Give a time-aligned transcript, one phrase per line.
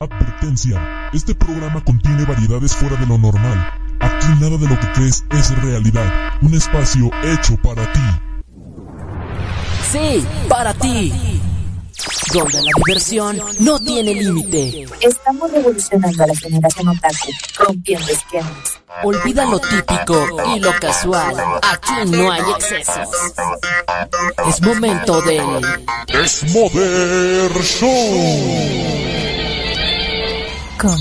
[0.00, 1.08] Advertencia.
[1.12, 3.72] Este programa contiene variedades fuera de lo normal.
[4.00, 6.32] Aquí nada de lo que crees es realidad.
[6.42, 8.00] Un espacio hecho para ti.
[9.92, 11.40] Sí, para ti.
[12.32, 14.84] Donde la diversión no tiene límite.
[15.00, 18.80] Estamos revolucionando a la generación otaku, rompiendo esquemas.
[19.04, 20.26] Olvida lo típico
[20.56, 21.36] y lo casual.
[21.62, 23.08] Aquí no hay excesos.
[24.48, 25.40] Es momento de...
[26.08, 29.33] Desmoder Show.
[30.84, 31.00] Con.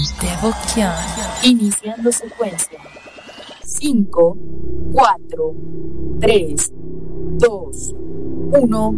[1.43, 2.79] Iniciando secuencia.
[3.65, 4.37] 5,
[4.93, 5.55] 4,
[6.21, 7.93] 3, 2,
[8.53, 8.95] 1.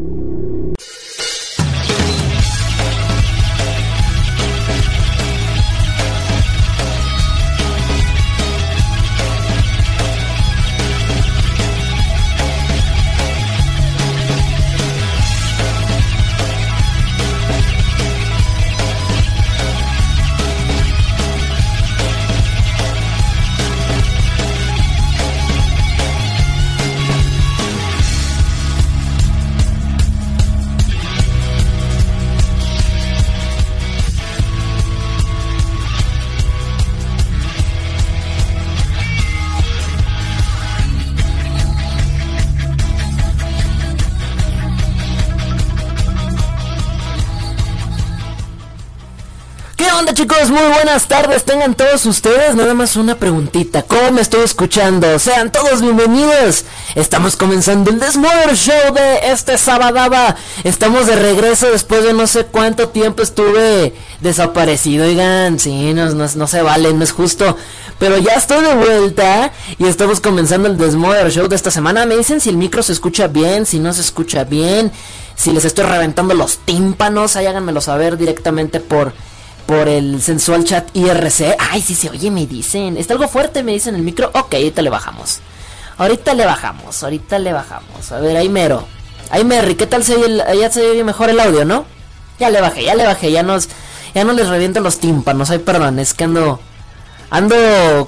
[50.56, 52.56] Muy buenas tardes, tengan todos ustedes.
[52.56, 53.84] Nada más una preguntita.
[53.84, 55.20] ¿Cómo me estoy escuchando?
[55.20, 56.64] Sean todos bienvenidos.
[56.96, 60.38] Estamos comenzando el Desmother Show de este sabadaba.
[60.64, 65.04] Estamos de regreso después de no sé cuánto tiempo estuve desaparecido.
[65.06, 67.58] Oigan, sí, no, no, no se vale, no es justo.
[68.00, 72.06] Pero ya estoy de vuelta y estamos comenzando el Desmother Show de esta semana.
[72.06, 74.90] Me dicen si el micro se escucha bien, si no se escucha bien,
[75.36, 77.36] si les estoy reventando los tímpanos.
[77.36, 79.12] Ahí háganmelo saber directamente por
[79.66, 81.56] por el sensual chat IRC.
[81.60, 82.98] Ay, sí se oye, me dicen.
[82.98, 84.30] Está algo fuerte, me dicen el micro.
[84.34, 85.40] Ok, ahorita le bajamos.
[85.98, 88.12] Ahorita le bajamos, ahorita le bajamos.
[88.12, 88.86] A ver, ahí mero.
[89.32, 90.26] Ahí Merry, ¿qué tal se oye?
[90.26, 91.86] el- ya se oye mejor el audio, ¿no?
[92.38, 93.70] Ya le bajé, ya le bajé, ya nos,
[94.14, 95.50] ya no les reviento los tímpanos.
[95.50, 96.60] Ay, perdón, es que ando,
[97.30, 97.56] ando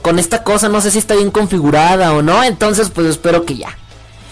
[0.04, 2.44] con esta cosa, no sé si está bien configurada o no.
[2.44, 3.76] Entonces, pues espero que ya.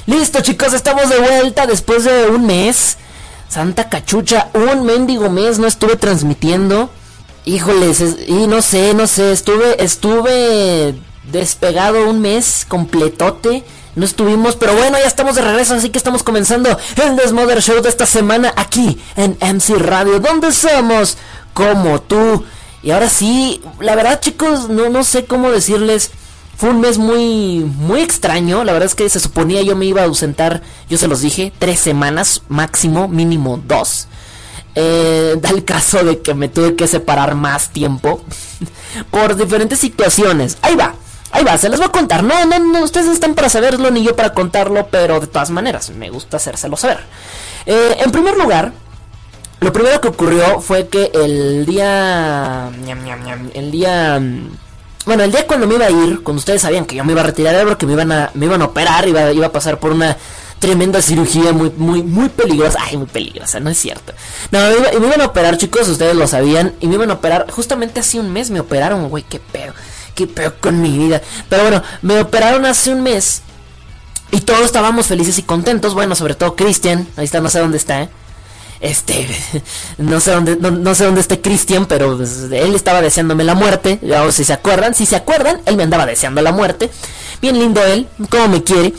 [0.05, 2.97] Listo, chicos, estamos de vuelta después de un mes.
[3.49, 6.89] Santa cachucha, un mendigo mes no estuve transmitiendo.
[7.45, 10.95] Híjoles, es- y no sé, no sé, estuve, estuve
[11.31, 13.63] despegado un mes completote.
[13.95, 17.81] No estuvimos, pero bueno, ya estamos de regreso, así que estamos comenzando el Desmother Show
[17.81, 21.17] de esta semana aquí en MC Radio, donde somos
[21.53, 22.43] como tú.
[22.83, 26.11] Y ahora sí, la verdad chicos, no, no sé cómo decirles.
[26.57, 28.63] Fue un mes muy, muy extraño.
[28.63, 31.51] La verdad es que se suponía yo me iba a ausentar, yo se los dije,
[31.59, 34.07] tres semanas, máximo, mínimo dos.
[34.75, 38.21] Eh, da el caso de que me tuve que separar más tiempo
[39.11, 40.57] por diferentes situaciones.
[40.61, 40.95] Ahí va,
[41.31, 42.23] ahí va, se les voy a contar.
[42.23, 45.89] No, no, no, ustedes están para saberlo ni yo para contarlo, pero de todas maneras,
[45.91, 46.99] me gusta hacérselo saber.
[47.65, 48.73] Eh, en primer lugar,
[49.61, 52.69] lo primero que ocurrió fue que el día.
[53.53, 54.21] el día.
[55.05, 57.21] Bueno, el día cuando me iba a ir, cuando ustedes sabían que yo me iba
[57.21, 59.79] a retirar, era porque me iban a, me iban a operar, iba, iba a pasar
[59.79, 60.17] por una
[60.59, 62.79] tremenda cirugía muy, muy, muy peligrosa.
[62.81, 64.13] Ay, muy peligrosa, no es cierto.
[64.51, 67.15] No, me, iba- me iban a operar, chicos, ustedes lo sabían, y me iban a
[67.15, 69.73] operar, justamente hace un mes me operaron, güey, qué pedo,
[70.15, 71.21] qué pedo con mi vida.
[71.49, 73.41] Pero bueno, me operaron hace un mes.
[74.31, 75.93] Y todos estábamos felices y contentos.
[75.93, 77.07] Bueno, sobre todo Cristian.
[77.15, 78.09] Ahí está, no sé dónde está, ¿eh?
[78.81, 79.27] Este,
[79.97, 83.99] no sé dónde, no, sé dónde esté Cristian, pero pues, él estaba deseándome la muerte.
[84.25, 86.89] O si se acuerdan, si se acuerdan, él me andaba deseando la muerte.
[87.41, 88.93] Bien lindo él, como me quiere.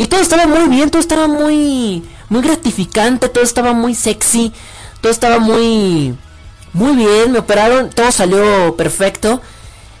[0.00, 4.50] Y todo estaba muy bien, todo estaba muy, muy gratificante, todo estaba muy sexy,
[5.02, 6.14] todo estaba muy,
[6.72, 7.32] muy bien.
[7.32, 9.42] Me operaron, todo salió perfecto.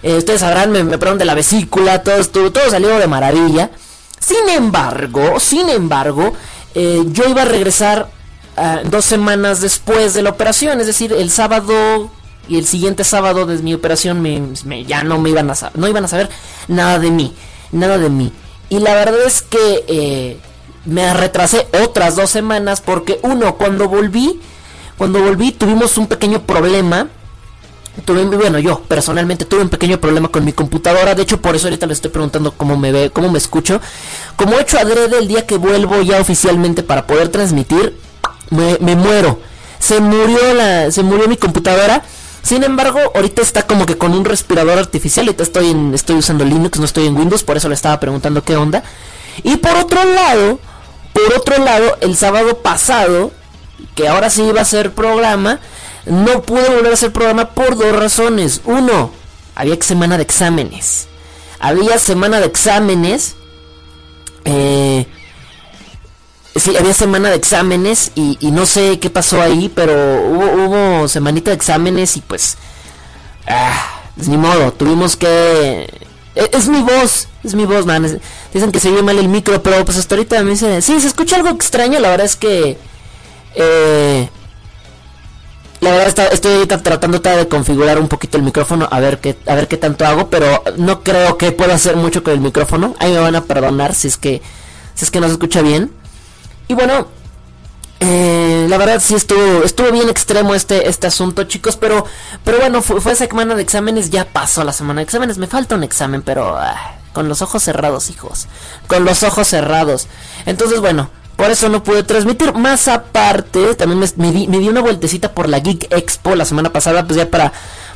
[0.02, 3.70] Eh, ustedes sabrán, me, me operaron de la vesícula, todo estuvo, todo salió de maravilla.
[4.18, 6.32] Sin embargo, sin embargo,
[6.74, 8.08] eh, yo iba a regresar
[8.56, 12.10] ah, dos semanas después de la operación, es decir, el sábado
[12.48, 15.88] y el siguiente sábado de mi operación me, me- ya no me iban a no
[15.88, 16.30] iban a saber
[16.68, 17.34] nada de mí,
[17.70, 18.32] nada de mí.
[18.70, 20.38] Y la verdad es que eh,
[20.86, 24.40] me retrasé otras dos semanas porque uno, cuando volví,
[24.96, 27.08] cuando volví tuvimos un pequeño problema.
[28.04, 31.16] Tuve bueno yo personalmente tuve un pequeño problema con mi computadora.
[31.16, 33.80] De hecho por eso ahorita le estoy preguntando cómo me ve cómo me escucho.
[34.36, 37.98] Como he hecho adrede el día que vuelvo ya oficialmente para poder transmitir
[38.50, 39.40] me, me muero.
[39.80, 42.04] Se murió la se murió mi computadora
[42.42, 46.44] sin embargo ahorita está como que con un respirador artificial ahorita estoy en estoy usando
[46.44, 48.82] Linux no estoy en Windows por eso le estaba preguntando qué onda
[49.42, 50.58] y por otro lado
[51.12, 53.30] por otro lado el sábado pasado
[53.94, 55.60] que ahora sí iba a ser programa
[56.06, 58.62] no pude volver a hacer programa por dos razones.
[58.64, 59.10] Uno,
[59.54, 61.08] había semana de exámenes.
[61.58, 63.36] Había semana de exámenes.
[64.44, 65.06] Eh,
[66.56, 71.50] sí, había semana de exámenes y, no sé qué pasó ahí, pero hubo, hubo semanita
[71.50, 72.56] de exámenes y pues...
[73.46, 75.88] Ah, pues ni modo, tuvimos que...
[76.34, 78.20] E, es, mi voz, es mi voz, man.
[78.52, 80.82] dicen que se oye mal el micro, pero pues hasta ahorita me dicen...
[80.82, 82.76] Sí, se escucha algo extraño, la verdad es que...
[83.54, 84.28] Eh,
[85.80, 89.66] la verdad estoy tratando de configurar un poquito el micrófono a ver qué a ver
[89.66, 92.94] qué tanto hago, pero no creo que pueda hacer mucho con el micrófono.
[92.98, 94.42] Ahí me van a perdonar si es que
[94.94, 95.90] si es que no se escucha bien.
[96.70, 97.08] Y bueno,
[97.98, 102.06] eh, la verdad sí estuvo estuvo bien extremo este este asunto, chicos, pero
[102.44, 105.74] pero bueno, fue, esa semana de exámenes, ya pasó la semana de exámenes, me falta
[105.74, 108.46] un examen, pero ah, con los ojos cerrados, hijos.
[108.86, 110.06] Con los ojos cerrados.
[110.46, 112.52] Entonces, bueno, por eso no pude transmitir.
[112.54, 117.16] Más aparte, también me, di, una vueltecita por la Geek Expo la semana pasada, pues
[117.16, 117.52] ya para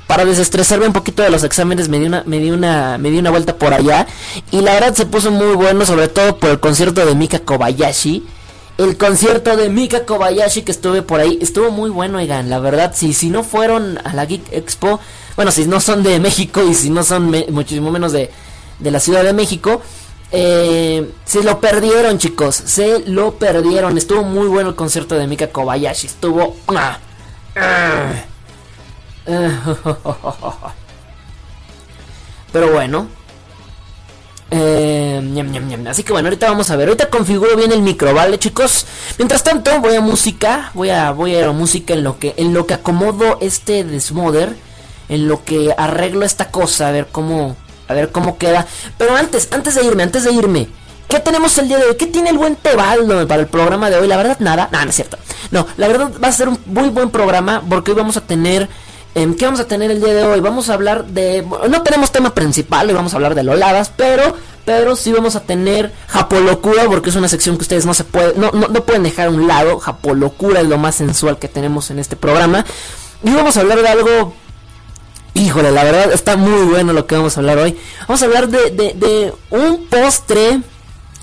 [0.06, 3.19] para desestresarme un poquito de los exámenes me di una me di una me di
[3.19, 4.06] una vuelta por allá
[4.50, 8.26] y la verdad se puso muy bueno sobre todo por el concierto de Mika Kobayashi
[8.79, 12.93] el concierto de Mika Kobayashi que estuve por ahí estuvo muy bueno oigan la verdad
[12.94, 15.00] si si no fueron a la Geek Expo
[15.37, 18.31] bueno si no son de México y si no son muchísimo menos de
[18.81, 19.81] de la Ciudad de México
[20.37, 22.56] eh, se lo perdieron, chicos.
[22.56, 23.97] Se lo perdieron.
[23.97, 26.09] Estuvo muy bueno el concierto de Mika Kobayashi.
[26.09, 26.56] Estuvo.
[26.67, 26.99] Ah.
[32.53, 33.06] Pero bueno.
[34.50, 35.20] Eh,
[35.88, 36.88] Así que bueno, ahorita vamos a ver.
[36.88, 38.87] Ahorita configuro bien el micro, ¿vale, chicos?
[39.19, 40.70] Mientras tanto, voy a música.
[40.75, 43.85] Voy a, voy a ir a música en lo que, en lo que acomodo este
[43.85, 44.56] desmoder.
[45.08, 46.88] En lo que arreglo esta cosa.
[46.88, 47.56] A ver cómo
[47.88, 48.67] a ver cómo queda.
[48.99, 50.69] Pero antes, antes de irme, antes de irme.
[51.08, 51.97] ¿Qué tenemos el día de hoy?
[51.97, 54.08] ¿Qué tiene el buen Tebaldo para el programa de hoy?
[54.08, 54.69] La verdad, nada.
[54.73, 55.19] Nada, no es cierto.
[55.50, 58.69] No, la verdad va a ser un muy buen programa porque hoy vamos a tener...
[59.14, 60.40] Eh, ¿Qué vamos a tener el día de hoy?
[60.40, 61.46] Vamos a hablar de...
[61.69, 64.37] No tenemos tema principal, hoy vamos a hablar de loladas, pero...
[64.64, 68.40] Pero sí vamos a tener Japolocura porque es una sección que ustedes no se pueden...
[68.40, 69.78] No, no, pueden dejar a un lado.
[69.78, 72.64] Japolocura es lo más sensual que tenemos en este programa.
[73.22, 74.34] Y vamos a hablar de algo
[75.34, 77.76] Híjole, la verdad está muy bueno lo que vamos a hablar hoy.
[78.06, 80.61] Vamos a hablar de, de, un postre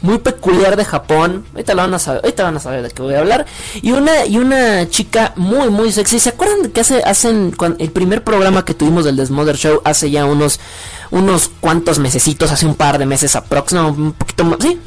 [0.01, 1.45] muy peculiar de Japón.
[1.53, 3.45] Ahorita, lo van a saber, ahorita van a saber de qué voy a hablar.
[3.81, 6.19] Y una, y una chica muy, muy sexy.
[6.19, 10.09] ¿Se acuerdan de que hace, hacen el primer programa que tuvimos del Desmother Show hace
[10.09, 10.59] ya unos,
[11.11, 14.79] unos cuantos mesecitos, hace un par de meses aprox, no, un poquito más, sí,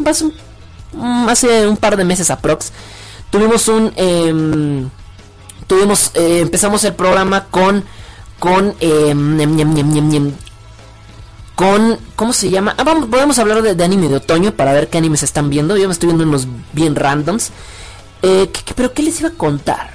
[0.92, 2.72] mm, hace un par de meses aprox.
[3.30, 4.86] Tuvimos un, eh,
[5.66, 7.84] tuvimos, eh, empezamos el programa con
[8.38, 9.14] con eh,
[11.54, 12.74] con ¿cómo se llama?
[12.78, 15.76] Ah, vamos, podemos hablar de, anime de otoño para ver qué animes están viendo.
[15.76, 17.50] Yo me estoy viendo unos bien randoms.
[18.22, 19.90] Eh, pero qué les iba a contar?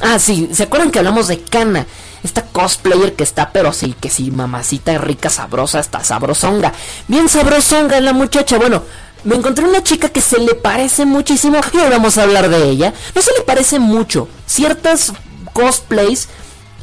[0.00, 1.86] Ah, sí, ¿se acuerdan que hablamos de Kana?
[2.22, 6.72] Esta cosplayer que está, pero sí, que sí, mamacita rica, sabrosa, está sabrosonga.
[7.06, 8.56] Bien sabrosonga la muchacha.
[8.56, 8.82] Bueno,
[9.24, 12.70] me encontré una chica que se le parece muchísimo y hoy vamos a hablar de
[12.70, 12.94] ella.
[13.14, 14.28] No se le parece mucho.
[14.46, 15.12] Ciertas
[15.52, 16.28] cosplays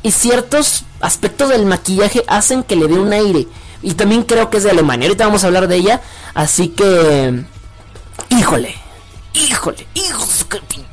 [0.03, 3.47] y ciertos aspectos del maquillaje hacen que le dé un aire.
[3.81, 5.07] Y también creo que es de Alemania.
[5.07, 6.01] Ahorita vamos a hablar de ella.
[6.33, 7.43] Así que...
[8.29, 8.75] Híjole.
[9.33, 9.87] Híjole.
[9.93, 10.45] Hijos de su,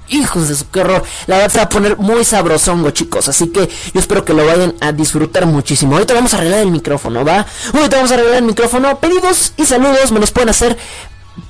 [0.08, 1.02] hijos de su qué horror.
[1.26, 3.28] La verdad se va a poner muy sabrosongo, chicos.
[3.28, 5.94] Así que yo espero que lo vayan a disfrutar muchísimo.
[5.94, 7.46] Ahorita vamos a arreglar el micrófono, ¿va?
[7.74, 8.98] Ahorita vamos a arreglar el micrófono.
[8.98, 10.78] Pedidos y saludos me los pueden hacer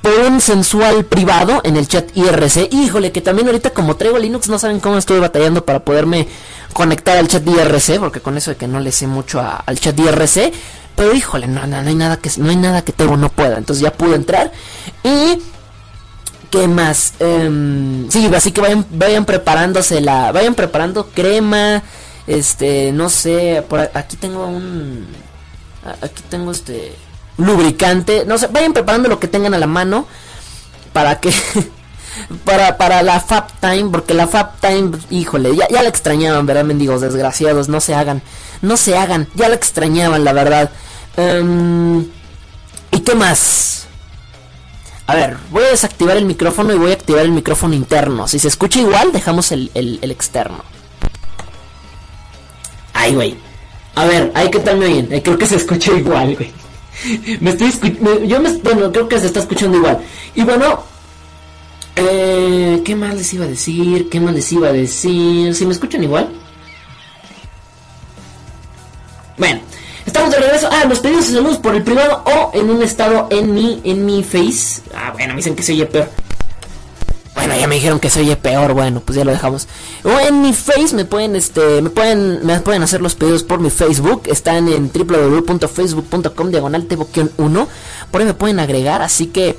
[0.01, 2.71] por un sensual privado en el chat IRC.
[2.71, 6.27] Híjole, que también ahorita como traigo Linux no saben cómo estoy batallando para poderme
[6.73, 9.97] conectar al chat IRC, porque con eso de que no le sé mucho al chat
[9.97, 10.53] IRC,
[10.95, 13.81] pero híjole, no, no, hay nada que no hay nada que tengo no pueda, entonces
[13.81, 14.51] ya pude entrar
[15.03, 15.41] y
[16.49, 17.13] ¿Qué más?
[17.19, 20.31] Em, sí, así que vayan, vayan preparándose la.
[20.31, 21.83] Vayan preparando crema.
[22.25, 23.63] Este, no sé.
[23.69, 25.05] Por aquí tengo un.
[26.01, 26.95] Aquí tengo este
[27.39, 30.05] lubricante, no sé, vayan preparando lo que tengan a la mano
[30.93, 31.33] para que
[32.43, 36.65] para, para la Fab Time, porque la Fab Time, híjole, ya, ya la extrañaban, ¿verdad,
[36.65, 37.69] mendigos desgraciados?
[37.69, 38.21] No se hagan,
[38.61, 40.71] no se hagan, ya la extrañaban, la verdad.
[41.17, 42.05] Em,
[42.91, 43.87] ¿Y qué más?
[45.07, 48.27] A ver, voy a desactivar el micrófono y voy a activar el micrófono interno.
[48.27, 50.63] Si se escucha igual, dejamos el, el, externo.
[52.93, 53.35] Ay, güey.
[53.95, 55.07] A ver, ahí que tal me oyen.
[55.21, 56.51] Creo que se escucha igual, güey.
[57.39, 57.71] me estoy
[58.27, 59.99] yo me, bueno, creo que se está escuchando igual.
[60.35, 60.83] Y bueno,
[61.95, 64.09] eh, ¿qué más les iba a decir?
[64.09, 65.55] ¿Qué más les iba a decir?
[65.55, 66.29] ¿Si me escuchan igual?
[69.39, 69.61] Bueno,
[70.05, 70.69] estamos de regreso.
[70.69, 74.05] Ah, los pedidos de saludos por el privado o en un estado en mi, en
[74.05, 74.81] mi face.
[74.93, 76.09] Ah, bueno, me dicen que se oye peor.
[77.33, 79.69] Bueno, ya me dijeron que se oye peor, bueno, pues ya lo dejamos.
[80.03, 83.61] O en mi Face me pueden, este, me pueden, me pueden hacer los pedidos por
[83.61, 84.23] mi Facebook.
[84.25, 86.85] Están en www.facebook.com diagonal
[87.37, 87.67] 1.
[88.11, 89.57] Por ahí me pueden agregar, así que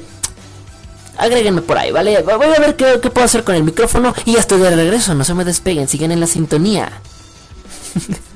[1.16, 2.20] agréguenme por ahí, ¿vale?
[2.20, 5.14] Voy a ver qué, qué puedo hacer con el micrófono y ya estoy de regreso.
[5.14, 6.92] No se me despeguen, siguen en la sintonía.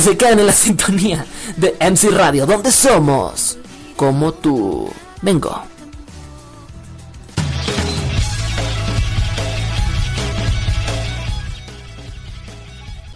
[0.00, 1.24] se quedan en la sintonía
[1.56, 3.58] de MC Radio, donde somos
[3.96, 4.90] como tú.
[5.22, 5.62] Vengo.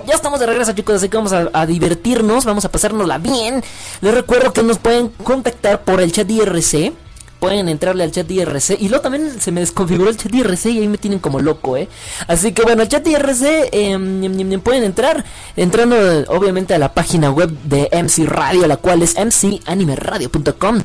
[0.06, 3.62] Ya estamos de regreso chicos, así que vamos a, divertirnos, vamos a pasárnosla bien.
[4.00, 6.94] Les recuerdo que nos pueden contactar por el chat IRC
[7.38, 8.80] pueden entrarle al chat IRC.
[8.80, 11.76] Y luego también se me desconfiguró el chat IRC y ahí me tienen como loco,
[11.76, 11.88] ¿eh?
[12.26, 15.24] Así que bueno, el chat IRC em, pueden entrar
[15.56, 15.96] entrando
[16.28, 20.82] obviamente a la página web de MC Radio, la cual es mcanimeradio.com.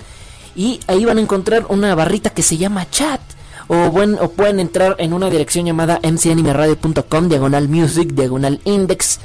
[0.56, 3.22] Y ahí van a encontrar una barrita que se llama chat.
[3.68, 9.20] O, buen, o pueden entrar en una dirección llamada mcanimeradio.com, diagonal music, diagonal index.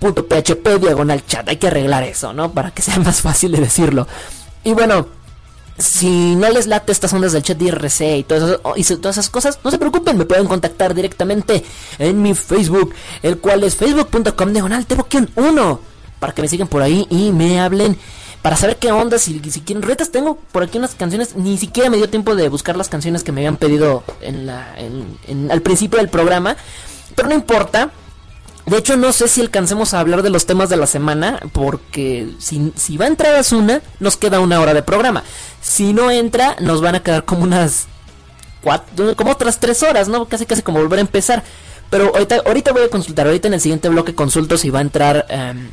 [0.00, 2.52] .php diagonal chat, hay que arreglar eso, ¿no?
[2.52, 4.06] Para que sea más fácil de decirlo.
[4.64, 5.06] Y bueno,
[5.80, 9.30] si no les late estas ondas del chat de IRC y, todo y todas esas
[9.30, 11.64] cosas, no se preocupen, me pueden contactar directamente
[11.98, 14.86] en mi Facebook, el cual es facebook.com diagonal
[15.34, 15.80] 1
[16.18, 17.96] para que me sigan por ahí y me hablen
[18.42, 21.90] para saber qué onda, si, si quieren retas, tengo por aquí unas canciones, ni siquiera
[21.90, 24.74] me dio tiempo de buscar las canciones que me habían pedido en la,
[25.50, 26.56] al principio del programa,
[27.14, 27.90] pero no importa,
[28.66, 32.28] de hecho, no sé si alcancemos a hablar de los temas de la semana, porque
[32.38, 35.24] si, si va a entrar Asuna, nos queda una hora de programa.
[35.60, 37.88] Si no entra, nos van a quedar como unas
[38.62, 40.26] cuatro, como otras tres horas, ¿no?
[40.26, 41.42] Casi casi como volver a empezar.
[41.90, 44.82] Pero ahorita, ahorita voy a consultar, ahorita en el siguiente bloque consulto si va a
[44.82, 45.70] entrar, em,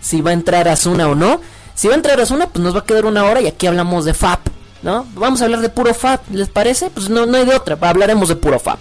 [0.00, 1.40] si va a entrar Asuna o no.
[1.74, 4.04] Si va a entrar Asuna, pues nos va a quedar una hora y aquí hablamos
[4.04, 4.48] de FAP,
[4.82, 5.06] ¿no?
[5.14, 6.90] Vamos a hablar de puro FAP, ¿les parece?
[6.90, 8.80] Pues no, no hay de otra, hablaremos de puro FAP.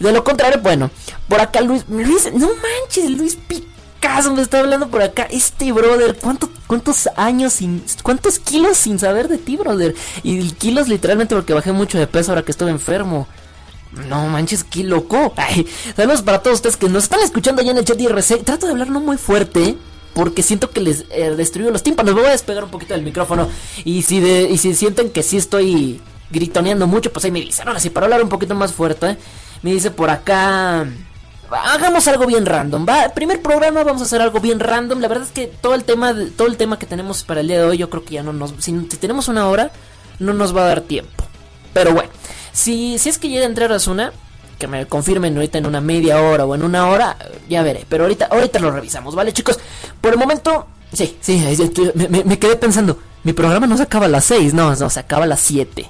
[0.00, 0.90] De lo contrario, bueno,
[1.28, 5.28] por acá Luis, Luis, no manches, Luis Picasso me está hablando por acá.
[5.30, 6.18] Este brother,
[6.66, 9.94] ¿cuántos años sin, cuántos kilos sin saber de ti, brother?
[10.22, 13.28] Y kilos literalmente porque bajé mucho de peso ahora que estuve enfermo.
[14.08, 15.34] No manches, qué loco.
[15.96, 18.44] Saludos para todos ustedes que nos están escuchando allá en el chat IRC.
[18.44, 19.76] Trato de hablar no muy fuerte.
[20.14, 22.14] Porque siento que les eh, destruyo los tímpanos.
[22.14, 23.48] Me voy a despegar un poquito del micrófono.
[23.84, 27.68] Y si, de, y si sienten que sí estoy gritoneando mucho, pues ahí me dicen.
[27.68, 29.18] Ahora sí, para hablar un poquito más fuerte.
[29.62, 30.86] Me dice por acá.
[31.50, 33.08] Hagamos algo bien random, va.
[33.08, 35.00] Primer programa vamos a hacer algo bien random.
[35.00, 37.58] La verdad es que todo el tema, todo el tema que tenemos para el día
[37.58, 39.72] de hoy, yo creo que ya no nos, si, tenemos una hora,
[40.18, 41.24] no nos va a dar tiempo.
[41.72, 42.10] Pero bueno,
[42.52, 44.12] si, si es que llega a entrar Asuna,
[44.58, 47.16] que me confirmen ahorita en una media hora o en una hora,
[47.48, 47.84] ya veré.
[47.88, 49.58] Pero ahorita, ahorita lo revisamos, ¿vale, chicos?
[50.00, 51.44] Por el momento, sí, sí,
[51.94, 55.00] me, me quedé pensando mi programa no se acaba a las 6, no, no, se
[55.00, 55.86] acaba a las 7.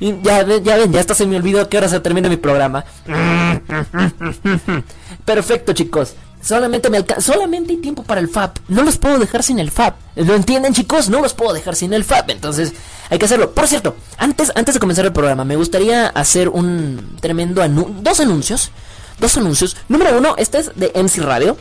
[0.22, 2.84] ya, ya ven, ya hasta se me olvidó a qué hora se termina mi programa.
[5.24, 6.14] Perfecto, chicos.
[6.44, 8.58] Solamente me solamente hay tiempo para el FAP.
[8.68, 9.94] No los puedo dejar sin el FAP.
[10.16, 11.08] ¿Lo entienden, chicos?
[11.08, 12.30] No los puedo dejar sin el FAP.
[12.30, 12.74] Entonces,
[13.08, 13.52] hay que hacerlo.
[13.52, 17.94] Por cierto, antes, antes de comenzar el programa, me gustaría hacer un tremendo anuncio.
[18.02, 18.70] Dos anuncios.
[19.18, 19.74] Dos anuncios.
[19.88, 21.56] Número uno, este es de MC Radio.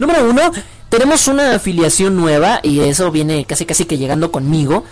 [0.00, 0.50] Número uno,
[0.88, 4.84] tenemos una afiliación nueva y eso viene casi casi que llegando conmigo.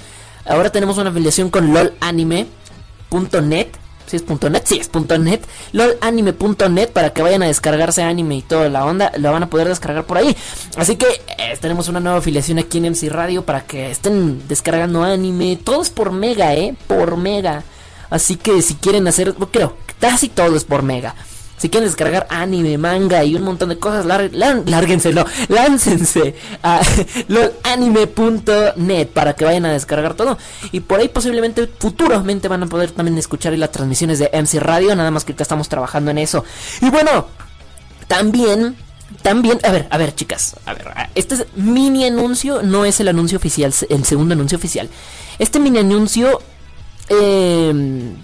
[0.45, 3.69] Ahora tenemos una afiliación con lolanime.net.
[4.07, 5.41] Si es .net, sí es .net.
[5.73, 9.11] lolanime.net para que vayan a descargarse anime y toda la onda.
[9.17, 10.37] Lo van a poder descargar por ahí.
[10.77, 11.07] Así que
[11.39, 15.59] eh, tenemos una nueva afiliación aquí en MC Radio para que estén descargando anime.
[15.63, 16.77] Todo es por mega, ¿eh?
[16.87, 17.65] Por mega.
[18.09, 21.17] Así que si quieren hacer, creo, casi todo es por mega.
[21.57, 26.83] Si quieren descargar anime, manga y un montón de cosas, lárguense, no, láncense a
[27.29, 30.37] lolanime.net para que vayan a descargar todo.
[30.73, 34.95] Y por ahí posiblemente futuramente van a poder también escuchar las transmisiones de MC Radio,
[34.95, 36.45] nada más que ahorita estamos trabajando en eso.
[36.83, 37.27] Y bueno,
[38.07, 38.77] también
[39.23, 43.09] también, a ver, a ver, chicas, a ver, este es mini anuncio, no es el
[43.09, 44.91] anuncio oficial, el segundo anuncio oficial.
[45.39, 46.41] Este mini anuncio
[47.09, 48.15] eh,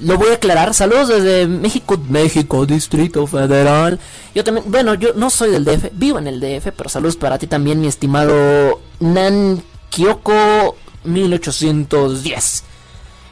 [0.00, 0.74] lo voy a aclarar.
[0.74, 3.98] Saludos desde México, México, Distrito Federal.
[4.34, 7.38] Yo también, bueno, yo no soy del DF, vivo en el DF, pero saludos para
[7.38, 12.64] ti también, mi estimado Nan Kyoko 1810.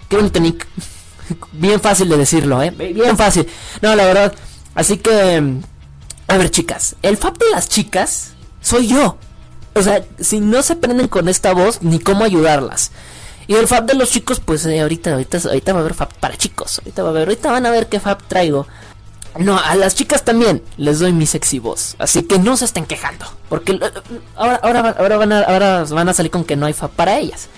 [0.08, 0.66] Qué bonito nick.
[1.52, 2.70] Bien fácil de decirlo, ¿eh?
[2.70, 3.46] Bien fácil.
[3.82, 4.34] No, la verdad.
[4.74, 5.60] Así que,
[6.26, 9.18] a ver, chicas, el FAP de las chicas soy yo.
[9.74, 12.90] O sea, si no se prenden con esta voz, ni cómo ayudarlas.
[13.48, 16.14] Y el fab de los chicos, pues eh, ahorita, ahorita, ahorita va a haber fab
[16.20, 16.78] para chicos.
[16.78, 18.66] Ahorita va a haber, ahorita van a ver qué fab traigo.
[19.38, 21.96] No, a las chicas también les doy mi sexy voz.
[21.98, 23.24] Así que no se estén quejando.
[23.48, 23.80] Porque
[24.36, 27.18] ahora, ahora, ahora, van, a, ahora van a salir con que no hay fab para
[27.18, 27.48] ellas.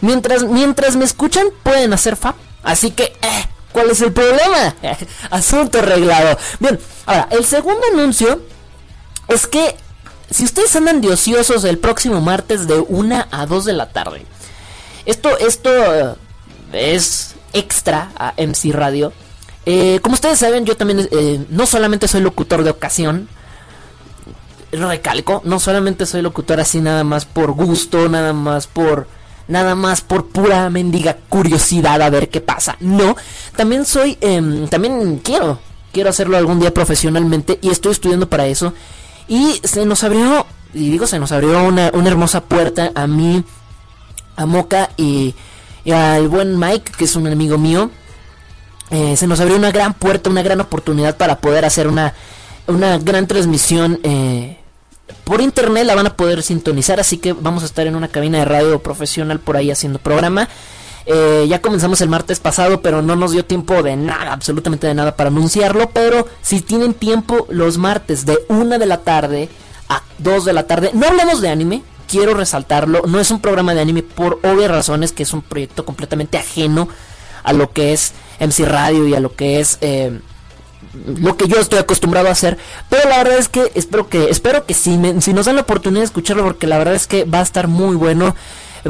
[0.00, 4.74] Mientras, mientras me escuchan, pueden hacer fab Así que, eh, ¿cuál es el problema?
[5.30, 6.38] Asunto arreglado.
[6.58, 8.40] Bien, ahora, el segundo anuncio
[9.28, 9.76] es que
[10.30, 14.24] si ustedes andan de ociosos el próximo martes de 1 a 2 de la tarde,
[15.06, 16.14] esto, esto eh,
[16.72, 19.12] es extra a MC Radio.
[19.64, 23.28] Eh, como ustedes saben, yo también eh, no solamente soy locutor de ocasión,
[24.72, 29.06] recalco, no solamente soy locutor así nada más por gusto, nada más por
[29.48, 32.76] nada más por pura mendiga curiosidad a ver qué pasa.
[32.80, 33.16] No,
[33.54, 35.58] también soy, em, también quiero,
[35.92, 38.72] quiero hacerlo algún día profesionalmente y estoy estudiando para eso.
[39.28, 43.44] Y se nos abrió, y digo, se nos abrió una, una hermosa puerta a mí,
[44.36, 45.34] a Moca y,
[45.92, 47.90] al buen Mike, que es un amigo mío.
[48.90, 52.14] Eh, se nos abrió una gran puerta, una gran oportunidad para poder hacer una,
[52.66, 54.00] una gran transmisión.
[54.02, 54.58] Eh,
[55.24, 58.38] por internet la van a poder sintonizar, así que vamos a estar en una cabina
[58.38, 60.48] de radio profesional por ahí haciendo programa.
[61.04, 64.94] Eh, ya comenzamos el martes pasado, pero no nos dio tiempo de nada, absolutamente de
[64.94, 65.90] nada para anunciarlo.
[65.90, 69.48] Pero si tienen tiempo los martes de 1 de la tarde
[69.88, 71.82] a 2 de la tarde, no hablamos de anime,
[72.12, 73.02] quiero resaltarlo.
[73.06, 76.88] No es un programa de anime por obvias razones, que es un proyecto completamente ajeno
[77.42, 80.20] a lo que es MC Radio y a lo que es eh,
[81.06, 82.58] lo que yo estoy acostumbrado a hacer.
[82.90, 86.02] Pero la verdad es que espero que, espero que si, si nos dan la oportunidad
[86.02, 88.36] de escucharlo, porque la verdad es que va a estar muy bueno.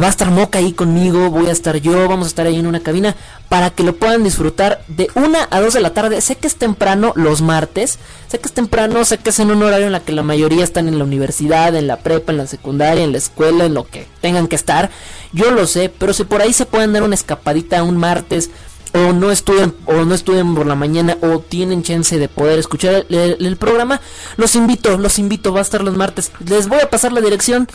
[0.01, 2.67] Va a estar Moca ahí conmigo, voy a estar yo, vamos a estar ahí en
[2.67, 3.15] una cabina
[3.51, 6.21] para que lo puedan disfrutar de 1 a 2 de la tarde.
[6.23, 9.63] Sé que es temprano los martes, sé que es temprano, sé que es en un
[9.63, 12.47] horario en la que la mayoría están en la universidad, en la prepa, en la
[12.47, 14.91] secundaria, en la escuela, en lo que tengan que estar.
[15.33, 18.51] Yo lo sé, pero si por ahí se pueden dar una escapadita un martes
[18.95, 23.07] o no estudian o no estudian por la mañana o tienen chance de poder escuchar
[23.09, 24.01] el, programa,
[24.37, 26.33] los invito, los invito, va a estar los martes.
[26.47, 27.69] Les voy a pasar la dirección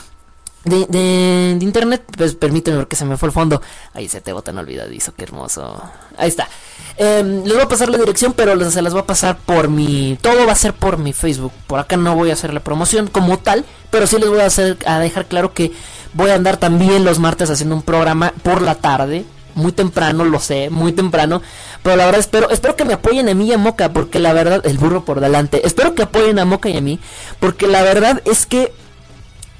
[0.68, 3.62] de, de, internet, pues permítanme porque se me fue el fondo.
[3.94, 5.82] Ahí se te bota tan olvidadizo, qué hermoso.
[6.18, 6.48] Ahí está.
[6.98, 10.18] Em, les voy a pasar la dirección, pero se las voy a pasar por mi.
[10.22, 11.52] Todo va a ser por mi Facebook.
[11.68, 14.46] Por acá no voy a hacer la promoción como tal, pero sí les voy a
[14.46, 15.72] hacer a dejar claro que
[16.14, 19.26] voy a andar también los martes haciendo un programa por la tarde
[19.58, 21.42] muy temprano, lo sé, muy temprano.
[21.84, 24.32] Pero la verdad espero, espero que me apoyen a mí y a Moca, porque la
[24.32, 25.66] verdad, el burro por delante.
[25.66, 27.00] Espero que apoyen a Moca y a mí,
[27.40, 28.72] porque la verdad es que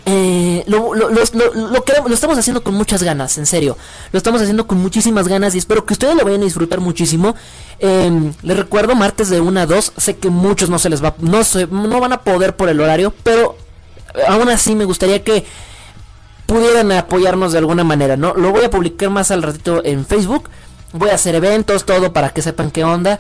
[0.10, 3.78] eh, lo, lo, lo, lo, estamos haciendo con muchas ganas, en serio.
[4.14, 7.36] Lo estamos haciendo con muchísimas ganas y espero que ustedes lo vayan a disfrutar muchísimo.
[7.80, 9.94] Eh, les recuerdo, martes de 1 a 2.
[9.98, 12.80] Sé que muchos no se les va, no, se, no van a poder por el
[12.80, 13.58] horario, pero
[14.30, 15.44] aún así me gustaría que
[16.46, 18.34] pudieran apoyarnos de alguna manera, ¿no?
[18.34, 20.50] Lo voy a publicar más al ratito en Facebook.
[20.94, 23.20] Voy a hacer eventos, todo para que sepan qué onda.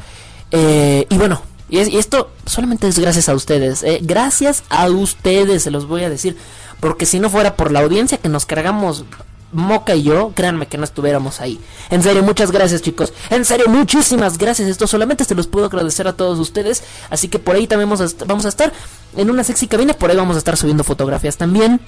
[0.52, 3.84] Eh, y bueno, y, esto solamente es gracias a ustedes.
[3.84, 4.00] ¿eh?
[4.02, 6.38] Gracias a ustedes, se los voy a decir.
[6.80, 9.06] Porque si no fuera por la audiencia que nos cargamos
[9.54, 11.60] Moca y yo, créanme que no estuviéramos ahí.
[11.90, 13.14] En serio, muchas gracias chicos.
[13.30, 14.68] En serio, muchísimas gracias.
[14.68, 16.84] Esto solamente se los puedo agradecer a todos ustedes.
[17.10, 18.74] Así que por ahí también vamos a, estar
[19.16, 19.94] en una sexy cabina.
[19.94, 21.80] Por ahí vamos a estar subiendo fotografías también.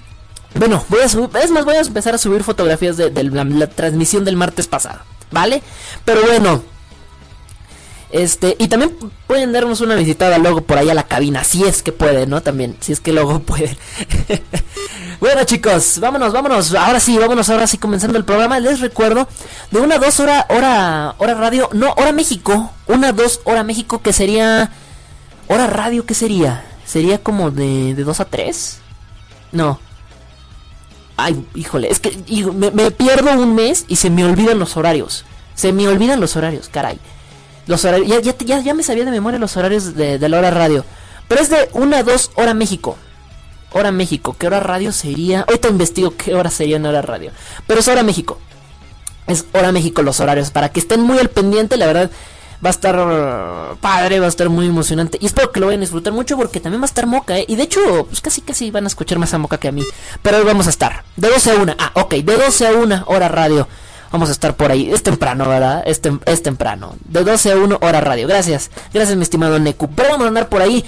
[0.56, 4.36] Bueno, voy a es más, voy a empezar a subir fotografías de, la, transmisión del
[4.36, 5.62] martes pasado, ¿vale?
[6.06, 6.64] Pero bueno,
[8.12, 8.96] este, y también
[9.28, 12.42] pueden darnos una visitada luego por ahí a la cabina, si es que pueden, ¿no?
[12.42, 13.78] También, si es que luego pueden.
[15.20, 16.74] bueno, chicos, vámonos, vámonos.
[16.74, 18.60] Ahora sí, vámonos, ahora sí, comenzando el programa.
[18.60, 19.28] Les recuerdo
[19.72, 22.72] de una dos hora, hora, hora radio, no, hora México.
[22.88, 24.72] Una dos hora México, que sería.
[25.48, 26.66] Hora radio, ¿qué sería?
[26.86, 28.80] ¿Sería como de, de dos a tres?
[29.52, 29.80] No.
[31.22, 32.18] Ay, híjole, es que
[32.54, 35.26] me, pierdo un mes y se me olvidan los horarios.
[35.54, 36.98] Se me olvidan los horarios, caray.
[37.70, 40.84] Los horarios, ya, ya, ya, me sabía de memoria los horarios de, la hora radio.
[41.28, 42.98] Pero es de 1 a 2 hora México.
[43.74, 44.36] Hora México.
[44.40, 45.42] ¿Qué hora radio sería?
[45.42, 47.32] Ahorita investigo qué hora sería en hora radio.
[47.68, 48.40] Pero es hora México.
[49.28, 50.50] Es hora México los horarios.
[50.50, 52.10] Para que estén muy al pendiente, la verdad
[52.66, 55.20] va a estar padre, va a estar muy emocionante.
[55.22, 57.46] Y espero que lo vayan a disfrutar mucho porque también va a estar Moca, ¿eh?
[57.48, 59.84] Y de hecho, pues casi casi van a escuchar más a Moca que a mí.
[60.24, 61.04] Pero hoy vamos a estar.
[61.18, 61.76] De 12 a 1.
[61.78, 63.68] Ah, ok, de 12 a 1 hora radio.
[64.12, 64.92] Vamos a estar por ahí.
[64.92, 65.84] Es temprano, ¿verdad?
[65.86, 66.96] Es, es temprano.
[67.06, 68.28] De 12 a 1 hora radio.
[68.28, 68.72] Gracias.
[68.94, 69.90] Gracias, mi estimado Neku.
[69.92, 70.84] Pero vamos a andar por ahí.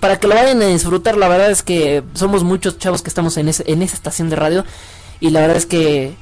[0.00, 3.36] Para que lo vayan a disfrutar, la verdad es que somos muchos chavos que estamos
[3.38, 4.64] en, ese, en esa estación de radio.
[5.20, 6.14] Y la verdad es que...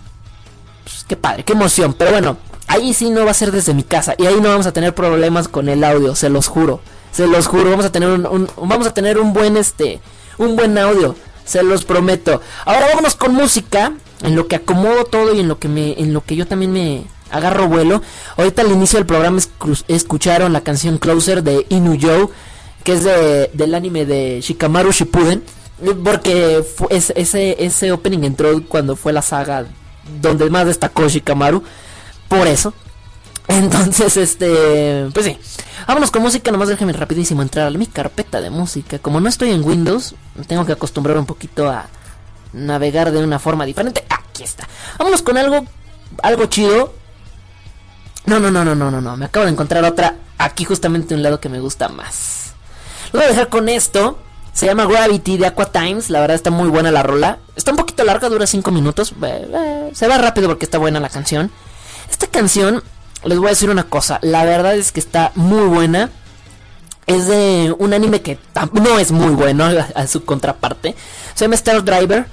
[0.84, 1.94] Pues, qué padre, qué emoción.
[1.94, 4.66] Pero bueno, ahí sí no va a ser desde mi casa y ahí no vamos
[4.66, 6.80] a tener problemas con el audio, se los juro.
[7.12, 10.00] Se los juro, vamos a tener un, vamos a tener un buen este
[10.36, 12.40] un buen audio, se los prometo.
[12.64, 16.12] Ahora vámonos con música, en lo que acomodo todo y en lo que me en
[16.12, 18.02] lo que yo también me agarro vuelo.
[18.36, 19.40] Ahorita al inicio del programa
[19.88, 22.28] escucharon la canción Closer de Inu Joe,
[22.84, 25.42] que es de, del anime de Shikamaru Shippuden,
[26.04, 29.66] porque ese ese opening entró cuando fue la saga
[30.20, 31.62] donde más destacó Shikamaru
[32.28, 32.72] por eso.
[33.48, 35.36] Entonces, este, pues sí.
[35.86, 38.98] Vámonos con música, nomás déjame rapidísimo entrar a mi carpeta de música.
[38.98, 40.14] Como no estoy en Windows,
[40.46, 41.88] tengo que acostumbrar un poquito a
[42.54, 44.04] navegar de una forma diferente.
[44.08, 44.66] Aquí está.
[44.98, 45.66] Vámonos con algo,
[46.22, 46.94] algo chido.
[48.26, 49.16] No, no, no, no, no, no, no.
[49.16, 52.52] Me acabo de encontrar otra aquí justamente un lado que me gusta más.
[53.12, 54.18] Lo voy a dejar con esto.
[54.52, 56.10] Se llama Gravity de Aqua Times.
[56.10, 57.38] La verdad está muy buena la rola.
[57.56, 59.14] Está un poquito larga, dura 5 minutos.
[59.92, 61.50] Se va rápido porque está buena la canción.
[62.10, 62.82] Esta canción,
[63.24, 64.18] les voy a decir una cosa.
[64.22, 66.10] La verdad es que está muy buena.
[67.06, 68.38] Es de un anime que
[68.72, 70.94] no es muy bueno a, su contraparte.
[71.34, 72.26] Se llama Star Driver.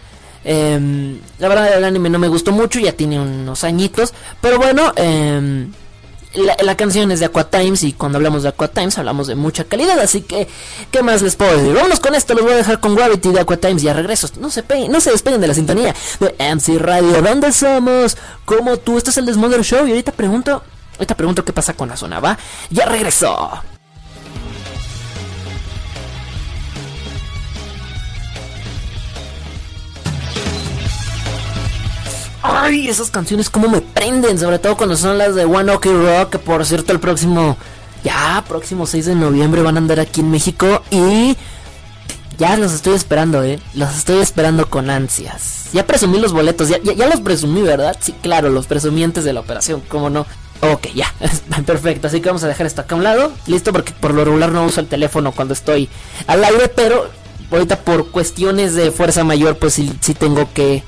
[0.43, 4.13] Em, la verdad el anime no me gustó mucho, ya tiene unos añitos.
[4.41, 5.67] Pero bueno, eh,
[6.34, 9.65] la, canción es de Aqua Times y cuando hablamos de Aqua Times hablamos de mucha
[9.65, 10.47] calidad, así que
[10.89, 11.73] ¿qué más les puedo decir?
[11.73, 14.30] Vámonos con esto, los voy a dejar con Gravity de Aqua Times y regreso.
[14.39, 17.21] No se no se despeguen de la sintonía de MC Radio.
[17.21, 18.17] ¿Dónde somos?
[18.45, 18.97] ¿Cómo tú?
[18.97, 22.19] Este es el Desmother Show y ahorita pregunto, ahorita pregunto qué pasa con la zona,
[22.19, 22.38] ¿va?
[22.69, 23.62] Ya regresó.
[32.43, 36.32] Ay, esas canciones como me prenden, sobre todo cuando son las de One Ok Rock,
[36.32, 37.56] que por cierto el próximo,
[38.04, 41.38] ya, próximo 6 de noviembre van a andar aquí en México y
[42.39, 45.65] ya los estoy esperando, eh, los estoy esperando con ansias.
[45.73, 47.95] Ya presumí los boletos, ya, ya, los presumí, ¿verdad?
[47.99, 50.25] Sí, claro, los presumientes de la operación, ¿cómo no?
[50.62, 51.13] Ok, ya,
[51.65, 54.25] perfecto, así que vamos a dejar esto acá a un lado, listo, porque por lo
[54.25, 55.89] regular no uso el teléfono cuando estoy
[56.25, 57.08] al aire, pero
[57.51, 60.84] ahorita por cuestiones de fuerza mayor, pues sí, sí tengo que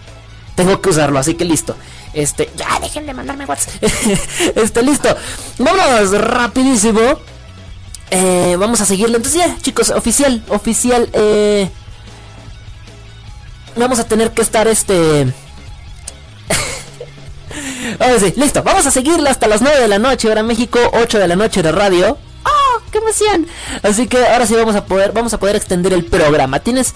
[0.55, 1.75] tengo que usarlo, así que listo.
[2.13, 3.73] Este, ya dejen de mandarme WhatsApp.
[4.55, 5.15] este, listo.
[5.57, 6.99] Vámonos rapidísimo.
[8.11, 9.17] Eh, vamos a seguirlo.
[9.17, 11.09] Entonces ya, chicos, oficial, oficial.
[11.13, 11.69] Eh,
[13.75, 15.33] vamos a tener que estar este...
[17.99, 18.61] Ahora sí, listo.
[18.61, 21.63] Vamos a seguirla hasta las 9 de la noche, hora México, 8 de la noche
[21.63, 22.17] de radio.
[22.45, 23.47] ¡Oh, qué emoción!
[23.81, 26.59] Así que ahora sí vamos a poder, vamos a poder extender el programa.
[26.59, 26.93] Tienes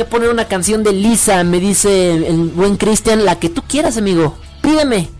[0.00, 3.98] que poner una canción de Lisa, me dice el buen Cristian, la que tú quieras,
[3.98, 4.34] amigo.
[4.62, 5.10] Pídeme.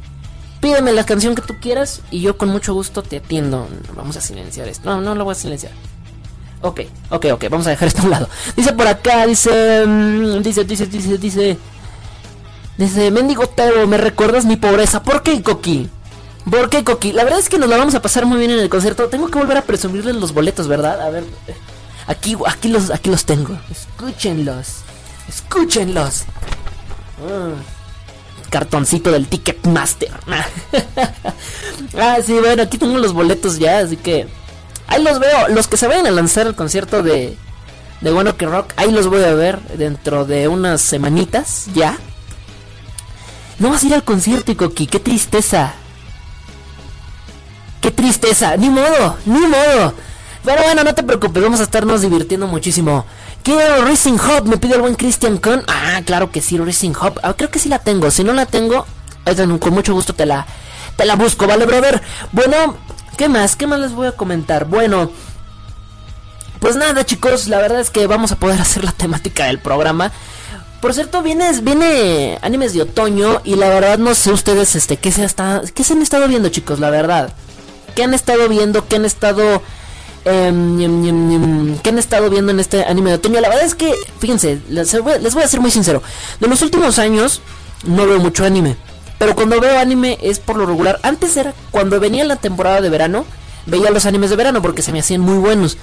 [0.62, 3.68] Pídeme la canción que tú quieras y yo con mucho gusto te atiendo.
[3.94, 4.88] Vamos a silenciar esto.
[4.88, 5.72] No, no lo voy a silenciar.
[6.62, 8.28] Ok, ok, ok, vamos a dejar esto a un lado.
[8.56, 11.58] Dice por acá, dice, mm, dice, dice, dice, dice,
[12.78, 15.02] dice, mendigo Teo, me recuerdas mi pobreza.
[15.02, 15.90] ¿Por qué, Coqui?
[16.50, 17.12] ¿Por qué, Coqui?
[17.12, 19.08] La verdad es que nos la vamos a pasar muy bien en el concierto.
[19.08, 21.02] Tengo que volver a presumirles los boletos, ¿verdad?
[21.02, 21.24] A ver.
[22.10, 23.56] Aquí, aquí los, aquí los tengo.
[23.70, 24.78] Escúchenlos.
[25.28, 26.24] Escúchenlos.
[27.18, 28.50] Mm.
[28.50, 30.10] cartoncito del Ticketmaster.
[31.96, 34.26] ah, sí, bueno, aquí tengo los boletos ya, así que
[34.88, 35.48] ahí los veo.
[35.50, 37.36] Los que se vayan a lanzar el concierto de
[38.00, 41.96] de Bueno que Rock, ahí los voy a ver dentro de unas semanitas ya.
[43.60, 45.74] No vas a ir al concierto, Coqui, qué tristeza.
[47.80, 49.94] Qué tristeza, ni modo, ni modo.
[50.44, 53.04] Pero bueno, no te preocupes, vamos a estarnos divirtiendo muchísimo.
[53.42, 55.62] Quiero Racing Hub, me pide el buen Christian Con.
[55.68, 57.20] Ah, claro que sí, Racing Hub.
[57.22, 58.10] Ah, creo que sí la tengo.
[58.10, 58.86] Si no la tengo,
[59.60, 60.46] con mucho gusto te la,
[60.96, 62.02] te la busco, ¿vale, brother?
[62.32, 62.76] Bueno,
[63.16, 63.56] ¿qué más?
[63.56, 64.64] ¿Qué más les voy a comentar?
[64.64, 65.10] Bueno,
[66.58, 70.10] pues nada, chicos, la verdad es que vamos a poder hacer la temática del programa.
[70.80, 75.12] Por cierto, viene, viene animes de otoño y la verdad no sé ustedes este qué
[75.12, 77.34] se, está, qué se han estado viendo, chicos, la verdad.
[77.94, 78.88] ¿Qué han estado viendo?
[78.88, 79.62] ¿Qué han estado
[80.24, 83.40] eh, ¿Qué han estado viendo en este anime de otoño?
[83.40, 86.02] La verdad es que, fíjense, les voy, a ser muy sincero.
[86.40, 87.40] De los últimos años
[87.84, 88.76] no veo mucho anime.
[89.18, 90.98] Pero cuando veo anime es por lo regular.
[91.02, 93.24] Antes era cuando venía la temporada de verano,
[93.66, 95.78] veía los animes de verano porque se me hacían muy buenos.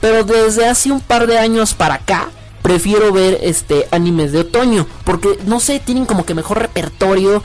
[0.00, 2.28] Pero desde hace un par de años para acá,
[2.60, 4.86] prefiero ver este animes de otoño.
[5.04, 7.42] Porque no sé, tienen como que mejor repertorio.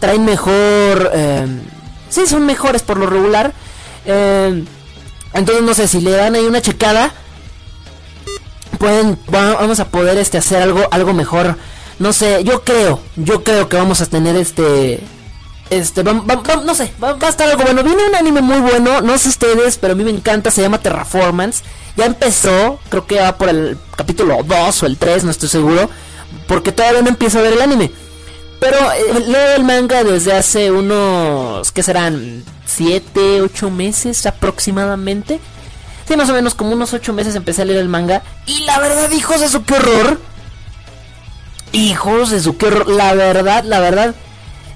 [0.00, 1.10] Traen mejor.
[1.12, 1.46] Eh,
[2.08, 3.52] sí, son mejores por lo regular.
[4.04, 4.64] Eh,
[5.34, 7.12] entonces no sé si le dan ahí una checada
[8.78, 11.56] pueden vamos a poder este hacer algo algo mejor.
[11.98, 15.00] No sé, yo creo, yo creo que vamos a tener este
[15.70, 17.82] este, no sé, va, a estar algo bueno.
[17.82, 20.80] Viene un anime muy bueno, no sé ustedes, pero a mí me encanta, se llama
[20.80, 21.62] Terraformance.
[21.96, 25.90] Ya empezó, creo que va por el capítulo 2 o el 3, no estoy seguro,
[26.46, 27.90] porque todavía no empiezo a ver el anime.
[28.60, 32.44] Pero eh, leo el manga desde hace unos, ¿qué serán?
[32.66, 35.40] 7, 8 meses aproximadamente.
[36.06, 38.22] Sí, más o menos como unos 8 meses empecé a leer el manga.
[38.46, 40.20] Y la verdad, hijos de su qué horror.
[41.72, 42.88] Hijos de su qué horror.
[42.88, 44.14] La verdad, la verdad.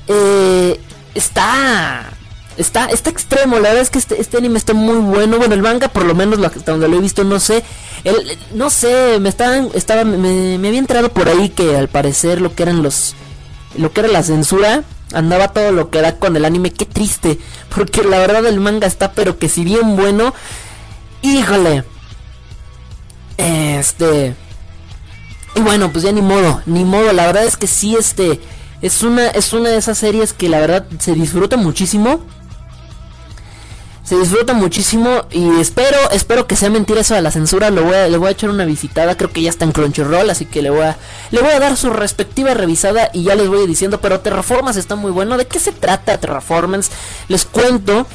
[0.08, 0.80] Eh,
[1.14, 2.12] está.
[2.58, 5.38] Está, está extremo, la verdad es que este, este, anime está muy bueno.
[5.38, 7.64] Bueno, el manga, por lo menos lo, hasta donde lo he visto, no sé.
[8.52, 12.64] No sé, me estaban, estaba, me, había enterado por ahí que al parecer lo que
[12.64, 13.14] eran los,
[13.76, 17.38] lo que era la censura andaba todo lo que da con el anime, qué triste,
[17.74, 20.34] porque la verdad el manga está pero que si bien bueno,
[21.22, 21.84] híjole.
[23.36, 24.34] Este
[25.54, 28.40] y bueno, pues ya ni modo, ni modo, la verdad es que sí este
[28.80, 32.20] es una es una de esas series que la verdad se disfruta muchísimo
[34.04, 37.94] se disfruta muchísimo y espero, espero que sea mentira eso de la censura, le voy
[37.94, 40.60] a, le voy a echar una visitada, creo que ya está en Crunchyroll, así que
[40.60, 40.96] le voy a,
[41.30, 44.96] le voy a dar su respectiva revisada y ya les voy diciendo, pero Terraformance está
[44.96, 46.90] muy bueno, ¿de qué se trata Terraformance?
[47.28, 48.06] Les cuento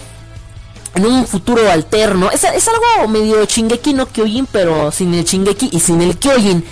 [0.95, 5.69] en un futuro alterno, es, es algo medio Shingeki no Kyojin, pero sin el Shingeki
[5.71, 6.65] y sin el Kyojin,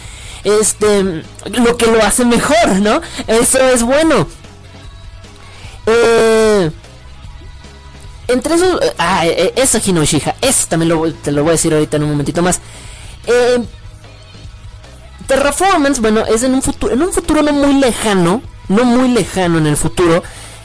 [0.43, 3.01] este, lo que lo hace mejor, ¿no?
[3.27, 4.27] Eso es bueno.
[5.85, 6.69] Eh
[8.27, 8.79] entre esos.
[8.97, 10.35] Ah, eso Hinoshiha.
[10.41, 12.59] Eso también lo, te lo voy a decir ahorita en un momentito más.
[13.27, 13.63] Eh,
[15.27, 19.57] Terraformance, bueno, es en un futuro, en un futuro no muy lejano, no muy lejano
[19.57, 20.21] en el futuro.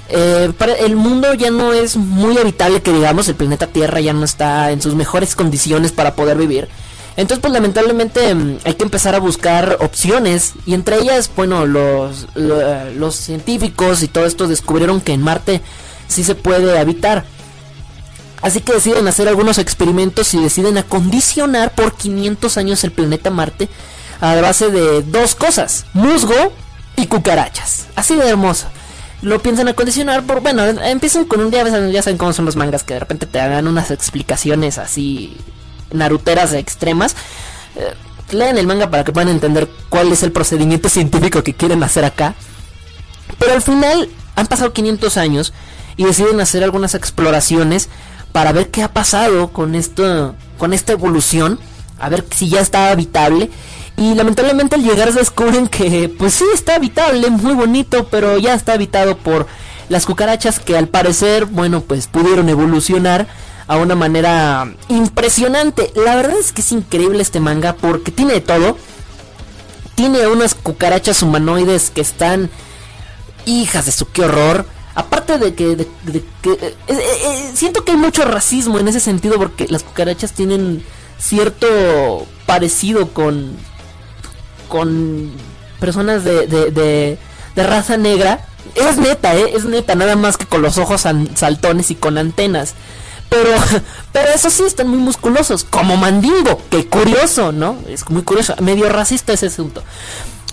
[0.08, 4.12] Eh, para, el mundo ya no es muy habitable, que digamos, el planeta Tierra ya
[4.12, 6.68] no está en sus mejores condiciones para poder vivir.
[7.16, 12.26] Entonces, pues lamentablemente mm, hay que empezar a buscar opciones y entre ellas, bueno, los,
[12.34, 15.60] los científicos y todo esto descubrieron que en Marte
[16.08, 17.24] sí se puede habitar.
[18.42, 23.68] Así que deciden hacer algunos experimentos y deciden acondicionar por 500 años el planeta Marte
[24.20, 26.52] a base de dos cosas, musgo
[26.96, 27.86] y cucarachas.
[27.96, 28.66] Así de hermoso.
[29.22, 32.84] Lo piensan acondicionar por, bueno, empiezan con un día, ya saben cómo son los mangas,
[32.84, 35.36] que de repente te dan unas explicaciones así
[35.92, 37.16] naruteras extremas.
[37.76, 37.94] Eh,
[38.32, 42.04] leen el manga para que puedan entender cuál es el procedimiento científico que quieren hacer
[42.04, 42.34] acá.
[43.38, 45.52] Pero al final han pasado 500 años
[45.96, 47.88] y deciden hacer algunas exploraciones
[48.32, 51.58] para ver qué ha pasado con esto, con esta evolución,
[51.98, 53.50] a ver si ya está habitable.
[53.96, 58.72] Y lamentablemente al llegar descubren que pues sí está habitable, muy bonito, pero ya está
[58.72, 59.46] habitado por
[59.88, 63.26] las cucarachas que al parecer, bueno, pues pudieron evolucionar
[63.66, 65.92] a una manera impresionante.
[65.94, 68.76] La verdad es que es increíble este manga porque tiene de todo.
[69.96, 72.50] Tiene unas cucarachas humanoides que están
[73.44, 74.64] hijas de su qué horror
[75.00, 79.36] aparte de que, de, eh, eh, eh, siento que hay mucho racismo en ese sentido
[79.38, 80.84] porque las cucarachas tienen
[81.18, 83.56] cierto parecido con
[84.68, 85.32] con
[85.80, 87.18] personas de, de, de,
[87.66, 88.46] raza negra.
[88.74, 92.74] Es neta eh, es neta nada más que con los ojos saltones y con antenas.
[93.28, 93.50] Pero
[94.12, 98.88] pero eso sí están muy musculosos como mandingo que curioso no es muy curioso medio
[98.88, 99.82] racista ese asunto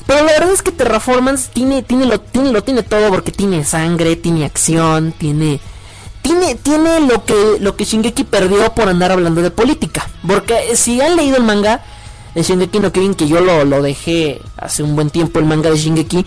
[0.08, 3.66] pero la verdad es que Terraformance tiene, tiene, lo, tiene, lo tiene todo porque tiene
[3.66, 5.60] sangre, tiene acción, tiene.
[6.22, 10.10] Tiene, tiene lo que lo que Shingeki perdió por andar hablando de política.
[10.26, 11.84] Porque si han leído el manga
[12.34, 15.70] de Shingeki no Kyojin, que yo lo, lo dejé hace un buen tiempo, el manga
[15.70, 16.26] de Shingeki.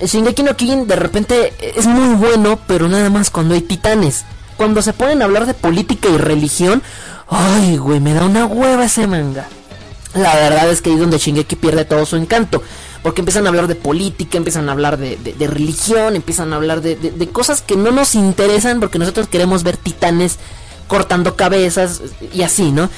[0.00, 4.24] Shingeki no Kyojin de repente es muy bueno, pero nada más cuando hay titanes.
[4.56, 6.82] Cuando se ponen a hablar de política y religión,
[7.28, 9.48] ay, güey, me da una hueva ese manga.
[10.14, 12.62] La verdad es que ahí es donde Shingeki pierde todo su encanto
[13.02, 17.28] porque empiezan a hablar de política, empiezan a hablar de, religión, empiezan a hablar de,
[17.32, 20.38] cosas que no nos interesan porque nosotros queremos ver titanes
[20.86, 22.00] cortando cabezas
[22.32, 22.90] y así, ¿no?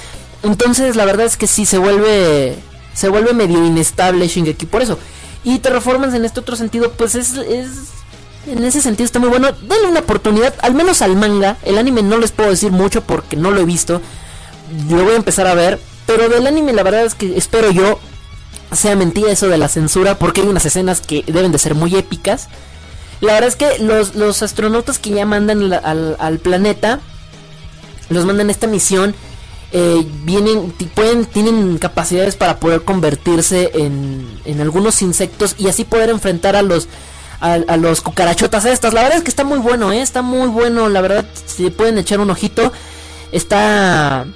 [0.42, 2.56] Entonces la verdad es que sí se vuelve
[2.92, 4.98] se vuelve medio inestable Shingeki por eso.
[5.42, 7.68] Y Terraformance en este otro sentido pues es, es
[8.46, 9.52] en ese sentido está muy bueno.
[9.52, 11.56] Denle una oportunidad, al menos al manga.
[11.62, 14.00] El anime no les puedo decir mucho porque no lo he visto.
[14.90, 15.80] Lo voy a empezar a ver.
[16.06, 17.98] Pero del anime la verdad es que espero yo
[18.72, 21.94] sea mentira eso de la censura, porque hay unas escenas que deben de ser muy
[21.94, 22.48] épicas.
[23.20, 27.00] La verdad es que los, astronautas que ya mandan al, planeta,
[28.10, 29.14] los mandan a esta misión,
[29.72, 36.10] eh, vienen, pueden, tienen capacidades para poder convertirse en, en algunos insectos y así poder
[36.10, 36.88] enfrentar a los
[37.40, 38.94] a, los cucarachotas estas.
[38.94, 40.00] La verdad es que está muy bueno, ¿eh?
[40.00, 40.88] está muy bueno.
[40.88, 42.72] La verdad, si pueden echar un ojito,
[43.32, 44.26] está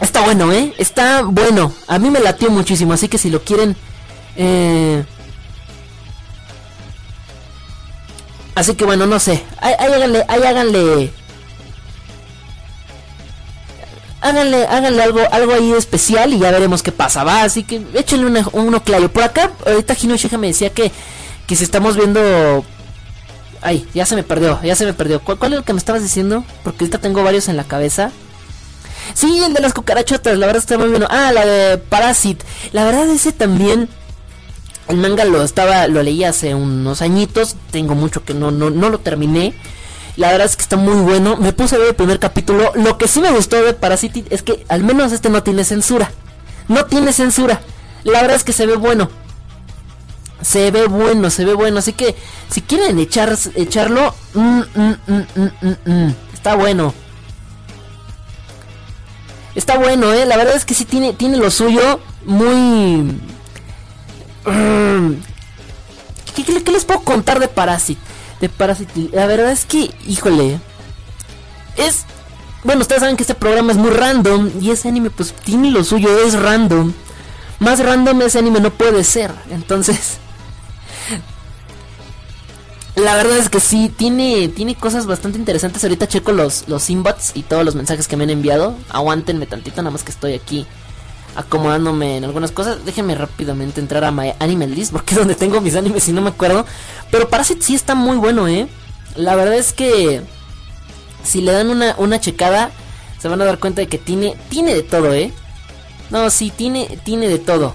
[0.00, 0.72] Está bueno, ¿eh?
[0.78, 1.72] Está bueno.
[1.86, 3.76] A mí me latió muchísimo, así que si lo quieren...
[4.36, 5.04] Eh...
[8.54, 9.44] Así que bueno, no sé.
[9.60, 11.12] Ahí, háganle, ahí háganle...
[14.20, 17.42] Háganle, háganle algo, algo ahí especial y ya veremos qué pasa, va.
[17.42, 19.08] Así que échenle un, uno claro.
[19.12, 20.92] Por acá, ahorita Hinoshiha me decía que,
[21.46, 22.64] que si estamos viendo...
[23.60, 25.20] Ay, ya se me perdió, ya se me perdió.
[25.20, 26.44] ¿Cuál, ¿Cuál es el que me estabas diciendo?
[26.62, 28.12] Porque ahorita tengo varios en la cabeza.
[29.14, 31.06] Sí, el de las cucarachotas, la verdad está muy bueno.
[31.10, 32.44] Ah, la de Parasite.
[32.72, 33.88] La verdad ese también
[34.88, 38.88] el manga lo estaba lo leí hace unos añitos, tengo mucho que no no no
[38.88, 39.54] lo terminé.
[40.16, 41.36] La verdad es que está muy bueno.
[41.36, 42.72] Me puse a ver el primer capítulo.
[42.74, 46.10] Lo que sí me gustó de Parasite es que al menos este no tiene censura.
[46.66, 47.60] No tiene censura.
[48.02, 49.10] La verdad es que se ve bueno.
[50.42, 51.78] Se ve bueno, se ve bueno.
[51.78, 52.16] Así que
[52.50, 54.96] si quieren echar, echarlo, mm, mm,
[55.86, 56.92] mm, está bueno.
[59.58, 60.24] Está bueno, eh.
[60.24, 61.98] La verdad es que sí tiene, tiene lo suyo.
[62.24, 63.20] Muy...
[66.36, 68.00] ¿Qué, les puedo contar de Parasite?
[68.40, 69.10] De Parasite.
[69.12, 70.60] La verdad es que, híjole.
[71.76, 72.04] Es...
[72.62, 74.48] Bueno, ustedes saben que este programa es muy random.
[74.60, 76.92] Y ese anime pues tiene lo suyo, es random.
[77.58, 79.32] Más random ese anime no puede ser.
[79.50, 80.18] Entonces...
[82.96, 85.84] La verdad es que sí, tiene, tiene cosas bastante interesantes.
[85.84, 88.74] Ahorita checo los, los inbots y todos los mensajes que me han enviado.
[88.88, 90.66] Aguántenme tantito, nada más que estoy aquí
[91.36, 92.84] acomodándome en algunas cosas.
[92.84, 96.20] Déjenme rápidamente entrar a My Animal List porque es donde tengo mis animes y no
[96.20, 96.66] me acuerdo.
[97.10, 98.66] Pero Parasite sí está muy bueno, ¿eh?
[99.14, 100.22] La verdad es que
[101.22, 102.70] si le dan una, una checada,
[103.20, 105.32] se van a dar cuenta de que tiene, tiene de todo, ¿eh?
[106.10, 107.74] No, sí, tiene, tiene de todo.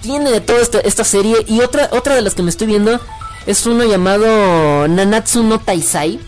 [0.00, 1.36] Tiene de todo esta, serie.
[1.46, 3.00] Y otra, otra de las que me estoy viendo
[3.46, 6.20] es uno llamado Nanatsu no Taisai.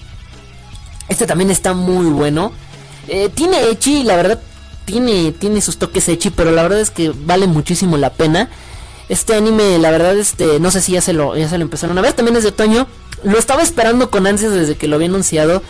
[1.08, 2.52] Este también está muy bueno.
[3.08, 4.40] Eh, tiene Echi, la verdad,
[4.84, 8.48] tiene, tiene sus toques Echi, pero la verdad es que vale muchísimo la pena.
[9.08, 11.98] Este anime, la verdad, este, no sé si ya se lo, ya se lo empezaron
[11.98, 12.86] a ver, también es de otoño.
[13.24, 15.62] Lo estaba esperando con ansias desde que lo había anunciado.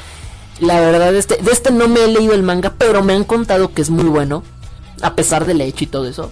[0.61, 3.73] La verdad, este, de este no me he leído el manga, pero me han contado
[3.75, 4.45] que es muy bueno.
[5.01, 6.31] A pesar del Echi y todo eso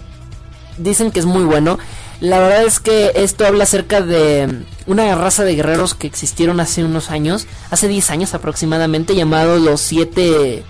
[0.77, 1.79] dicen que es muy bueno.
[2.19, 6.83] La verdad es que esto habla acerca de una raza de guerreros que existieron hace
[6.83, 10.63] unos años, hace 10 años aproximadamente, llamados los siete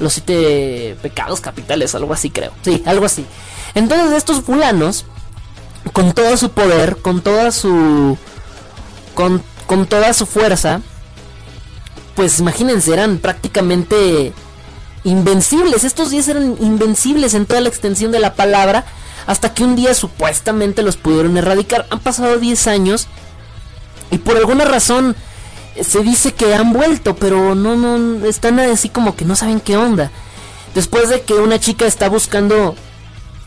[0.00, 2.52] los siete pecados capitales, algo así creo.
[2.62, 3.24] Sí, algo así.
[3.74, 5.06] Entonces estos fulanos
[5.92, 8.18] con todo su poder, con toda su
[9.14, 10.80] con, con toda su fuerza,
[12.14, 14.32] pues imagínense, eran prácticamente
[15.04, 15.84] invencibles.
[15.84, 18.84] Estos 10 eran invencibles en toda la extensión de la palabra
[19.26, 21.86] hasta que un día supuestamente los pudieron erradicar.
[21.90, 23.08] Han pasado 10 años
[24.10, 25.16] y por alguna razón
[25.74, 29.60] eh, se dice que han vuelto, pero no, no, están así como que no saben
[29.60, 30.10] qué onda.
[30.74, 32.76] Después de que una chica está buscando,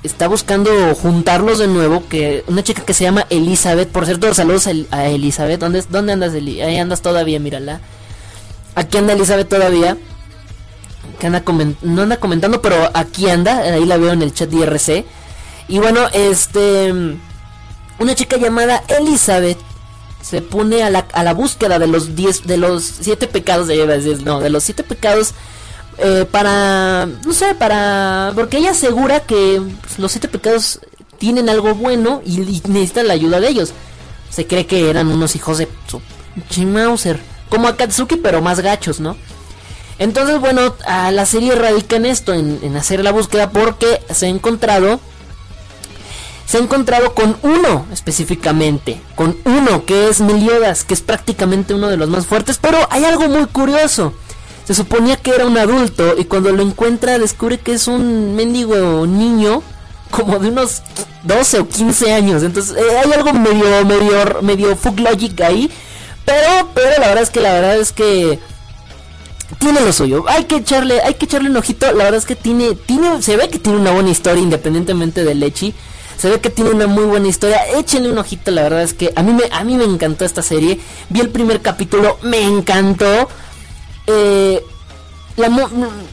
[0.04, 4.68] está buscando juntarlos de nuevo, que una chica que se llama Elizabeth, por cierto, saludos
[4.92, 6.62] a Elizabeth, ¿dónde, dónde andas, Eli?
[6.62, 7.82] Ahí andas todavía, mírala.
[8.76, 9.98] Aquí anda Elizabeth todavía.
[11.20, 11.44] Que anda
[11.82, 15.06] no anda comentando, pero aquí anda, ahí la veo en el chat de IRC.
[15.70, 16.92] Y bueno, este.
[18.00, 19.58] Una chica llamada Elizabeth
[20.22, 24.20] se pone a la, a la búsqueda de los 10 de los siete pecados de
[24.24, 25.34] no, de los siete pecados
[25.98, 29.62] eh, para no sé, para porque ella asegura que
[29.98, 30.80] los siete pecados
[31.18, 33.74] tienen algo bueno y, necesita la ayuda de ellos.
[34.30, 35.68] Se cree que eran unos hijos de
[36.50, 39.18] Chimauser, como Akatsuki pero más gachos, ¿no?
[39.98, 44.28] Entonces, bueno, a la serie radica en esto, en, en hacer la búsqueda porque se
[44.28, 45.02] ha encontrado
[46.50, 51.90] se ha encontrado con uno específicamente, con uno que es Meliodas, que es prácticamente uno
[51.90, 54.14] de los más fuertes, pero hay algo muy curioso.
[54.66, 59.06] Se suponía que era un adulto y cuando lo encuentra descubre que es un mendigo
[59.06, 59.62] niño
[60.10, 60.82] como de unos
[61.22, 62.42] 12 o 15 años.
[62.42, 65.70] Entonces eh, hay algo medio medio medio fug logic ahí,
[66.26, 68.40] pero pero la verdad es que la verdad es que
[69.60, 70.26] tiene lo suyo.
[70.28, 71.86] Hay que echarle hay que echarle un ojito.
[71.92, 75.36] La verdad es que tiene tiene se ve que tiene una buena historia independientemente de
[75.36, 75.76] Lechi.
[76.20, 77.60] Se ve que tiene una muy buena historia.
[77.78, 80.42] Échenle un ojito, la verdad es que a mí me, a mí me encantó esta
[80.42, 80.80] serie.
[81.10, 83.30] Vi el primer capítulo, me encantó.
[84.06, 84.62] Eh,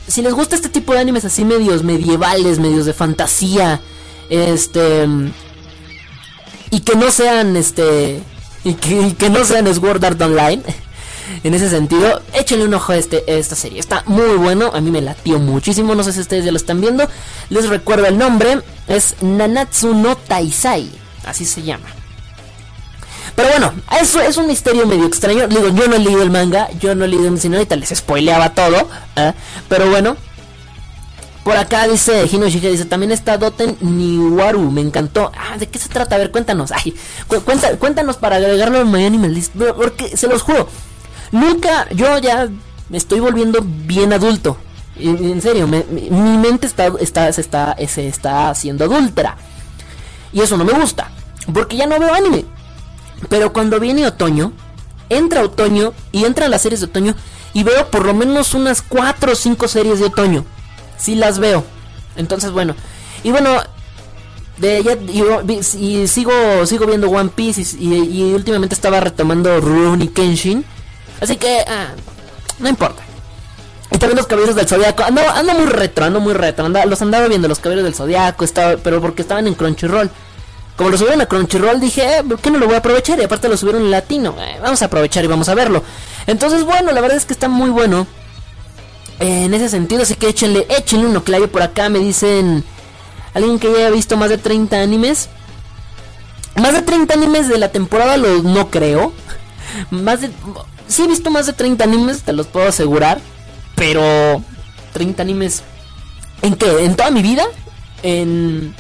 [0.07, 3.81] si les gusta este tipo de animes así medios medievales, medios de fantasía,
[4.31, 5.09] este
[6.71, 8.21] y que no sean este
[8.65, 10.63] y que, no sean Sword Art Online
[11.45, 13.81] en ese sentido, échenle un ojo a, este, esta serie.
[13.81, 15.95] Está muy bueno, a mí me latió muchísimo.
[15.95, 17.09] No sé si ustedes ya lo están viendo.
[17.51, 20.91] Les recuerdo el nombre: es Nanatsu no Taisai.
[21.25, 21.87] Así se llama.
[23.35, 25.47] Pero bueno, eso es un misterio medio extraño.
[25.47, 27.91] Digo, yo no he leído el manga, yo no he leído el cine, ahorita les
[27.91, 28.89] spoileaba todo.
[29.17, 29.35] ¿eh?
[29.69, 30.17] Pero bueno,
[31.45, 35.31] por acá dice Hino dice, también está Doten Niwaru, me encantó.
[35.37, 36.17] Ah, ¿de qué se trata?
[36.17, 36.73] A ver, cuéntanos.
[36.73, 36.95] Ay,
[37.79, 39.41] cuéntanos para agregarlo en My Animal.
[39.77, 40.69] Porque se los juro,
[41.33, 42.49] Nunca, yo ya
[42.89, 44.57] me estoy volviendo bien adulto.
[44.99, 49.37] En, serio, mi mente está, está, se, está, se está haciendo adulta.
[50.33, 51.11] Y eso no me gusta.
[51.53, 52.45] Porque ya no veo anime.
[53.29, 54.53] Pero cuando viene otoño,
[55.09, 57.15] entra otoño y entran las series de otoño.
[57.53, 60.45] Y veo por lo menos unas 4 o 5 series de otoño.
[60.97, 61.65] Si las veo.
[62.17, 62.75] Entonces, bueno.
[63.23, 63.51] Y bueno,
[64.59, 64.81] de
[65.79, 66.33] y, sigo
[66.65, 70.65] sigo viendo One Piece y, y, últimamente estaba retomando Rurouni Kenshin
[71.21, 71.89] Así que, ah,
[72.59, 73.03] no importa.
[73.91, 75.05] Y también los caballeros del zodiaco.
[75.05, 76.67] Ando, ando muy retro, ando muy retro.
[76.67, 78.45] Anda, los andaba viendo los caballeros del zodiaco,
[78.83, 80.11] pero porque estaban en Crunchyroll.
[80.77, 83.19] Como lo subieron a Crunchyroll, dije, eh, ¿por qué no lo voy a aprovechar?
[83.19, 84.35] Y aparte lo subieron en latino.
[84.39, 85.83] Eh, vamos a aprovechar y vamos a verlo.
[86.27, 88.07] Entonces, bueno, la verdad es que está muy bueno.
[89.19, 91.89] Eh, en ese sentido, así que échenle, échenle un oclavio por acá.
[91.89, 92.63] Me dicen,
[93.33, 95.31] alguien que ya haya visto más de 30 animes.
[96.57, 99.13] Más de 30 animes de la temporada, lo no creo.
[99.91, 100.31] Más de.
[100.89, 103.21] Sí he visto más de 30 animes, te los puedo asegurar.
[103.75, 104.43] Pero.
[104.93, 105.63] 30 animes.
[106.43, 106.85] ¿En qué?
[106.85, 107.45] ¿En toda mi vida?
[108.03, 108.75] ¿En.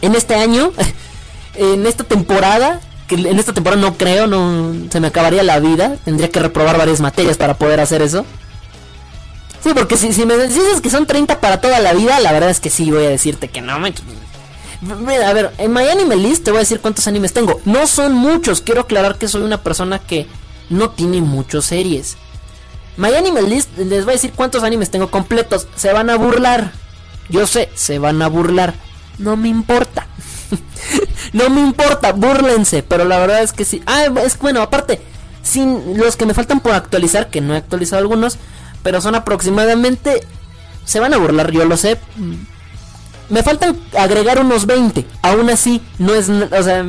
[0.00, 0.72] En este año?
[1.54, 2.80] ¿En esta temporada?
[3.08, 4.72] En esta temporada no creo, no.
[4.90, 5.96] Se me acabaría la vida.
[6.04, 8.24] Tendría que reprobar varias materias para poder hacer eso.
[9.62, 12.50] Sí, porque si, si me dices que son 30 para toda la vida, la verdad
[12.50, 13.92] es que sí, voy a decirte que no, me
[14.82, 17.60] Mira, a ver, en My Anime List te voy a decir cuántos animes tengo.
[17.64, 20.26] No son muchos, quiero aclarar que soy una persona que
[20.72, 22.16] no tiene muchas series.
[22.96, 25.68] My Anime List les voy a decir cuántos animes tengo completos.
[25.76, 26.72] Se van a burlar.
[27.28, 28.74] Yo sé, se van a burlar.
[29.18, 30.06] No me importa.
[31.32, 32.82] no me importa, burlense.
[32.82, 33.82] Pero la verdad es que sí.
[33.86, 35.00] Ah, es bueno, aparte,
[35.42, 38.38] sin los que me faltan por actualizar, que no he actualizado algunos,
[38.82, 40.26] pero son aproximadamente...
[40.84, 41.96] Se van a burlar, yo lo sé
[43.32, 45.06] me faltan agregar unos 20.
[45.22, 46.28] Aún así, no es.
[46.28, 46.84] O sea,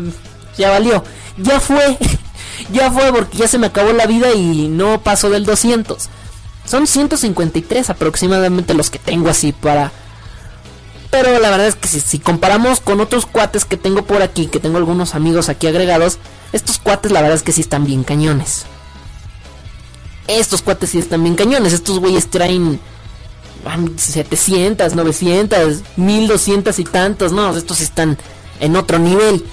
[0.57, 1.03] ya valió.
[1.38, 1.97] Ya fue.
[2.72, 6.09] ya fue porque ya se me acabó la vida y no pasó del 200.
[6.66, 9.91] Son 153 aproximadamente los que tengo así para.
[11.11, 14.47] Pero la verdad es que si, si, comparamos con otros cuates que tengo por aquí,
[14.47, 16.18] que tengo algunos amigos aquí agregados,
[16.53, 18.66] estos cuates la verdad es que sí están bien cañones.
[20.28, 21.74] Estos cuates sí están bien cañones.
[21.74, 22.80] Estos güeyes traen
[23.97, 28.18] 700, 900, 1200 y tantos, no, estos están
[28.59, 29.45] en otro nivel.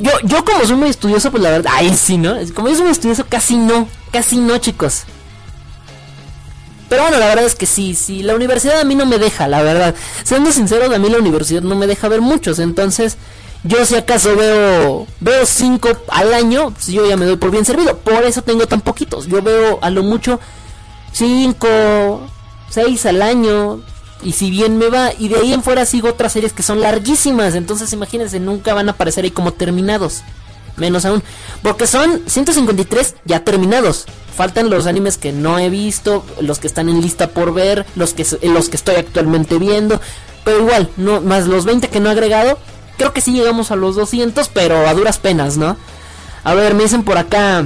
[0.00, 2.36] Yo, yo como soy muy estudioso, pues la verdad, ay sí, ¿no?
[2.54, 5.04] Como yo soy muy estudioso, casi no, casi no, chicos.
[6.88, 9.48] Pero bueno, la verdad es que sí, sí, la universidad a mí no me deja,
[9.48, 9.94] la verdad.
[10.22, 13.16] Siendo sincero, a mí la universidad no me deja ver muchos, entonces
[13.66, 17.64] yo si acaso veo veo 5 al año, pues yo ya me doy por bien
[17.64, 17.98] servido.
[17.98, 19.26] Por eso tengo tan poquitos.
[19.26, 20.38] Yo veo a lo mucho
[21.12, 22.20] 5
[22.70, 23.80] 6 al año.
[24.22, 26.80] Y si bien me va, y de ahí en fuera sigo otras series que son
[26.80, 27.54] larguísimas.
[27.54, 30.22] Entonces imagínense, nunca van a aparecer ahí como terminados.
[30.76, 31.22] Menos aún.
[31.62, 34.06] Porque son 153 ya terminados.
[34.36, 38.12] Faltan los animes que no he visto, los que están en lista por ver, los
[38.12, 40.00] que, los que estoy actualmente viendo.
[40.44, 42.58] Pero igual, no, más los 20 que no he agregado.
[42.98, 45.76] Creo que sí llegamos a los 200, pero a duras penas, ¿no?
[46.44, 47.64] A ver, me dicen por acá.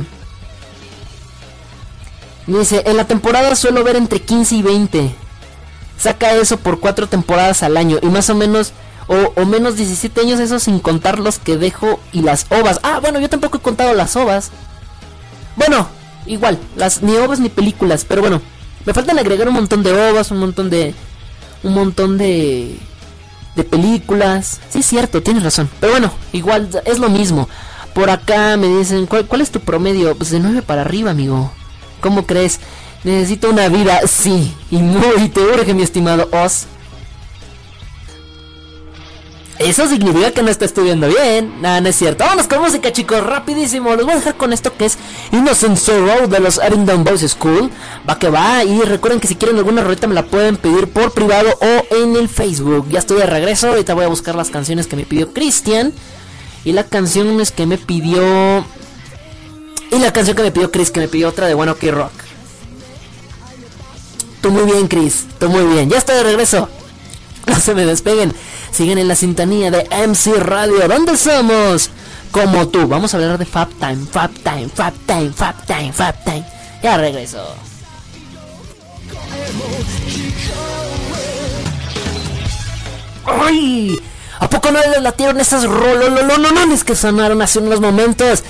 [2.46, 5.14] Dice, en la temporada suelo ver entre 15 y 20.
[6.00, 7.98] Saca eso por 4 temporadas al año.
[8.00, 8.72] Y más o menos,
[9.06, 12.80] o, menos 17 años, eso sin contar los que dejo y las ovas.
[12.82, 14.50] Ah, bueno, yo tampoco he contado las ovas.
[15.56, 15.86] Bueno,
[16.24, 18.06] igual, las ni ovas ni películas.
[18.08, 18.40] Pero bueno,
[18.86, 20.94] me faltan agregar un montón de ovas, un montón de...
[21.62, 22.78] Un montón de...
[23.54, 24.58] De películas.
[24.70, 25.68] Sí, es cierto, tienes razón.
[25.80, 27.46] Pero bueno, igual es lo mismo.
[27.92, 30.16] Por acá me dicen, ¿cuál, cuál es tu promedio?
[30.16, 31.52] Pues de 9 para arriba, amigo.
[32.00, 32.58] ¿Cómo crees?
[33.04, 36.66] Necesito una vida, sí, y muy te urge, mi estimado Oz.
[39.60, 41.60] Eso significa que no está estudiando bien.
[41.60, 42.24] Nada, no es cierto.
[42.24, 43.94] Vámonos con música, chicos, rapidísimo.
[43.94, 44.96] Los voy a dejar con esto que es
[45.32, 47.70] Innocent Sorrow de los Abingdon Boys School.
[48.08, 48.64] Va que va.
[48.64, 52.16] Y recuerden que si quieren alguna rolita me la pueden pedir por privado o en
[52.16, 52.88] el Facebook.
[52.88, 53.68] Ya estoy de regreso.
[53.68, 55.92] Ahorita voy a buscar las canciones que me pidió Cristian.
[56.64, 58.64] Y la canción es que me pidió
[59.92, 62.29] y la canción que me pidió Chris, que me pidió otra de Bueno OK Rock.
[64.40, 65.26] Tú muy bien, Chris.
[65.38, 65.90] Tú muy bien.
[65.90, 66.68] Ya estoy de regreso.
[67.46, 68.34] No se me despeguen.
[68.70, 70.86] Siguen en la sintonía de MC Radio.
[70.88, 71.90] ¿Dónde somos?
[72.30, 72.86] Como tú.
[72.86, 76.44] Vamos a hablar de Fab Time, Fab Time, Fab Time, Fab Time, Fab Time.
[76.82, 77.54] Ya regreso.
[83.26, 84.00] ¡Ay!
[84.38, 88.42] ¿A poco no les latieron esas rololononones que sonaron hace unos momentos?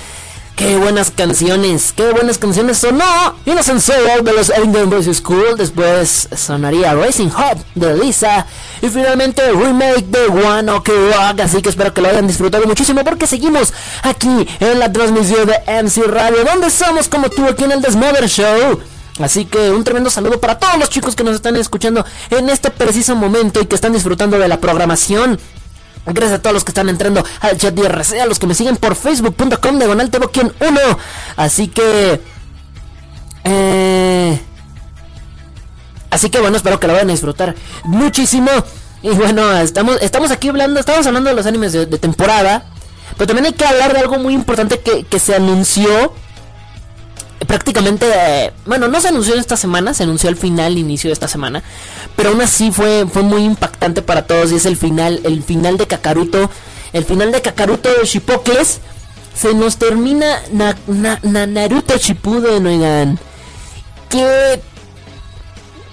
[0.55, 3.35] Qué buenas canciones, qué buenas canciones sonó.
[3.45, 5.57] Innocent Soul de los Ellington Boys School.
[5.57, 8.45] Después sonaría Racing Hop de Lisa.
[8.81, 11.39] Y finalmente remake de One Ok Rock.
[11.41, 13.73] Así que espero que lo hayan disfrutado muchísimo porque seguimos
[14.03, 16.43] aquí en la transmisión de MC Radio.
[16.45, 18.79] Donde somos como tú aquí en el Desmother Show.
[19.19, 22.69] Así que un tremendo saludo para todos los chicos que nos están escuchando en este
[22.69, 25.39] preciso momento y que están disfrutando de la programación
[26.05, 28.77] Gracias a todos los que están entrando al chat de a los que me siguen
[28.77, 29.79] por facebook.com
[30.31, 30.79] quien 1.
[31.37, 32.21] Así que...
[33.43, 34.41] Eh,
[36.09, 38.49] así que bueno, espero que lo vayan a disfrutar muchísimo.
[39.03, 42.65] Y bueno, estamos, estamos aquí hablando, estamos hablando de los animes de, temporada.
[43.17, 46.13] Pero también hay que hablar de algo muy importante que, que se anunció
[47.47, 51.63] prácticamente, bueno, no se anunció esta semana, se anunció al final, inicio de esta semana,
[52.15, 55.77] pero aún así fue, fue muy impactante para todos y es el final, el final
[55.77, 56.49] de Kakaruto,
[56.93, 58.79] el final de Kakaruto de Shipokles,
[59.33, 63.19] se nos termina Naruto Shippuden, oigan,
[64.09, 64.61] que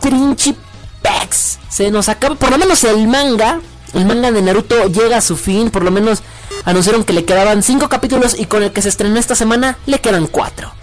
[0.01, 0.57] trinchi
[1.03, 3.61] packs, se nos acaba, por lo menos el manga,
[3.95, 6.23] el manga de Naruto llega a su fin, por lo menos
[6.65, 10.01] anunciaron que le quedaban 5 capítulos y con el que se estrenó esta semana le
[10.01, 10.78] quedan 4.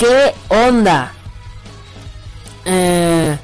[0.00, 1.12] ¿Qué onda?
[2.64, 3.36] Eh,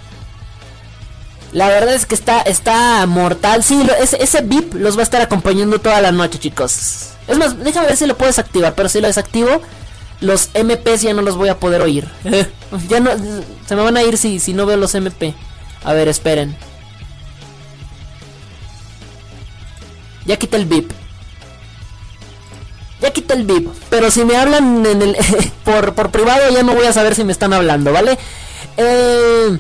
[1.53, 3.63] la verdad es que está, está mortal.
[3.63, 7.11] Sí, ese, ese VIP los va a estar acompañando toda la noche, chicos.
[7.29, 8.75] Es más, déjame ver si lo puedes activar.
[8.75, 9.61] Pero si lo desactivo,
[10.23, 12.09] los MPs ya no los voy a poder oír.
[12.89, 13.11] ya no,
[13.67, 15.35] se me van a ir si, si no veo los MP.
[15.85, 16.57] A ver, esperen.
[20.25, 20.91] Ya quita el VIP.
[23.01, 23.69] Ya quita el VIP.
[23.91, 25.17] Pero si me hablan en el,
[25.65, 28.19] por, por privado ya no voy a saber si me están hablando, ¿vale?
[28.77, 29.59] Eh,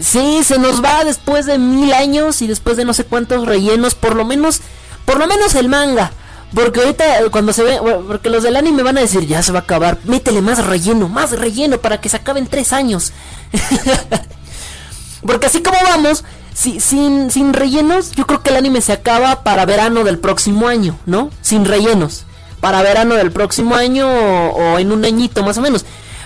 [0.00, 3.94] sí, se nos va después de mil años y después de no sé cuántos rellenos.
[3.94, 4.60] Por lo menos,
[5.04, 6.12] por lo menos el manga.
[6.54, 9.58] Porque ahorita cuando se ve, porque los del anime van a decir, ya se va
[9.58, 13.12] a acabar, métele más relleno, más relleno para que se acaben tres años.
[15.26, 16.24] porque así como vamos,
[16.56, 20.98] sin, sin rellenos, yo creo que el anime se acaba para verano del próximo año,
[21.04, 21.30] ¿no?
[21.42, 22.24] Sin rellenos.
[22.60, 25.84] Para verano del próximo año o, en un añito más o menos.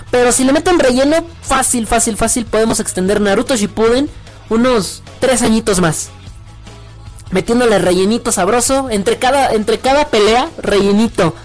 [0.09, 4.09] Pero si le meten relleno, fácil, fácil, fácil, podemos extender Naruto Shippuden
[4.49, 6.09] unos tres añitos más.
[7.31, 8.89] Metiéndole rellenito sabroso.
[8.89, 11.35] Entre cada, entre cada pelea, rellenito.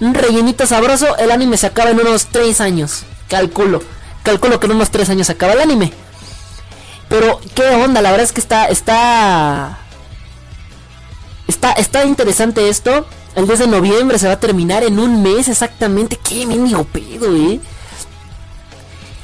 [0.00, 3.04] Un rellenito sabroso, el anime se acaba en unos tres años.
[3.28, 3.82] Calculo.
[4.22, 5.92] Calculo que en unos tres años se acaba el anime.
[7.08, 8.02] Pero, ¿qué onda?
[8.02, 8.66] La verdad es que está.
[8.66, 9.78] Está.
[11.48, 13.06] Está, está interesante esto.
[13.34, 16.16] El 10 de noviembre se va a terminar en un mes exactamente.
[16.16, 17.60] Qué mendigo pedo, eh.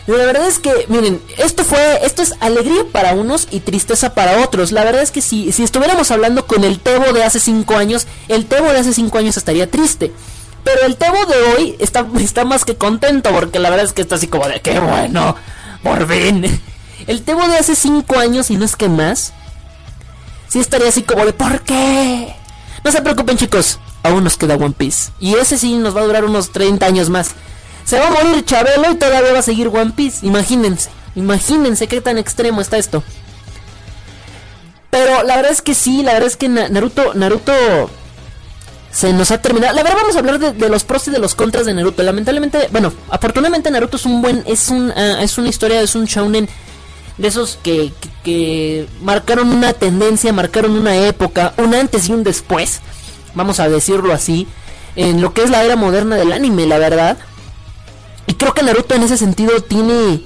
[0.06, 4.42] La verdad es que, miren, esto fue, esto es alegría para unos y tristeza para
[4.42, 4.72] otros.
[4.72, 8.06] La verdad es que si, si estuviéramos hablando con el Tebo de hace 5 años,
[8.28, 10.12] el Tebo de hace 5 años estaría triste.
[10.64, 14.02] Pero el Tebo de hoy está, está más que contento porque la verdad es que
[14.02, 15.36] está así como de qué bueno,
[15.84, 16.60] por fin.
[17.06, 19.32] El Tebo de hace 5 años, y no es que más,
[20.48, 22.34] sí estaría así como de ¿por qué?
[22.84, 25.12] No se preocupen chicos, aún nos queda One Piece.
[25.20, 27.30] Y ese sí nos va a durar unos 30 años más.
[27.84, 30.26] Se va a morir Chabelo y todavía va a seguir One Piece.
[30.26, 33.02] Imagínense, imagínense qué tan extremo está esto.
[34.90, 37.52] Pero la verdad es que sí, la verdad es que Naruto, Naruto
[38.90, 39.74] se nos ha terminado.
[39.74, 42.02] La verdad vamos a hablar de, los pros y de los contras de Naruto.
[42.02, 46.04] Lamentablemente, bueno, afortunadamente Naruto es un buen, es un, ah, es una historia, es un
[46.04, 46.48] shounen
[47.18, 47.92] de esos que,
[48.24, 52.80] que, marcaron una tendencia, marcaron una época, un antes y un después,
[53.34, 54.46] vamos a decirlo así,
[54.96, 57.18] en lo que es la era moderna del anime, la verdad.
[58.26, 60.22] Y creo que Naruto en ese sentido tiene,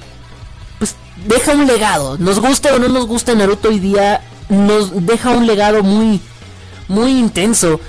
[0.78, 0.95] pues
[1.26, 5.47] deja un legado, nos gusta o no nos gusta Naruto hoy día, nos deja un
[5.47, 6.20] legado muy,
[6.89, 7.80] muy intenso.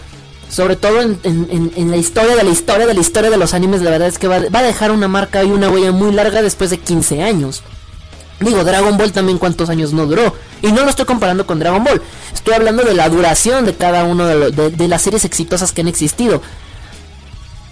[0.50, 3.82] Sobre todo en, en, la historia de la historia de la historia de los animes,
[3.82, 6.41] la verdad es que va, va a dejar una marca y una huella muy larga
[6.41, 7.64] después de 15 años.
[8.39, 10.33] Digo, Dragon Ball también cuántos años no duró.
[10.61, 12.01] Y no lo estoy comparando con Dragon Ball.
[12.33, 16.41] Estoy hablando de la duración de cada uno de, las series exitosas que han existido.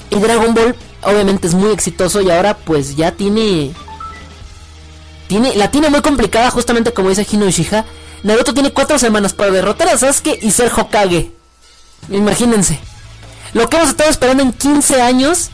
[0.10, 3.74] Y Dragon Ball obviamente es muy exitoso y ahora pues ya tiene...
[5.28, 7.86] tiene la tiene muy complicada justamente como dice Hino Ishija.
[8.24, 11.32] Naruto tiene cuatro semanas para derrotar a Sasuke y ser Hokage.
[12.10, 12.80] Imagínense.
[13.54, 15.52] Lo que hemos estado esperando en 15 años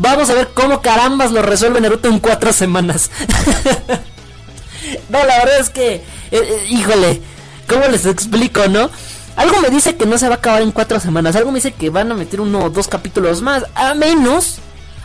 [0.00, 3.10] Vamos a ver cómo carambas lo resuelve Naruto en cuatro semanas.
[5.10, 7.20] no, la verdad es que, eh, eh, híjole,
[7.68, 8.88] ¿cómo les explico, no?
[9.36, 11.36] Algo me dice que no se va a acabar en cuatro semanas.
[11.36, 13.66] Algo me dice que van a meter uno o dos capítulos más.
[13.74, 14.60] A menos,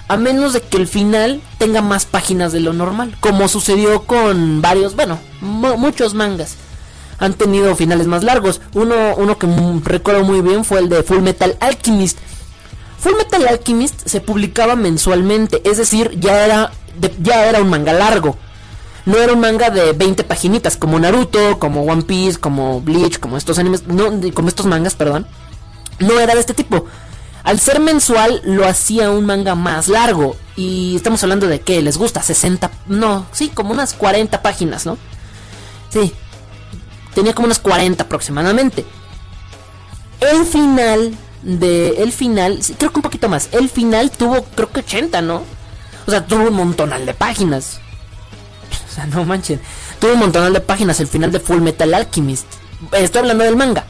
[0.08, 3.18] a menos de que el final tenga más páginas de lo normal.
[3.20, 6.56] Como sucedió con varios, bueno, muchos mangas.
[7.20, 8.62] Han tenido finales más largos.
[8.74, 9.48] Uno, uno que
[9.84, 12.18] recuerdo muy bien fue el de Full Metal Alchemist
[13.00, 16.72] Full Metal Alchemist se publicaba mensualmente, es decir, ya era,
[17.22, 18.38] ya era un manga largo.
[19.06, 23.38] No era un manga de 20 paginitas como Naruto, como One Piece, como Bleach, como
[23.38, 25.28] estos animes, no, como estos mangas, perdón.
[26.00, 26.86] No era de este tipo.
[27.44, 30.36] Al ser mensual lo hacía un manga más largo.
[30.56, 34.98] Y estamos hablando de que les gusta 60, no, sí, como unas 40 páginas, ¿no?
[35.90, 36.12] Sí.
[37.14, 38.84] Tenía como unas 40 aproximadamente.
[40.20, 41.16] El final
[41.46, 43.50] de el final, creo que un poquito más.
[43.52, 45.44] El final tuvo, creo que 80, ¿no?
[46.08, 47.80] O sea, tuvo un montonal de páginas.
[48.90, 49.62] O sea, no manchen.
[50.00, 52.48] Tuvo un montonal de páginas el final de Full Metal Alchemist.
[52.92, 53.86] Estoy hablando del manga.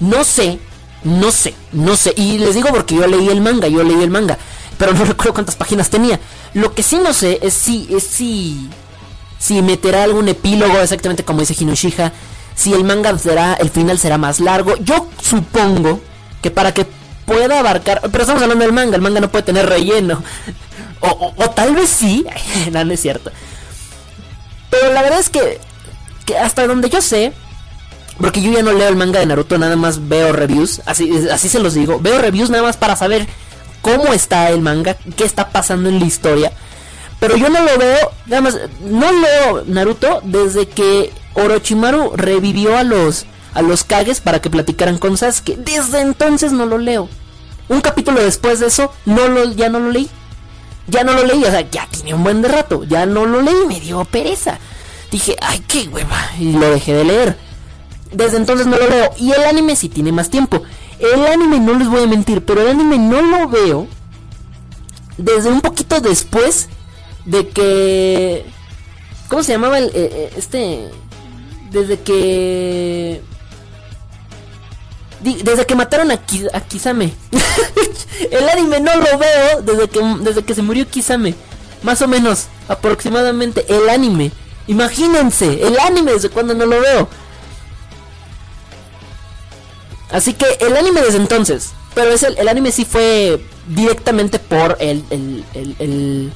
[0.00, 0.58] No sé,
[1.04, 2.14] No sé, no sé.
[2.16, 4.38] Y les digo porque yo leí el manga, yo leí el manga.
[4.78, 6.18] Pero no recuerdo cuántas páginas tenía.
[6.54, 8.70] Lo que sí no sé es si, es si,
[9.38, 12.12] si meterá algún epílogo, exactamente como dice Hinoshiha.
[12.54, 14.76] Si el manga será, el final será más largo.
[14.76, 16.00] Yo supongo
[16.40, 16.86] que para que
[17.24, 18.00] pueda abarcar.
[18.02, 20.22] Pero estamos hablando del manga, el manga no puede tener relleno.
[21.00, 22.24] O, o, tal vez sí.
[22.72, 23.30] no, no es cierto.
[24.70, 25.60] Pero la verdad es que,
[26.24, 27.32] que hasta donde yo sé,
[28.18, 31.48] porque yo ya no leo el manga de Naruto, nada más veo reviews, así, así
[31.48, 33.26] se los digo, veo reviews nada más para saber
[33.82, 36.52] cómo está el manga, qué está pasando en la historia.
[37.20, 42.84] Pero yo no lo veo, nada más, no leo Naruto desde que Orochimaru revivió a
[42.84, 45.56] los a los Kages para que platicaran con Sasuke.
[45.56, 47.08] Desde entonces no lo leo.
[47.68, 50.10] Un capítulo después de eso, no lo, ya no lo leí.
[50.88, 52.82] Ya no lo leí, o sea, ya tiene un buen rato.
[52.84, 54.58] Ya no lo leí, me dio pereza.
[55.10, 56.30] Dije, ay, qué hueva.
[56.38, 57.38] Y lo dejé de leer
[58.14, 59.10] desde entonces no lo veo.
[59.18, 60.62] Y el anime sí tiene más tiempo.
[60.98, 63.86] El anime no les voy a mentir, pero el anime no lo veo
[65.18, 66.68] desde un poquito después
[67.24, 68.46] de que...
[69.28, 70.90] ¿Cómo se llamaba el, eh, eh, este?
[71.74, 73.20] Desde que...
[75.20, 77.12] Desde que mataron a, Kisame.
[78.30, 81.34] el anime no lo veo desde que, desde que se murió Kisame.
[81.82, 84.30] Más o menos, aproximadamente, el anime.
[84.68, 87.08] Imagínense, el anime desde cuando no lo veo.
[90.12, 91.72] Así que el anime desde entonces.
[91.94, 96.32] Pero es el, anime sí fue directamente por el, el, el,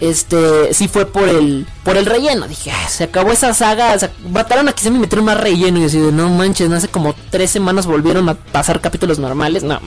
[0.00, 2.48] este sí fue por el por el relleno.
[2.48, 3.96] Dije se acabó esa saga
[4.30, 5.80] mataron a Kisame y metieron más relleno.
[5.80, 9.80] Y así de no manches hace como tres semanas volvieron a pasar capítulos normales no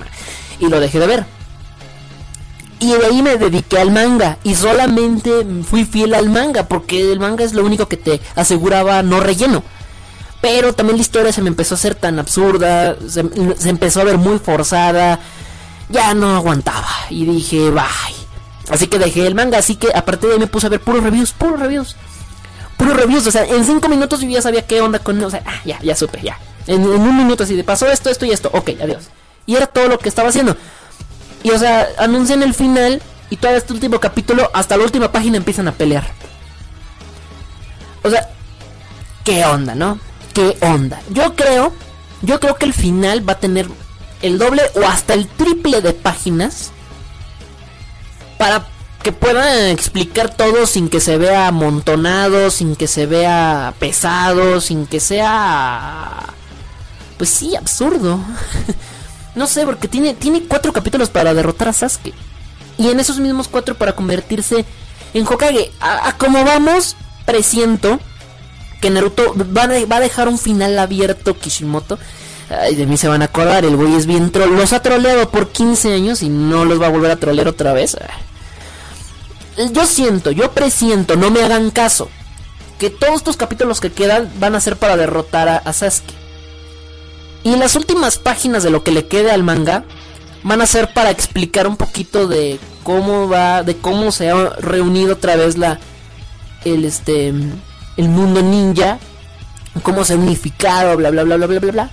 [0.59, 1.26] y lo dejé de ver.
[2.80, 4.38] Y de ahí me dediqué al manga.
[4.43, 9.01] Y solamente fui fiel al manga porque el manga es lo único que te aseguraba
[9.03, 9.64] no relleno.
[10.41, 13.22] Pero también la historia se me empezó a hacer tan absurda, se,
[13.70, 15.20] empezó a ver muy forzada,
[15.88, 16.89] ya no aguantaba.
[17.09, 18.22] Y dije, bye.
[18.70, 20.80] Así que dejé el manga, así que a partir de ahí me puse a ver
[20.80, 21.95] puros reviews, puros reviews.
[22.78, 25.22] Puros reviews, o sea, en cinco minutos yo ya sabía qué onda con...
[25.24, 26.38] O sea, ah, ya, ya supe, ya.
[26.68, 29.09] En, un minuto así de pasó esto, esto y esto, ok, adiós.
[29.45, 30.55] Y era todo lo que estaba haciendo.
[31.43, 35.38] Y o sea, anuncian el final y todo este último capítulo, hasta la última página
[35.38, 36.09] empiezan a pelear.
[38.01, 38.30] O sea,
[39.24, 39.99] ¿qué onda, no?
[40.34, 41.01] qué onda.
[41.09, 41.72] Yo creo,
[42.22, 43.68] yo creo que el final va a tener
[44.22, 46.72] el doble o hasta el triple de páginas
[48.44, 48.68] para
[49.02, 54.86] que pueda explicar todo sin que se vea amontonado, sin que se vea pesado, sin
[54.86, 56.26] que sea
[57.18, 58.20] pues sí, absurdo.
[59.36, 62.14] no sé, porque tiene tiene cuatro capítulos para derrotar a Sasuke
[62.78, 64.66] y en esos mismos cuatro para convertirse
[65.14, 65.72] en Hokage.
[65.80, 67.98] A, como vamos, presiento
[68.82, 71.98] que Naruto va a, dejar un final abierto Kishimoto.
[72.50, 74.54] Ay, de mí se van a acordar, el güey es bien troll.
[74.54, 77.72] Los ha troleado por 15 años y no los va a volver a trolear otra
[77.72, 77.96] vez.
[79.72, 82.10] Yo siento, yo presiento, no me hagan caso,
[82.80, 86.14] que todos estos capítulos que quedan van a ser para derrotar a, a Sasuke.
[87.43, 89.84] Y las últimas páginas de lo que le quede al manga
[90.43, 95.14] van a ser para explicar un poquito de cómo va, de cómo se ha reunido
[95.14, 95.80] otra vez la
[96.66, 98.99] el este el mundo ninja,
[99.82, 101.91] cómo se ha unificado, bla bla bla bla bla bla bla.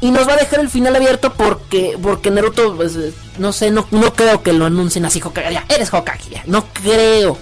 [0.00, 2.98] Y nos va a dejar el final abierto porque porque Naruto, pues,
[3.38, 7.38] no sé, no, no creo que lo anuncien así, Hokage, ya, eres Hokage, no creo.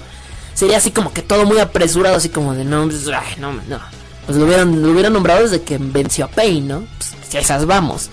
[0.55, 3.07] Sería así como que todo muy apresurado, así como de no, pues,
[3.39, 3.81] no.
[4.27, 6.85] Pues lo hubieran, lo hubieran nombrado desde que venció a Pain, ¿no?
[6.97, 8.11] Pues, si esas vamos.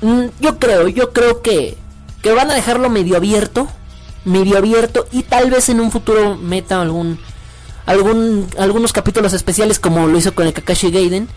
[0.00, 1.76] Mm, yo creo, yo creo que,
[2.22, 3.68] que van a dejarlo medio abierto,
[4.24, 7.18] medio abierto y tal vez en un futuro meta algún
[7.86, 11.28] algún, algunos capítulos especiales como lo hizo con el Kakashi Gaiden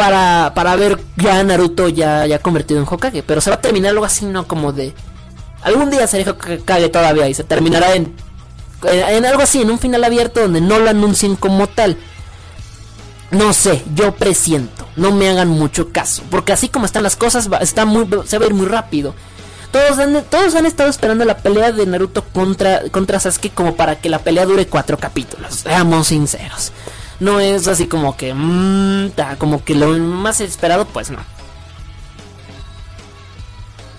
[0.00, 3.22] para, para ver ya Naruto ya, ya convertido en Hokage.
[3.22, 4.48] Pero se va a terminar algo así, ¿no?
[4.48, 4.94] Como de...
[5.62, 8.14] Algún día seré Hokage todavía y se terminará en,
[8.82, 11.98] en, algo así, en un final abierto donde no lo anuncien como tal.
[13.30, 17.48] No sé, yo presiento, no me hagan mucho caso, porque así como están las cosas,
[17.60, 19.14] está muy, se va a ir muy rápido.
[19.70, 24.00] Todos han, todos han estado esperando la pelea de Naruto contra, contra Sasuke como para
[24.00, 25.56] que la pelea dure cuatro capítulos.
[25.56, 26.72] Seamos sinceros.
[27.20, 28.34] No es así como que...
[28.34, 31.18] Mmm, como que lo más esperado, pues no.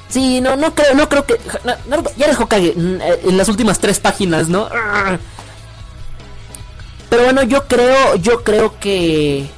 [0.10, 1.40] Sí, no, no creo, no creo que...
[1.88, 4.68] Naruto, ya eres Hokage eh, en las últimas tres páginas, ¿no?
[7.10, 9.50] Pero bueno, yo creo, yo creo que...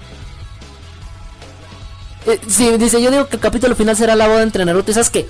[2.26, 4.94] Eh, sí, dice, yo digo que el capítulo final será la boda entre Naruto y
[4.94, 5.28] Sasuke.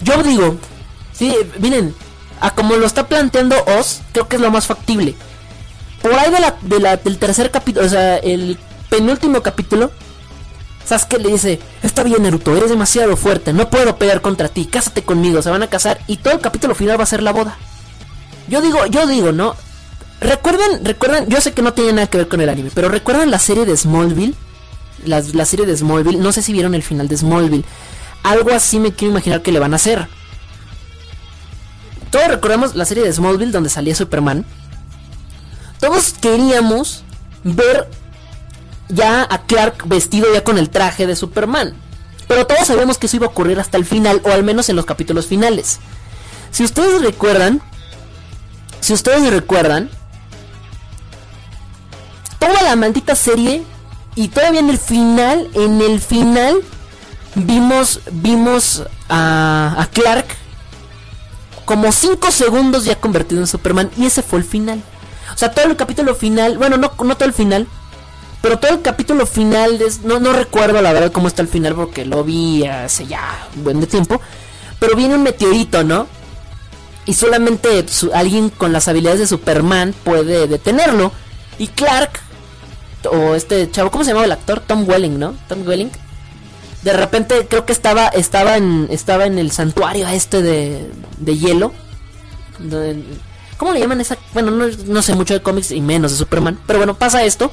[0.00, 0.56] Yo digo,
[1.12, 1.94] sí, miren,
[2.40, 5.14] a como lo está planteando Oz, creo que es lo más factible.
[6.02, 6.30] Por ahí
[6.62, 8.58] de la, del tercer capítulo, o sea, el
[8.90, 9.92] penúltimo capítulo,
[10.84, 15.02] Sasuke le dice, está bien Naruto, eres demasiado fuerte, no puedo pelear contra ti, cásate
[15.02, 17.56] conmigo, se van a casar y todo el capítulo final va a ser la boda.
[18.48, 19.54] Yo digo, yo digo, ¿no?
[20.20, 23.30] Recuerden, recuerdan, yo sé que no tiene nada que ver con el anime, pero recuerdan
[23.30, 24.34] la serie de Smallville,
[25.06, 27.64] la, la serie de Smallville, no sé si vieron el final de Smallville,
[28.24, 30.08] algo así me quiero imaginar que le van a hacer.
[32.10, 34.44] Todos recordamos la serie de Smallville donde salía Superman.
[35.82, 37.02] Todos queríamos
[37.42, 37.90] ver
[38.88, 41.74] ya a Clark vestido ya con el traje de Superman.
[42.28, 44.76] Pero todos sabemos que eso iba a ocurrir hasta el final, o al menos en
[44.76, 45.80] los capítulos finales.
[46.52, 47.60] Si ustedes recuerdan,
[48.78, 49.90] si ustedes recuerdan,
[52.38, 53.64] toda la maldita serie
[54.14, 56.58] y todavía en el final, en el final
[57.34, 60.26] vimos vimos a, a Clark
[61.64, 64.80] como 5 segundos ya convertido en Superman y ese fue el final.
[65.34, 67.66] O sea, todo el capítulo final, bueno, no, no todo el final,
[68.42, 72.04] pero todo el capítulo final, no, no recuerdo la verdad cómo está el final porque
[72.04, 74.20] lo vi hace ya un buen de tiempo.
[74.80, 76.08] Pero viene un meteorito, ¿no?
[77.06, 81.12] Y solamente alguien con las habilidades de Superman puede detenerlo.
[81.56, 82.18] Y Clark,
[83.12, 84.58] o este chavo, ¿cómo se llamaba el actor?
[84.58, 85.36] Tom Welling, ¿no?
[85.48, 85.90] Tom Welling.
[86.82, 91.72] De repente creo que estaba, estaba, en, estaba en el santuario este de, de hielo.
[93.62, 94.18] ¿Cómo le llaman esa?
[94.34, 96.58] Bueno, no, no sé mucho de cómics y menos de Superman.
[96.66, 97.48] Pero bueno, pasa esto.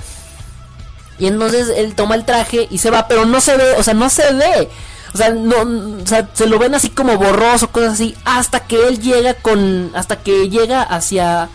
[1.19, 3.93] Y entonces él toma el traje y se va, pero no se ve, o sea,
[3.93, 4.69] no se ve.
[5.13, 8.87] O sea, no, o sea, se lo ven así como borroso, cosas así, hasta que
[8.87, 11.47] él llega con, hasta que llega hacia,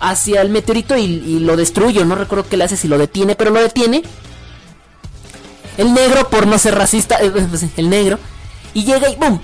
[0.00, 2.04] hacia el meteorito y, lo destruye.
[2.04, 4.02] No recuerdo qué le hace si lo detiene, pero lo detiene.
[5.76, 7.30] El negro, por no ser racista, eh,
[7.76, 8.18] el negro,
[8.74, 9.40] y llega y ¡boom!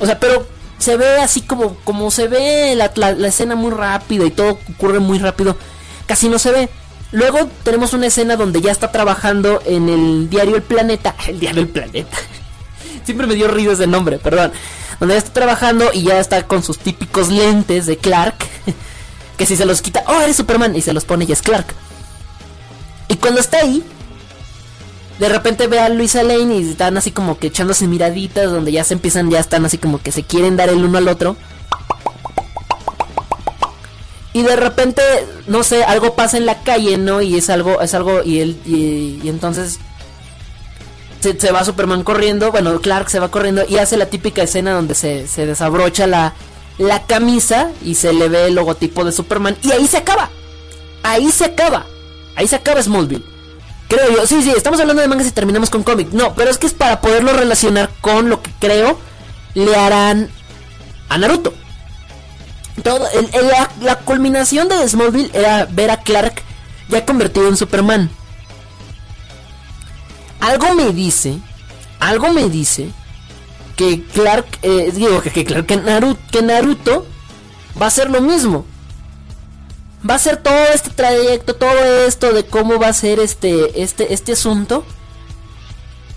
[0.00, 0.44] O sea, pero
[0.80, 4.98] se ve así como, como se ve la, la escena muy rápido y todo ocurre
[4.98, 5.56] muy rápido.
[6.06, 6.68] Casi no se ve.
[7.12, 11.14] Luego tenemos una escena donde ya está trabajando en el diario El Planeta.
[11.26, 12.16] El diario El Planeta.
[13.04, 14.52] Siempre me dio ruido ese nombre, perdón.
[14.98, 18.36] Donde ya está trabajando y ya está con sus típicos lentes de Clark.
[19.36, 20.76] Que si se los quita, oh, eres Superman.
[20.76, 21.74] Y se los pone y es Clark.
[23.08, 23.82] Y cuando está ahí,
[25.20, 28.50] de repente ve a Luisa Lane y están así como que echándose miraditas.
[28.50, 31.08] Donde ya se empiezan, ya están así como que se quieren dar el uno al
[31.08, 31.36] otro.
[34.32, 35.02] Y de repente,
[35.46, 37.20] no sé, algo pasa en la calle, ¿no?
[37.20, 39.78] Y es algo, es algo, y él, y, entonces
[41.20, 44.94] se, va Superman corriendo, bueno, Clark se va corriendo y hace la típica escena donde
[44.94, 46.32] se, se desabrocha la,
[46.78, 50.30] la camisa y se le ve el logotipo de Superman y ahí se acaba.
[51.02, 51.84] Ahí se acaba.
[52.36, 53.39] Ahí se acaba Smallville.
[53.90, 54.26] Creo yo.
[54.26, 56.08] Sí, sí, estamos hablando de mangas y terminamos con cómic.
[56.12, 58.98] No, pero es que es para poderlo relacionar con lo que creo
[59.54, 60.30] le harán
[61.10, 61.52] a Naruto
[62.82, 63.06] todo
[63.82, 66.42] la, culminación de Smallville era ver a Clark
[66.88, 68.10] ya convertido en Superman.
[70.40, 71.38] Algo me dice,
[72.00, 72.90] algo me dice
[73.76, 77.06] que Clark, eh, digo que, Clark, que Naruto, que Naruto
[77.80, 78.64] va a ser lo mismo.
[80.08, 84.14] Va a ser todo este trayecto, todo esto de cómo va a ser este, este,
[84.14, 84.84] este asunto.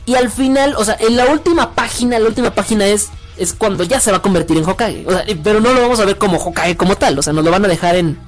[0.06, 3.84] Y al final, o sea, en la última página, la última página es es cuando
[3.84, 5.06] ya se va a convertir en Hokage.
[5.44, 7.18] pero no lo vamos a ver como Hokage como tal.
[7.18, 8.20] O sea, nos lo van a dejar en.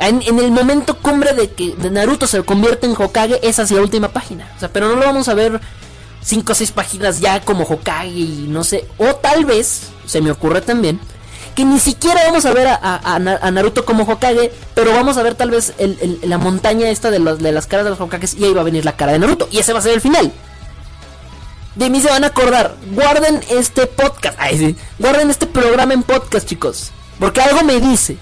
[0.00, 4.08] En, el momento cumbre de que Naruto se convierte en Hokage, esa es la última
[4.08, 4.48] página.
[4.56, 5.60] O sea, pero no lo vamos a ver
[6.22, 8.86] cinco o seis páginas ya como Hokage y no sé.
[8.98, 11.00] O tal vez, se me ocurre también,
[11.58, 15.50] que ni siquiera vamos a ver a, Naruto como Hokage, pero vamos a ver tal
[15.50, 15.74] vez
[16.22, 18.92] la montaña esta de, las caras de los Hokages y ahí va a venir la
[18.92, 19.48] cara de Naruto.
[19.50, 20.30] Y ese va a ser el final
[21.74, 22.76] de mí se van a acordar.
[22.92, 24.38] Guarden este podcast.
[25.00, 26.92] Guarden este programa en podcast, chicos.
[27.18, 28.18] Porque algo me dice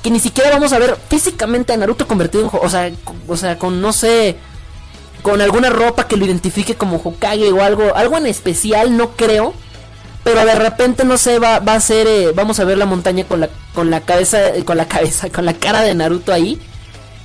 [0.00, 2.50] que ni siquiera vamos a ver físicamente a Naruto convertido en.
[2.52, 2.88] O sea,
[3.26, 4.36] o sea, con no sé.
[5.22, 7.96] Con alguna ropa que lo identifique como Hokage o algo.
[7.96, 9.54] Algo en especial, no creo.
[10.24, 12.06] Pero de repente, no sé, va, va a ser.
[12.06, 14.52] Eh, vamos a ver la montaña con la, con la cabeza.
[14.64, 16.60] Con la cabeza, con la cara de Naruto ahí.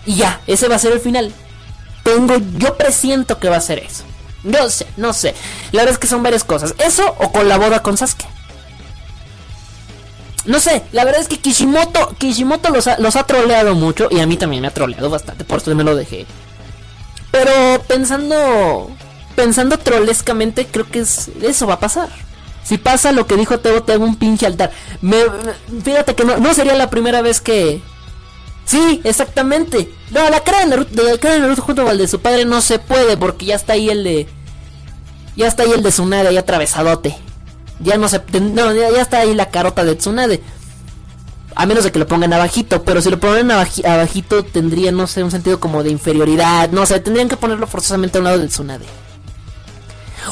[0.05, 1.33] Y ya, ese va a ser el final.
[2.03, 2.35] Tengo.
[2.57, 4.03] Yo presiento que va a ser eso.
[4.43, 5.33] No sé, no sé.
[5.71, 6.75] La verdad es que son varias cosas.
[6.77, 8.25] Eso o con la boda con Sasuke.
[10.45, 14.19] No sé, la verdad es que Kishimoto, Kishimoto los ha, los ha troleado mucho y
[14.19, 16.27] a mí también me ha troleado bastante, por eso me lo dejé.
[17.31, 18.91] Pero pensando,
[19.35, 22.09] pensando trolescamente, creo que es, eso va a pasar.
[22.65, 24.71] Si pasa lo que dijo Teo, tengo un pinche altar.
[25.01, 25.17] Me,
[25.83, 27.81] fíjate que no, no sería la primera vez que,
[28.65, 29.93] Sí, exactamente.
[30.11, 32.61] No, la cara de Naruto, la cara de Naruto junto al de su padre no
[32.61, 34.27] se puede porque ya está ahí el de.
[35.35, 37.15] Ya está ahí el de Tsunade ahí atravesadote.
[37.79, 38.21] Ya no se.
[38.41, 40.41] No, ya, está ahí la carota de Tsunade.
[41.53, 42.83] A menos de que lo pongan abajito.
[42.83, 46.69] Pero si lo ponen abajito tendría, no sé, un sentido como de inferioridad.
[46.71, 48.85] No sé, tendrían que ponerlo forzosamente a un lado de Tsunade.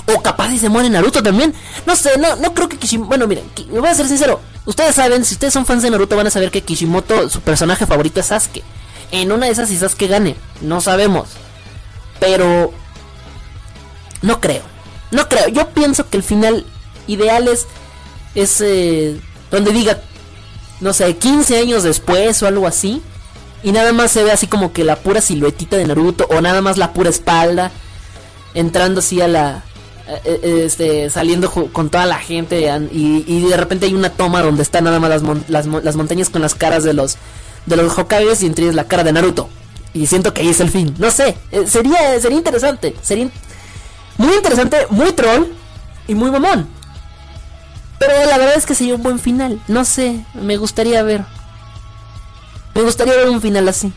[0.07, 1.53] O capaz si se muere Naruto también.
[1.85, 3.09] No sé, no, no creo que Kishimoto...
[3.09, 4.39] Bueno, miren, me voy a ser sincero.
[4.65, 7.85] Ustedes saben, si ustedes son fans de Naruto van a saber que Kishimoto, su personaje
[7.85, 8.63] favorito es Sasuke.
[9.11, 10.35] En una de esas si Sasuke gane.
[10.61, 11.29] No sabemos.
[12.19, 12.73] Pero...
[14.21, 14.63] No creo.
[15.11, 15.47] No creo.
[15.49, 16.65] Yo pienso que el final
[17.07, 17.67] ideal es...
[18.35, 18.61] Es...
[18.61, 19.19] Eh,
[19.51, 20.01] donde diga...
[20.79, 23.01] No sé, 15 años después o algo así.
[23.63, 26.27] Y nada más se ve así como que la pura siluetita de Naruto.
[26.29, 27.71] O nada más la pura espalda.
[28.53, 29.63] Entrando así a la
[30.07, 34.99] este, saliendo con toda la gente y, de repente hay una toma donde están nada
[34.99, 37.17] más las, las, montañas con las caras de los
[37.65, 39.49] de los Hokages y entre ellos la cara de Naruto.
[39.93, 40.93] Y siento que ahí es el fin.
[40.97, 43.29] No sé, eh, sería sería interesante, sería
[44.17, 45.47] muy interesante, muy troll
[46.07, 46.67] y muy mamón.
[47.99, 49.61] Pero la verdad es que sería un buen final.
[49.67, 51.23] No sé, me gustaría ver.
[52.75, 53.93] Me gustaría ver un final así.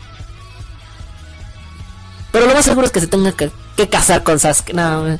[2.31, 3.51] Pero lo más seguro es que se tenga que,
[3.89, 4.73] casar con Sasuke.
[4.73, 5.17] No,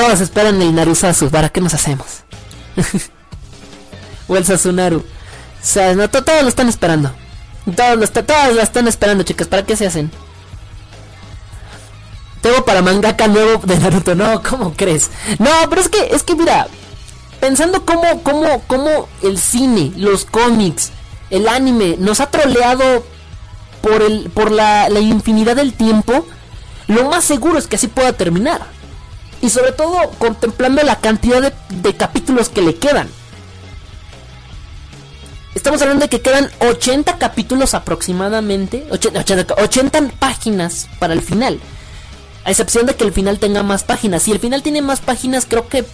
[0.00, 2.06] todos esperan el Narusasu, ¿para qué nos hacemos?
[4.28, 4.98] o el Sasunaru.
[4.98, 5.04] O
[5.60, 7.12] sea, no, todos lo están esperando.
[7.76, 9.46] Todos lo, todos lo están esperando, chicas.
[9.46, 10.10] ¿Para qué se hacen?
[12.40, 14.14] Tengo para mangaka nuevo de Naruto.
[14.14, 15.10] No, ¿cómo crees?
[15.38, 16.66] No, pero es que, es que mira.
[17.38, 20.92] Pensando cómo, cómo, cómo el cine, los cómics,
[21.28, 23.04] el anime nos ha troleado
[23.82, 26.26] por, el, por la, la infinidad del tiempo,
[26.86, 28.79] lo más seguro es que así pueda terminar.
[29.42, 33.08] Y sobre todo contemplando la cantidad de, capítulos que le quedan.
[35.54, 38.86] Estamos hablando de que quedan 80 capítulos aproximadamente.
[38.90, 41.58] 80, 80, páginas para el final.
[42.44, 44.22] A excepción de que el final tenga más páginas.
[44.22, 45.84] Si el final tiene más páginas, creo que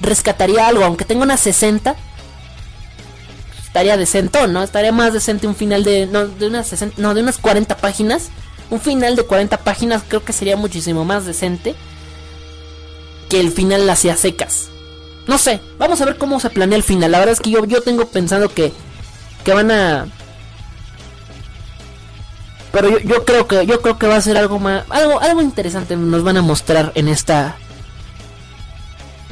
[0.00, 0.84] rescataría algo.
[0.84, 1.94] Aunque tenga unas 60.
[3.64, 4.62] Estaría decente, ¿no?
[4.62, 6.06] Estaría más decente un final de.
[6.06, 7.00] No, de unas 60.
[7.00, 8.30] No, de unas 40 páginas.
[8.68, 11.76] Un final de 40 páginas creo que sería muchísimo más decente
[13.28, 14.68] que el final la hacía secas.
[15.26, 17.10] No sé, vamos a ver cómo se planea el final.
[17.10, 18.72] La verdad es que yo, yo tengo pensando que,
[19.44, 20.06] que van a...
[22.72, 25.40] Pero yo, yo, creo que yo creo que va a ser algo más algo algo
[25.40, 27.56] interesante nos van a mostrar en esta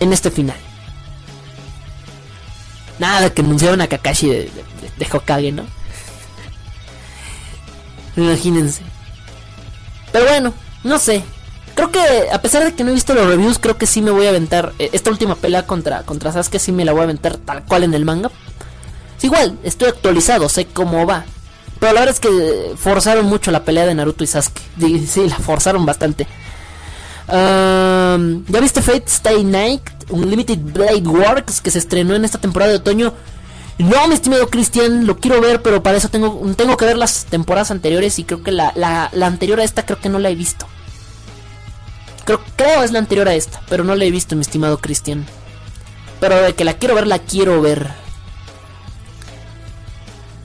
[0.00, 0.56] en este final.
[2.98, 4.50] Nada que anunciaron a Kakashi de,
[4.96, 5.64] de Hokage, ¿no?
[8.16, 8.82] Imagínense.
[10.12, 11.24] Pero bueno, no sé.
[11.74, 12.00] Creo que,
[12.32, 14.28] a pesar de que no he visto los reviews, creo que sí me voy a
[14.28, 14.72] aventar.
[14.78, 17.82] Eh, esta última pelea contra, contra Sasuke sí me la voy a aventar tal cual
[17.82, 18.30] en el manga.
[19.22, 21.24] igual, estoy actualizado, sé cómo va.
[21.80, 24.60] Pero la verdad es que forzaron mucho la pelea de Naruto y Sasuke.
[25.06, 26.28] Sí, la forzaron bastante.
[27.26, 29.82] ¿Ya viste Fate Stay Night?
[30.10, 33.14] Unlimited Blade Works que se estrenó en esta temporada de otoño.
[33.78, 37.24] No, mi estimado Cristian, lo quiero ver, pero para eso tengo, tengo que ver las
[37.24, 40.36] temporadas anteriores y creo que la, la anterior a esta creo que no la he
[40.36, 40.66] visto.
[42.24, 45.26] Creo, creo es la anterior a esta, pero no la he visto, mi estimado Cristian.
[46.20, 47.90] Pero de que la quiero ver, la quiero ver.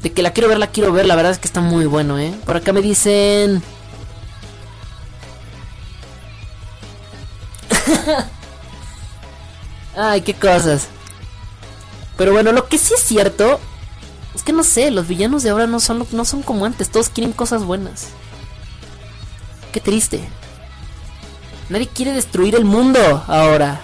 [0.02, 1.06] De que la quiero ver, la quiero ver.
[1.06, 2.34] La verdad es que está muy bueno, ¿eh?
[2.46, 3.64] Por acá me dicen...
[9.96, 10.88] Ay, qué cosas.
[12.18, 13.60] Pero bueno, lo que sí es cierto
[14.36, 16.90] es que no sé, los villanos de ahora no son, no son como antes.
[16.90, 18.08] Todos quieren cosas buenas.
[19.72, 20.28] Qué triste.
[21.70, 23.82] Nadie quiere destruir el mundo ahora.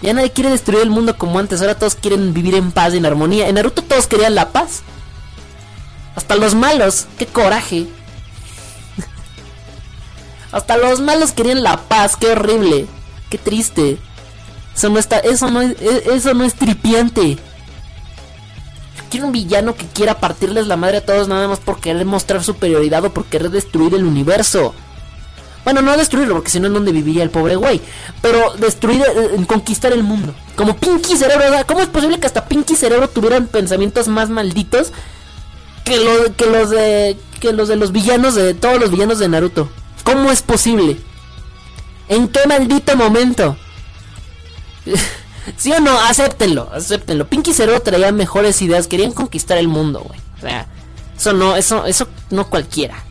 [0.00, 1.60] Ya nadie quiere destruir el mundo como antes.
[1.60, 3.48] Ahora todos quieren vivir en paz y en armonía.
[3.48, 4.82] En Naruto todos querían la paz.
[6.16, 7.06] Hasta los malos.
[7.18, 7.86] Qué coraje.
[10.52, 12.16] Hasta los malos querían la paz.
[12.16, 12.86] Qué horrible.
[13.30, 13.98] Qué triste.
[14.74, 15.18] Eso no está.
[15.18, 15.80] Eso no es.
[15.80, 17.38] E, eso no es tripiante.
[19.10, 22.42] Quiero un villano que quiera partirles la madre a todos nada más por querer mostrar
[22.42, 24.74] superioridad o por querer destruir el universo.
[25.64, 27.80] Bueno, no destruirlo, porque si no, ¿en dónde viviría el pobre güey?
[28.20, 30.34] Pero destruir, eh, conquistar el mundo.
[30.56, 34.92] Como Pinky Cerebro, ¿cómo es posible que hasta Pinky Cerebro tuvieran pensamientos más malditos
[35.84, 39.70] que, lo, los de, que los de los villanos, de todos los villanos de Naruto?
[40.02, 40.98] ¿Cómo es posible?
[42.08, 43.56] ¿En qué maldito momento?
[45.56, 45.98] ¿Sí o no?
[45.98, 47.26] Acéptenlo, acéptenlo.
[47.26, 50.20] Pinky Cerebro traía mejores ideas, querían conquistar el mundo, güey.
[50.36, 50.66] O sea,
[51.16, 53.02] eso no, eso, eso no cualquiera.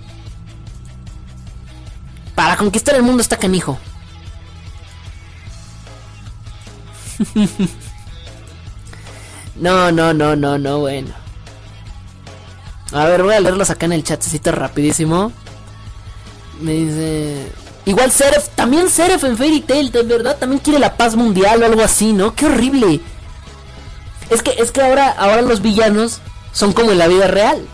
[2.36, 3.78] Para conquistar el mundo está canijo.
[9.56, 11.14] no, no, no, no, no, bueno.
[12.92, 15.32] A ver, voy a leerlos acá en el chatcito rapidísimo.
[16.60, 17.52] Me dice...
[17.86, 21.66] Igual Seref, también Seref en Fairy Tail, de verdad, también quiere la paz mundial o
[21.66, 22.34] algo así, ¿no?
[22.34, 23.02] Qué horrible.
[24.30, 26.22] Es que, es que ahora, ahora los villanos
[26.54, 27.68] son como en la vida real.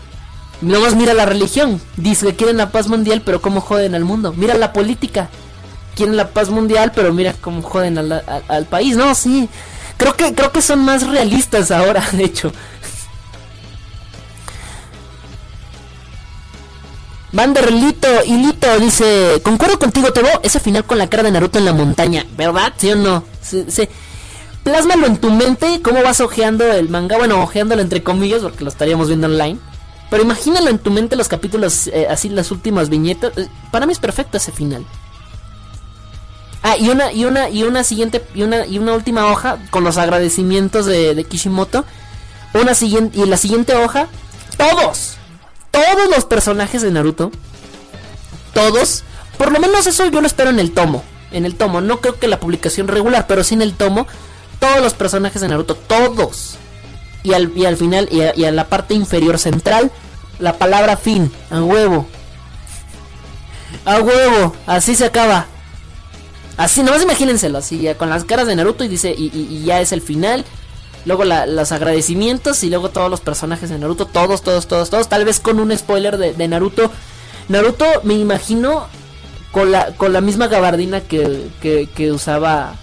[0.60, 1.80] Nomás mira la religión.
[1.96, 4.34] Dice que quieren la paz mundial, pero cómo joden al mundo.
[4.36, 5.30] Mira la política.
[5.94, 8.96] quieren la paz mundial, pero mira cómo joden al, al, país.
[8.96, 9.48] No, sí.
[9.96, 12.52] Creo que, creo que son más realistas ahora, de hecho.
[17.32, 21.64] Vanderlito y Lito dice, concuerdo contigo, Tebo, ese final con la cara de Naruto en
[21.64, 22.72] la montaña, ¿verdad?
[22.76, 23.22] ¿Sí o no?
[23.40, 23.88] Sí, sí.
[24.64, 28.70] Plásmalo en tu mente, cómo vas ojeando el manga, bueno, ojeándolo entre comillas, porque lo
[28.70, 29.60] estaríamos viendo online.
[30.10, 33.32] Pero imagínalo en tu mente los capítulos, eh, así las últimas viñetas.
[33.38, 34.84] Eh, Para mí es perfecto ese final.
[36.62, 39.82] Ah, y una, y una, y una siguiente, y una, y una última hoja con
[39.84, 41.84] los agradecimientos de, de Kishimoto.
[42.52, 44.08] Una siguiente, y la siguiente hoja,
[44.56, 45.14] todos,
[45.70, 47.30] todos los personajes de Naruto,
[48.52, 49.04] todos,
[49.38, 52.18] por lo menos eso yo lo espero en el tomo, en el tomo, no creo
[52.18, 54.08] que la publicación regular, pero sí en el tomo,
[54.58, 56.56] todos los personajes de Naruto, todos.
[57.22, 59.90] Y al, y al final, y a, y a la parte inferior central,
[60.38, 62.06] la palabra fin, a huevo.
[63.84, 65.46] A huevo, así se acaba.
[66.56, 69.80] Así, nomás imagínenselo, así, con las caras de Naruto y dice, y, y- y ya
[69.80, 70.44] es el final.
[71.06, 75.08] Luego la- los agradecimientos y luego todos los personajes de Naruto, todos, todos, todos, todos.
[75.08, 76.90] Tal vez con un spoiler de, de Naruto.
[77.48, 78.86] Naruto me imagino
[79.52, 82.74] con la, con la misma gabardina que, que, que usaba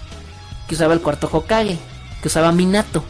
[0.66, 1.78] que usaba el cuarto Hokage,
[2.20, 3.02] que usaba Minato.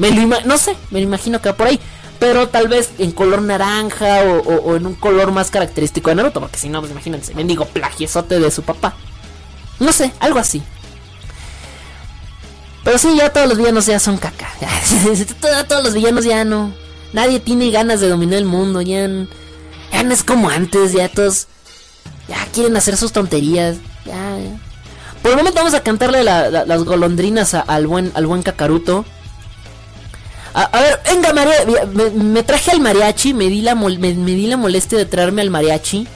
[0.00, 1.78] Me lo no sé, me lo imagino que va por ahí.
[2.18, 6.58] Pero tal vez en color naranja o, en un color más característico de Naruto, porque
[6.58, 8.94] si no, pues imagínense, mendigo plagiesote de su papá.
[9.78, 10.62] No sé, algo así.
[12.84, 14.48] Pero sí, ya todos los villanos ya son caca.
[15.68, 16.72] Todos los villanos ya no.
[17.12, 18.80] Nadie tiene ganas de dominar el mundo.
[18.80, 19.06] Ya,
[19.92, 20.92] ya no es como antes.
[20.92, 21.46] Ya todos.
[22.28, 23.76] Ya quieren hacer sus tonterías.
[24.06, 24.58] Ya, ya.
[25.22, 29.04] Por el momento vamos a cantarle la- la- las golondrinas al buen al buen Kakaruto.
[30.52, 31.54] A, ver, venga, María,
[32.14, 35.42] me, traje al mariachi, me di, la mol- me, me di la molestia de traerme
[35.42, 36.06] al mariachi.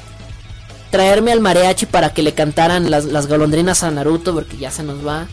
[0.90, 4.82] Traerme al mariachi para que le cantaran las, las golondrinas a Naruto, porque ya se
[4.82, 5.26] nos va.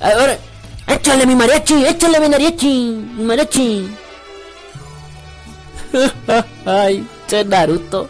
[0.00, 0.38] A ver,
[0.86, 2.68] échale mi mariachi, échale mi mariachi,
[3.16, 3.88] mi mariachi.
[6.66, 8.08] Ay, che Naruto.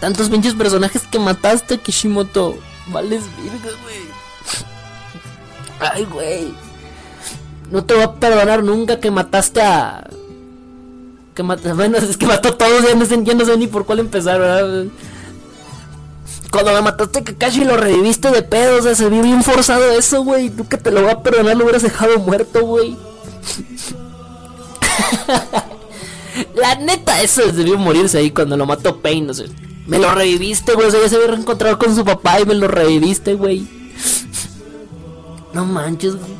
[0.00, 2.58] Tantos pinches personajes que mataste, Kishimoto.
[2.88, 4.04] Vales virga, güey.
[5.80, 6.54] Ay, güey.
[7.70, 10.08] No te voy a perdonar nunca que mataste a.
[11.34, 11.72] Que mataste.
[11.74, 14.40] Bueno, es que mató a todos, ya no, sé, no sé ni por cuál empezar,
[14.40, 14.84] ¿verdad?
[16.50, 19.92] Cuando me mataste a Kakashi lo reviviste de pedo, o sea, se vio bien forzado
[19.92, 20.50] eso, güey.
[20.50, 22.96] Nunca te lo voy a perdonar, lo hubieras dejado muerto, güey.
[26.54, 29.46] La neta, eso debió morirse ahí cuando lo mató Pain, o sea.
[29.86, 30.88] Me lo reviviste, güey.
[30.88, 33.66] O sea, ya se había reencontrado con su papá y me lo reviviste, güey.
[35.52, 36.39] No manches, güey.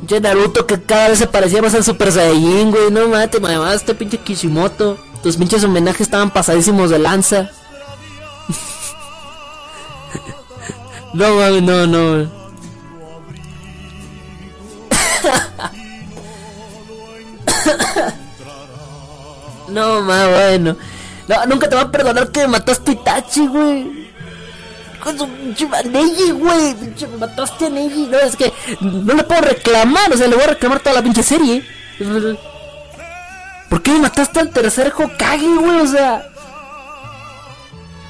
[0.00, 2.90] Pinche Naruto que cada vez se parecía más al Super Saiyajin, güey.
[2.90, 4.96] No mames, te mamaste, pinche Kishimoto.
[5.22, 7.50] Tus pinches homenajes estaban pasadísimos de lanza.
[11.14, 12.18] no mames, no, no.
[19.68, 20.76] no mames, bueno.
[21.28, 24.09] No, nunca te va a perdonar que mataste a Itachi, güey.
[25.02, 26.74] Con su Neji, güey.
[26.74, 28.06] Pinche, mataste a Neji.
[28.06, 30.12] No, es que no le puedo reclamar.
[30.12, 31.64] O sea, le voy a reclamar toda la pinche serie.
[33.68, 35.80] ¿Por qué mataste al tercer Hokage, güey?
[35.80, 36.26] O sea.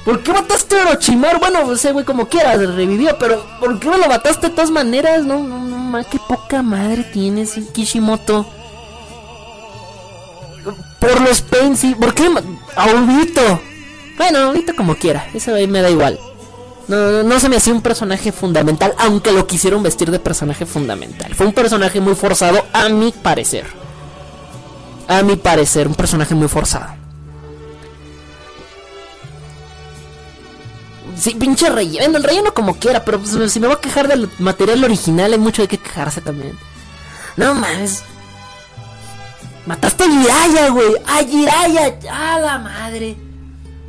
[0.05, 1.39] ¿Por qué mataste a Orochimaru?
[1.39, 5.23] Bueno, ese güey como quiera, revivió, pero ¿por qué me lo mataste de todas maneras?
[5.23, 8.47] No, no, no, ma, qué poca madre tienes, Kishimoto.
[10.99, 11.95] Por los Pain, sí.
[11.95, 12.29] ¿Por qué?
[12.75, 13.61] A Obito.
[14.17, 15.27] Bueno, Obito como quiera.
[15.33, 16.19] Eso ahí me da igual.
[16.87, 21.33] No, no, se me hacía un personaje fundamental, aunque lo quisieron vestir de personaje fundamental.
[21.35, 23.65] Fue un personaje muy forzado, a mi parecer.
[25.07, 27.01] A mi parecer, un personaje muy forzado.
[31.17, 34.29] Sí, pinche relleno, el relleno como quiera, pero pues, si me voy a quejar del
[34.39, 36.57] material original, hay mucho de qué quejarse también.
[37.37, 38.03] No mames.
[39.65, 40.93] Mataste a Jiraya, güey.
[41.05, 41.99] A Jiraya.
[42.11, 43.15] A la madre.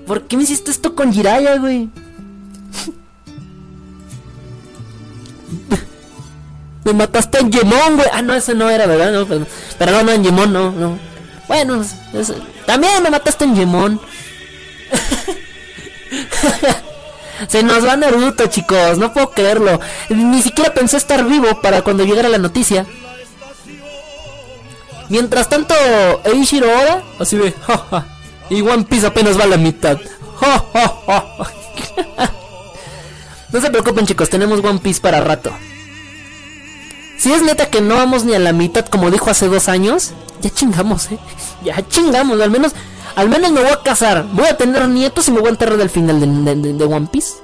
[0.06, 1.88] ¿Por qué me hiciste esto con Jiraya, güey?
[6.84, 8.08] Me mataste en Gemón, güey.
[8.12, 9.12] Ah, no, ese no era, ¿verdad?
[9.12, 9.46] No, pero,
[9.78, 10.98] pero no, no, en Gemón, no, no.
[11.46, 11.84] Bueno,
[12.66, 14.00] también me mataste en Gemón.
[17.48, 18.98] Se nos va Naruto, chicos.
[18.98, 19.80] No puedo creerlo.
[20.08, 22.86] Ni siquiera pensé estar vivo para cuando llegara la noticia.
[25.08, 25.74] Mientras tanto,
[26.24, 28.06] Eiichiro Oda, así ve, jaja.
[28.48, 29.98] Y One Piece apenas va a la mitad.
[30.42, 32.32] Ja, ja, ja.
[33.52, 35.52] No se preocupen, chicos, tenemos One Piece para rato.
[37.18, 40.12] Si es neta que no vamos ni a la mitad, como dijo hace dos años,
[40.40, 41.18] ya chingamos, eh.
[41.64, 42.72] Ya chingamos, al menos,
[43.14, 44.26] al menos me voy a casar.
[44.32, 47.34] Voy a tener nietos y me voy a enterrar del final de, One Piece.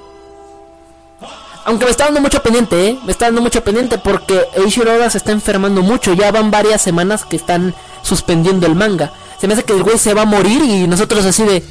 [1.63, 2.99] Aunque me está dando mucho pendiente, ¿eh?
[3.05, 6.13] Me está dando mucho pendiente porque Eiichiro Oda se está enfermando mucho.
[6.13, 9.13] Ya van varias semanas que están suspendiendo el manga.
[9.39, 11.63] Se me hace que el güey se va a morir y nosotros así de...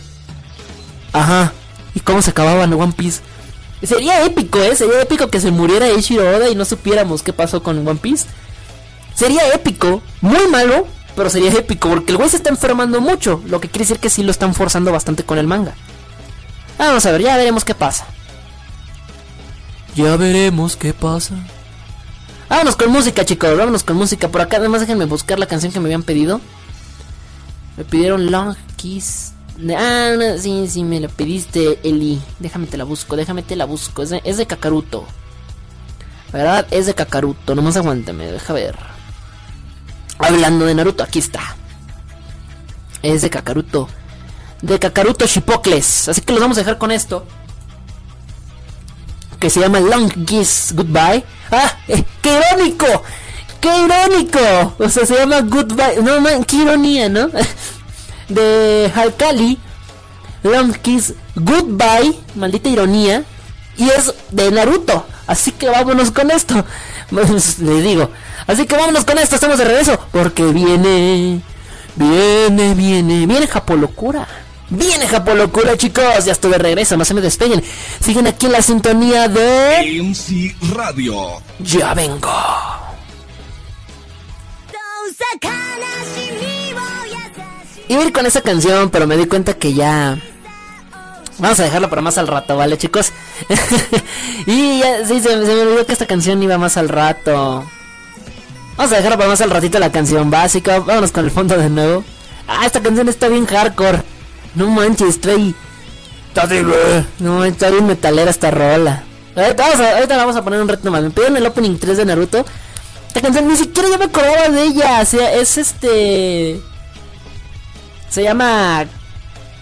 [1.13, 1.53] Ajá.
[1.95, 3.21] ¿Y cómo se acababa One Piece?
[3.83, 4.75] Sería épico, ¿eh?
[4.75, 8.27] Sería épico que se muriera Eiichiro Oda y no supiéramos qué pasó con One Piece.
[9.15, 10.03] Sería épico.
[10.21, 13.43] Muy malo, pero sería épico porque el güey se está enfermando mucho.
[13.47, 15.75] Lo que quiere decir que sí lo están forzando bastante con el manga.
[16.79, 18.07] Vamos a ver, ya veremos qué pasa.
[19.95, 21.35] Ya veremos qué pasa.
[22.49, 23.57] Vámonos con música, chicos.
[23.57, 24.29] Vámonos con música.
[24.29, 26.41] Por acá, además, déjenme buscar la canción que me habían pedido.
[27.77, 29.33] Me pidieron Long Kiss.
[29.77, 32.21] Ah, sí, sí, me la pediste, Eli.
[32.39, 34.03] Déjame te la busco, déjame te la busco.
[34.03, 35.05] Es de, Kakaruto.
[36.33, 37.55] La verdad, es de Kakaruto.
[37.55, 38.77] Nomás aguántame, deja ver.
[40.19, 41.57] Hablando de Naruto, aquí está.
[43.03, 43.89] Es de Kakaruto.
[44.63, 46.09] De Kakaruto Shipokles.
[46.09, 47.27] Así que los vamos a dejar con esto
[49.39, 51.25] que se llama Long Kiss Goodbye.
[51.51, 51.77] ¡Ah!
[51.87, 53.03] Eh, ¡Qué irónico!
[53.61, 54.75] ¡Qué irónico!
[54.79, 56.03] O sea, se llama Goodbye.
[56.03, 57.29] No, man, qué ironía, ¿no?
[58.29, 59.59] De Halkali.
[60.43, 62.19] Long Kiss Goodbye.
[62.35, 63.25] Maldita ironía.
[63.77, 65.07] Y es de Naruto.
[65.27, 66.65] Así que vámonos con esto.
[67.61, 68.11] Le digo.
[68.47, 69.35] Así que vámonos con esto.
[69.35, 69.99] Estamos de regreso.
[70.11, 71.41] Porque viene.
[71.97, 73.27] Viene, viene.
[73.27, 74.27] Viene Japolocura.
[74.71, 76.25] Viene Japolocura, chicos.
[76.25, 76.97] Ya estoy de regreso.
[76.97, 77.63] No se me despeguen.
[78.01, 80.03] Siguen aquí en la sintonía de.
[80.03, 81.41] MC Radio.
[81.61, 82.33] Ya vengo.
[87.89, 90.19] Iba a ir con esa canción, pero me di cuenta que ya.
[91.39, 93.13] Vamos a dejarla para más al rato, ¿vale, chicos?
[94.47, 97.65] y ya, sí, se, se, me olvidó que esta canción iba más al rato.
[98.77, 100.81] Vamos a dejarla para más al ratito la canción básica.
[100.81, 102.05] Vámonos con el fondo de nuevo.
[102.47, 104.03] Ah, esta canción está bien hardcore.
[104.55, 105.55] No manches, trae.
[107.19, 109.03] No, está bien metalera esta rola.
[109.35, 111.03] Ahorita, vamos a, ahorita vamos a poner un reto más.
[111.03, 112.45] Me pidieron el opening 3 de Naruto.
[113.09, 115.01] Esta canción ni siquiera yo me acordaba de ella.
[115.03, 116.61] O sea, es este.
[118.09, 118.87] Se llama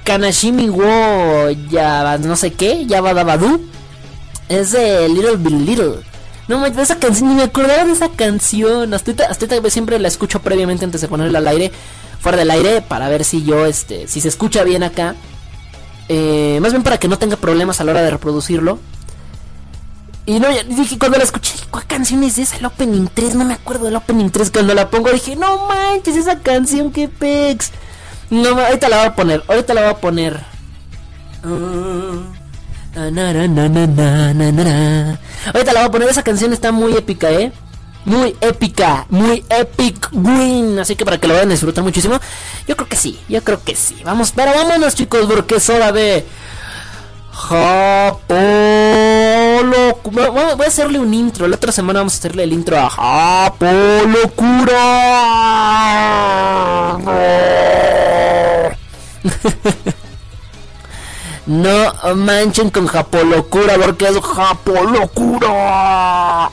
[0.05, 3.61] Kanashimi wo ya no sé qué, Yabadabadu.
[4.49, 5.95] Es de Little Bit Little.
[6.49, 8.95] No me esa canción, ni me acordaba de esa canción.
[8.95, 11.73] Hasta hasta ahorita siempre la escucho previamente antes de ponerla al aire,
[12.21, 15.17] fuera del aire, para ver si yo, este, si se escucha bien acá.
[16.09, 18.79] Eh, más bien para que no tenga problemas a la hora de reproducirlo.
[20.25, 22.57] Y no, dije, cuando la escuché, ¿cuál canción es esa?
[22.57, 24.51] El Opening 3, no me acuerdo del Opening 3.
[24.53, 27.73] Cuando la pongo dije, no manches, esa canción, qué pex.
[28.31, 30.41] No, ahorita la voy a poner, ahorita la voy a poner.
[35.53, 37.53] Ahorita la voy a poner, esa canción está muy épica, ¿eh?
[38.05, 40.79] Muy épica, muy epic win.
[40.79, 42.19] Así que para que lo vayan a disfrutar muchísimo.
[42.67, 43.97] Yo creo que sí, yo creo que sí.
[44.05, 46.27] Vamos, pero vámonos chicos, porque es hora de...
[49.63, 51.49] Voy a hacerle un intro.
[51.49, 54.77] La otra semana vamos a hacerle el intro a Japolocura.
[61.47, 66.51] no manchen con Japolocura porque es Japolocura.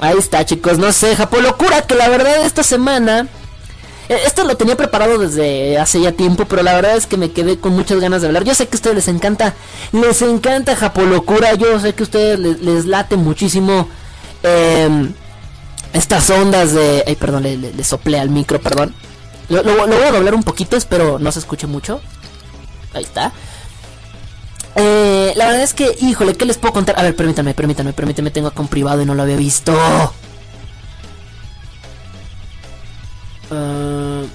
[0.00, 0.78] Ahí está, chicos.
[0.78, 3.28] No sé, Japolocura, que la verdad esta semana.
[4.08, 7.58] Esto lo tenía preparado desde hace ya tiempo, pero la verdad es que me quedé
[7.58, 8.44] con muchas ganas de hablar.
[8.44, 9.54] Yo sé que a ustedes les encanta,
[9.92, 11.54] les encanta Japolocura.
[11.54, 13.88] Yo sé que a ustedes les, late muchísimo
[14.42, 15.10] eh,
[15.92, 17.02] estas ondas de.
[17.06, 18.94] Ay, perdón, le, le, le soplé al micro, perdón.
[19.48, 22.00] Lo, voy a doblar un poquito, espero no se escuche mucho.
[22.94, 23.32] Ahí está.
[24.74, 26.98] Eh, la verdad es que, híjole, ¿qué les puedo contar?
[26.98, 29.72] A ver, permítanme, permítanme, permítanme, tengo acá un privado y no lo había visto.
[33.50, 34.26] Uh...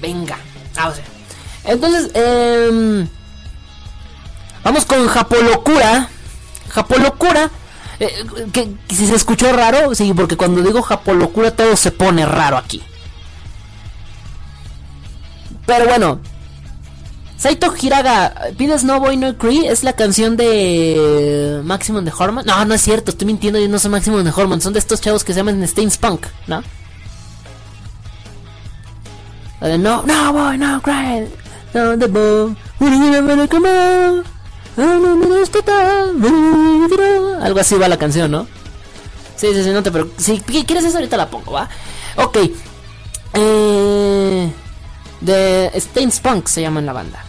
[0.00, 0.38] Venga,
[0.76, 1.04] ah, o sea.
[1.64, 3.06] Entonces, eh,
[4.62, 6.08] vamos con Japolocura.
[6.68, 7.50] Japolocura.
[8.00, 12.56] Eh, que, si se escuchó raro, sí, porque cuando digo Japolocura todo se pone raro
[12.56, 12.82] aquí.
[15.66, 16.20] Pero bueno.
[17.38, 22.44] Saito Hiraga, pides No Boy No Cree, es la canción de Maximum de Horman.
[22.44, 25.00] No, no es cierto, estoy mintiendo, yo no soy Maximum de Horman, son de estos
[25.00, 26.64] chavos que se llaman Stains Punk, ¿no?
[29.60, 31.28] No, No Boy No Cry,
[31.74, 32.56] No The Boy,
[37.40, 38.48] algo así va la canción, ¿no?
[39.36, 40.24] Sí, sí, sí, no te preocupes.
[40.24, 41.68] Si quieres eso, ahorita la pongo, ¿va?
[42.16, 42.38] Ok.
[43.34, 44.52] Eh,
[45.20, 47.27] de Stains Punk se llama en la banda.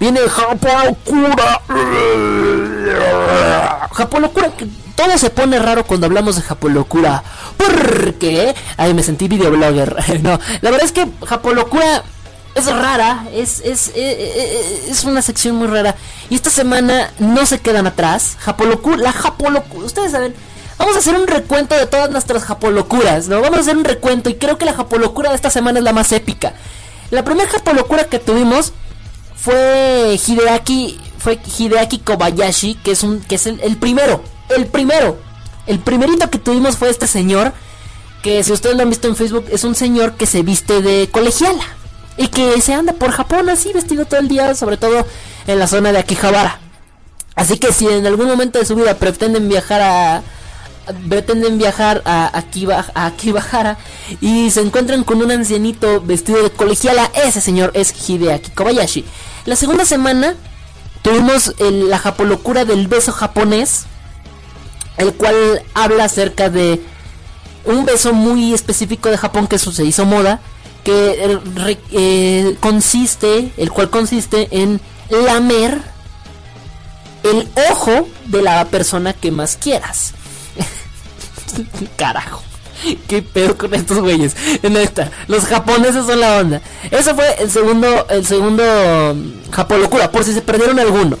[0.00, 1.60] Viene Japolocura.
[3.92, 4.52] Japolocura.
[4.94, 7.22] Todo se pone raro cuando hablamos de Japolocura.
[7.56, 8.54] ¿Por qué?
[8.76, 9.96] Ay, me sentí videoblogger.
[10.22, 12.02] no, la verdad es que Japolocura
[12.54, 15.94] es rara, es, es, eh, eh, es una sección muy rara.
[16.30, 18.36] Y esta semana no se quedan atrás.
[18.40, 20.34] Japolocura, la Japolocura, ustedes saben,
[20.78, 23.40] vamos a hacer un recuento de todas nuestras Japolocuras, ¿no?
[23.40, 25.92] Vamos a hacer un recuento y creo que la Japolocura de esta semana es la
[25.92, 26.54] más épica.
[27.10, 28.72] La primera Japolocura que tuvimos
[29.40, 34.22] fue Hideaki, fue Hideaki Kobayashi, que es un, que es el, primero,
[34.54, 35.18] el primero,
[35.66, 37.52] el primerito que tuvimos fue este señor,
[38.22, 41.08] que si ustedes lo han visto en Facebook, es un señor que se viste de
[41.10, 41.62] colegiala
[42.16, 45.06] y que se anda por Japón así vestido todo el día, sobre todo
[45.46, 46.58] en la zona de Akihabara.
[47.36, 50.22] Así que si en algún momento de su vida pretenden viajar a
[51.08, 53.78] pretenden viajar a Akiba, a Akibahara
[54.20, 59.04] y se encuentran con un ancianito vestido de colegiala, ese señor es Hideaki Kobayashi.
[59.48, 60.34] La segunda semana
[61.00, 63.86] tuvimos la japolocura del beso japonés,
[64.98, 66.82] el cual habla acerca de
[67.64, 70.40] un beso muy específico de Japón que se hizo moda,
[70.84, 75.80] que eh, eh, consiste, el cual consiste en lamer
[77.22, 80.12] el ojo de la persona que más quieras.
[81.96, 82.47] Carajo.
[83.08, 84.36] ¿Qué pedo con estos güeyes?
[84.62, 86.62] Neta, los japoneses son la onda.
[86.90, 88.62] Ese fue el segundo, el segundo
[89.14, 91.18] mm, Japolocura, por si se perdieron alguno.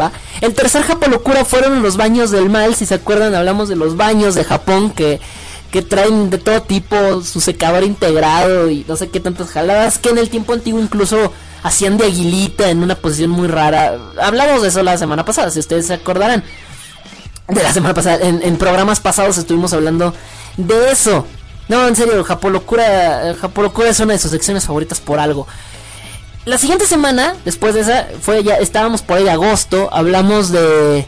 [0.00, 0.12] ¿Va?
[0.40, 2.74] El tercer Japolocura fueron los baños del mal.
[2.74, 5.20] Si se acuerdan, hablamos de los baños de Japón que,
[5.72, 9.98] que traen de todo tipo su secador integrado y no sé qué tantas jaladas.
[9.98, 11.32] Que en el tiempo antiguo incluso
[11.64, 13.98] hacían de aguilita en una posición muy rara.
[14.22, 16.44] Hablamos de eso la semana pasada, si ustedes se acordarán
[17.48, 18.24] de la semana pasada.
[18.24, 20.14] En, en programas pasados estuvimos hablando
[20.58, 21.26] de eso.
[21.68, 25.46] No, en serio, Japolocura, Japolocura es una de sus secciones favoritas por algo.
[26.44, 31.06] La siguiente semana, después de esa, fue ya estábamos por ahí de agosto, hablamos de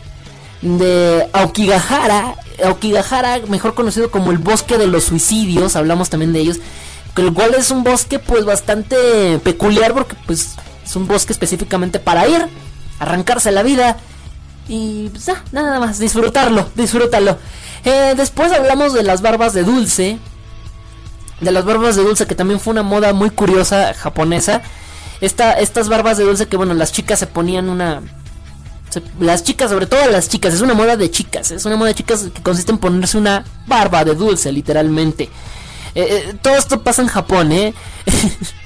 [0.62, 6.58] de Aokigahara, Aokigahara, mejor conocido como el bosque de los suicidios, hablamos también de ellos,
[7.16, 12.26] el cual es un bosque pues bastante peculiar porque pues es un bosque específicamente para
[12.28, 12.46] ir,
[12.98, 13.96] arrancarse la vida
[14.68, 17.38] y pues, nada más, disfrutarlo, disfrútalo.
[17.84, 20.18] Eh, después hablamos de las barbas de dulce.
[21.40, 24.62] De las barbas de dulce, que también fue una moda muy curiosa japonesa.
[25.20, 28.02] Esta, estas barbas de dulce que, bueno, las chicas se ponían una...
[29.18, 31.50] las chicas, sobre todo las chicas, es una moda de chicas.
[31.50, 35.24] Es una moda de chicas que consiste en ponerse una barba de dulce, literalmente.
[35.94, 37.74] Eh, eh, todo esto pasa en Japón, ¿eh?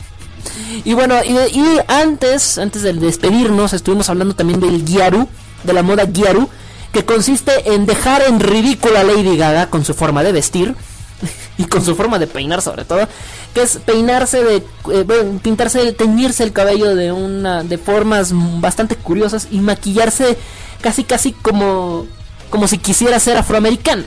[0.85, 5.29] Y bueno, y, y antes, antes de despedirnos, estuvimos hablando también del Gyaru,
[5.63, 6.49] de la moda Gyaru,
[6.95, 10.75] que consiste en dejar en ridículo a Lady Gaga con su forma de vestir
[11.59, 13.07] y con su forma de peinar sobre todo,
[13.53, 14.63] que es peinarse de
[14.93, 20.39] eh, pintarse, teñirse el cabello de una de formas bastante curiosas y maquillarse
[20.81, 22.07] casi casi como
[22.49, 24.05] como si quisiera ser afroamericano.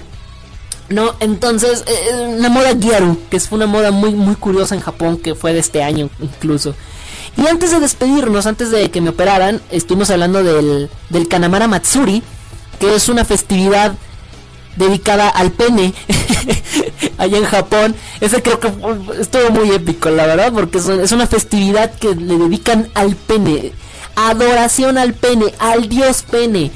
[0.90, 5.18] No, entonces, eh, una moda Gyaru, que es una moda muy, muy curiosa en Japón,
[5.18, 6.74] que fue de este año incluso.
[7.36, 12.24] Y antes de despedirnos, antes de que me operaran, estuvimos hablando del, del Kanamara Matsuri,
[12.80, 13.94] que es una festividad
[14.78, 15.94] dedicada al pene
[17.18, 17.96] allá en Japón.
[18.22, 18.72] Ese creo que
[19.20, 23.74] estuvo muy épico, la verdad, porque es, una festividad que le dedican al pene.
[24.16, 26.72] Adoración al pene, al dios pene.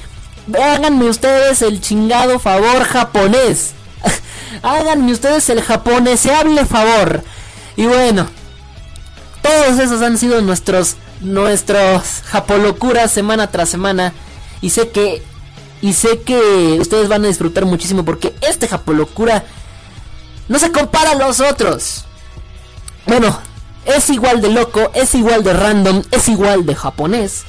[0.53, 3.71] Háganme ustedes el chingado favor japonés.
[4.63, 7.23] Háganme ustedes el japoneseable favor.
[7.77, 8.27] Y bueno,
[9.41, 14.11] todos esos han sido nuestros nuestros japolocuras semana tras semana
[14.59, 15.21] y sé que
[15.81, 19.43] y sé que ustedes van a disfrutar muchísimo porque este japolocura
[20.47, 22.05] no se compara a los otros.
[23.07, 23.37] Bueno,
[23.85, 27.43] es igual de loco, es igual de random, es igual de japonés.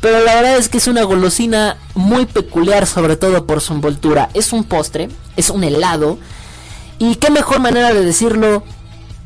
[0.00, 4.30] Pero la verdad es que es una golosina muy peculiar, sobre todo por su envoltura.
[4.34, 6.18] Es un postre, es un helado.
[6.98, 8.62] Y qué mejor manera de decirlo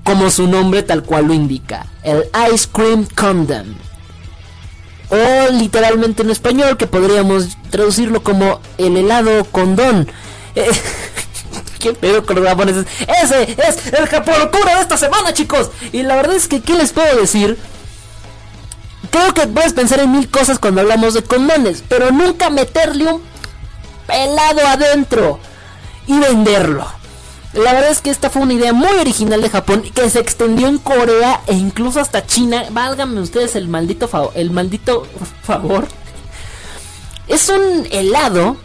[0.04, 1.86] como su nombre tal cual lo indica.
[2.02, 3.87] El Ice Cream Condom.
[5.10, 10.08] O literalmente en español, que podríamos traducirlo como el helado condón.
[10.54, 10.70] Eh,
[11.78, 12.86] ¿Qué pedo con los japoneses?
[13.22, 15.70] Ese es el japolocura de esta semana, chicos.
[15.92, 17.56] Y la verdad es que, ¿qué les puedo decir?
[19.10, 23.22] Creo que puedes pensar en mil cosas cuando hablamos de condones, pero nunca meterle un
[24.08, 25.38] helado adentro
[26.06, 26.97] y venderlo.
[27.54, 30.68] La verdad es que esta fue una idea muy original de Japón que se extendió
[30.68, 32.64] en Corea e incluso hasta China.
[32.70, 35.06] Válganme ustedes el maldito favor, el maldito
[35.42, 35.88] favor.
[37.26, 38.56] Es un helado,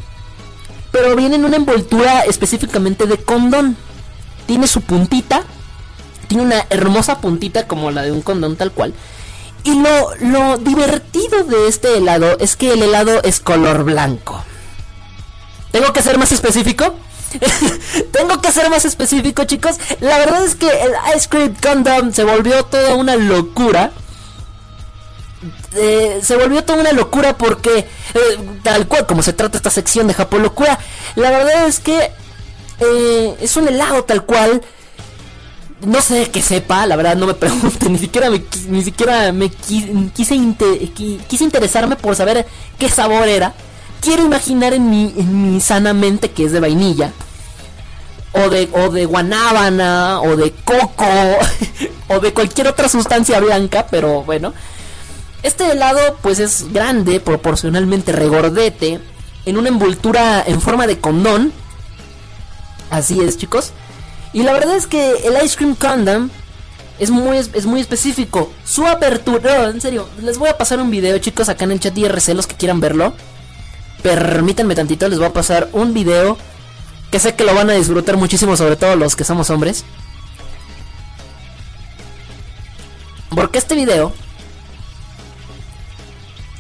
[0.92, 3.78] pero viene en una envoltura específicamente de condón.
[4.48, 5.44] Tiene su puntita,
[6.28, 8.94] tiene una hermosa puntita como la de un condón tal cual.
[9.64, 14.44] Y lo, lo divertido de este helado es que el helado es color blanco.
[15.72, 16.96] ¿Tengo que ser más específico?
[18.12, 19.76] Tengo que ser más específico, chicos.
[20.00, 23.92] La verdad es que el Ice Cream Condom se volvió toda una locura.
[25.76, 27.88] eh, se volvió toda una locura porque, eh,
[28.64, 30.78] tal cual como se trata esta sección de Japón Locura,
[31.16, 32.12] la verdad es que
[32.80, 34.62] eh, es un helado tal cual.
[35.82, 39.50] No sé qué sepa, la verdad no me pregunte, ni siquiera me, ni siquiera me
[39.52, 42.46] quise, quise interesarme por saber
[42.80, 43.54] qué sabor era.
[44.04, 45.62] Quiero imaginar en mi, en mi
[46.36, 47.14] que es de vainilla
[48.34, 51.06] o de, o de guanábana, o de coco,
[52.10, 54.54] o de cualquier otra sustancia blanca, pero bueno.
[55.44, 59.00] Este helado pues es grande, proporcionalmente regordete,
[59.46, 61.52] en una envoltura en forma de condón.
[62.90, 63.72] Así es chicos.
[64.32, 66.30] Y la verdad es que el Ice Cream Condom
[66.98, 68.52] es muy, es muy específico.
[68.66, 71.96] Su apertura, en serio, les voy a pasar un video chicos acá en el chat
[71.98, 73.14] IRC los que quieran verlo.
[74.04, 76.38] Permítanme tantito, les voy a pasar un video
[77.10, 79.86] que sé que lo van a disfrutar muchísimo, sobre todo los que somos hombres.
[83.30, 84.14] Porque este video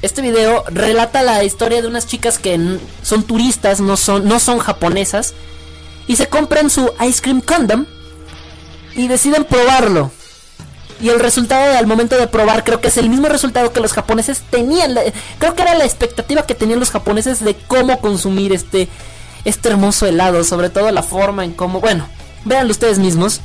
[0.03, 4.59] este video relata la historia de unas chicas que son turistas, no son, no son
[4.59, 5.33] japonesas,
[6.07, 7.85] y se compran su ice cream condom
[8.95, 10.11] y deciden probarlo.
[11.03, 13.91] Y el resultado al momento de probar creo que es el mismo resultado que los
[13.91, 14.97] japoneses tenían.
[15.37, 18.87] Creo que era la expectativa que tenían los japoneses de cómo consumir este
[19.43, 22.07] este hermoso helado, sobre todo la forma en cómo, bueno,
[22.45, 23.41] véanlo ustedes mismos.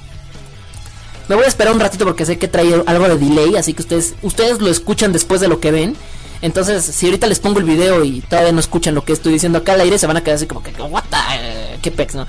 [1.26, 3.82] Me voy a esperar un ratito porque sé que trae algo de delay, así que
[3.82, 5.96] ustedes ustedes lo escuchan después de lo que ven.
[6.42, 9.58] Entonces, si ahorita les pongo el video y todavía no escuchan lo que estoy diciendo
[9.58, 12.28] acá al aire, se van a quedar así como que, what the, qué pex, ¿no?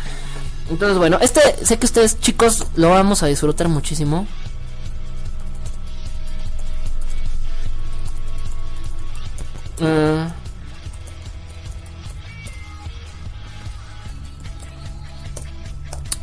[0.71, 4.25] Entonces, bueno, este sé que ustedes chicos lo vamos a disfrutar muchísimo.
[9.79, 10.29] Uh,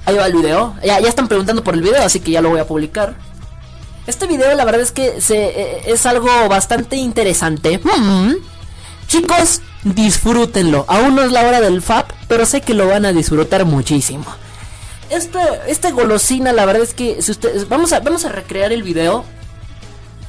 [0.06, 0.76] Ahí va el video.
[0.84, 3.16] Ya, ya están preguntando por el video, así que ya lo voy a publicar.
[4.06, 7.80] Este video la verdad es que se, eh, es algo bastante interesante.
[7.82, 8.34] Mm.
[9.08, 10.84] Chicos, disfrútenlo.
[10.86, 14.24] Aún no es la hora del FAP, pero sé que lo van a disfrutar muchísimo.
[15.10, 18.84] Este, este golosina, la verdad es que si ustedes vamos a vamos a recrear el
[18.84, 19.24] video.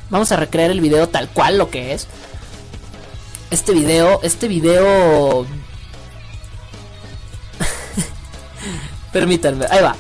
[0.10, 2.08] Vamos a recrear el video tal cual lo que es.
[3.50, 5.46] Este video, este video
[9.14, 9.96] Permítanme, ahí va.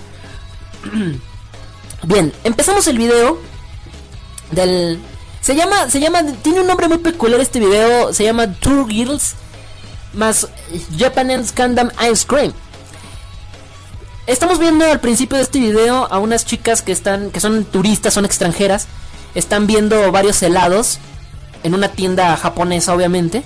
[2.03, 3.39] Bien, empezamos el video
[4.51, 4.99] del
[5.41, 9.35] se llama se llama tiene un nombre muy peculiar este video, se llama Tour Girls
[10.13, 10.47] más
[10.97, 12.53] Japanese Gundam Ice Cream.
[14.25, 18.13] Estamos viendo al principio de este video a unas chicas que están que son turistas,
[18.13, 18.87] son extranjeras,
[19.35, 20.99] están viendo varios helados
[21.63, 23.43] en una tienda japonesa obviamente.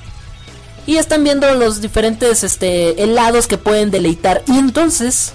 [0.86, 4.44] Y están viendo los diferentes este, helados que pueden deleitar.
[4.48, 5.34] Y entonces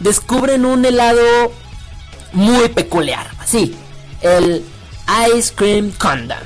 [0.00, 1.22] descubren un helado
[2.32, 3.28] muy peculiar.
[3.38, 3.74] Así,
[4.20, 4.64] el
[5.34, 6.38] Ice Cream Condom.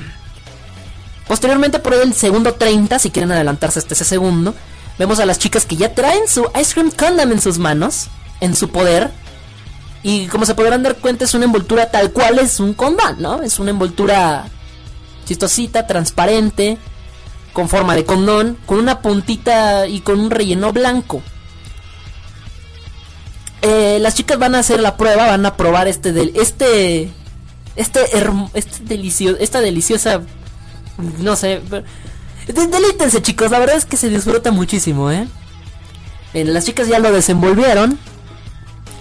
[1.26, 4.54] Posteriormente, por el segundo 30, si quieren adelantarse hasta ese segundo,
[4.98, 8.08] vemos a las chicas que ya traen su Ice Cream Condom en sus manos,
[8.40, 9.10] en su poder.
[10.02, 13.42] Y como se podrán dar cuenta, es una envoltura tal cual es un condón, ¿no?
[13.42, 14.46] Es una envoltura
[15.30, 16.76] chistosita, transparente,
[17.52, 21.22] con forma de condón, con una puntita y con un relleno blanco.
[23.62, 27.12] Eh, las chicas van a hacer la prueba, van a probar este del este
[27.76, 28.00] este
[28.54, 30.22] este delicioso esta deliciosa
[31.18, 31.60] no sé,
[32.48, 35.28] delítense chicos, la verdad es que se disfruta muchísimo, ¿eh?
[36.32, 37.98] las chicas ya lo desenvolvieron.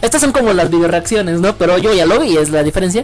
[0.01, 1.57] Estas son como las video reacciones, ¿no?
[1.57, 3.03] Pero yo ya lo vi, es la diferencia.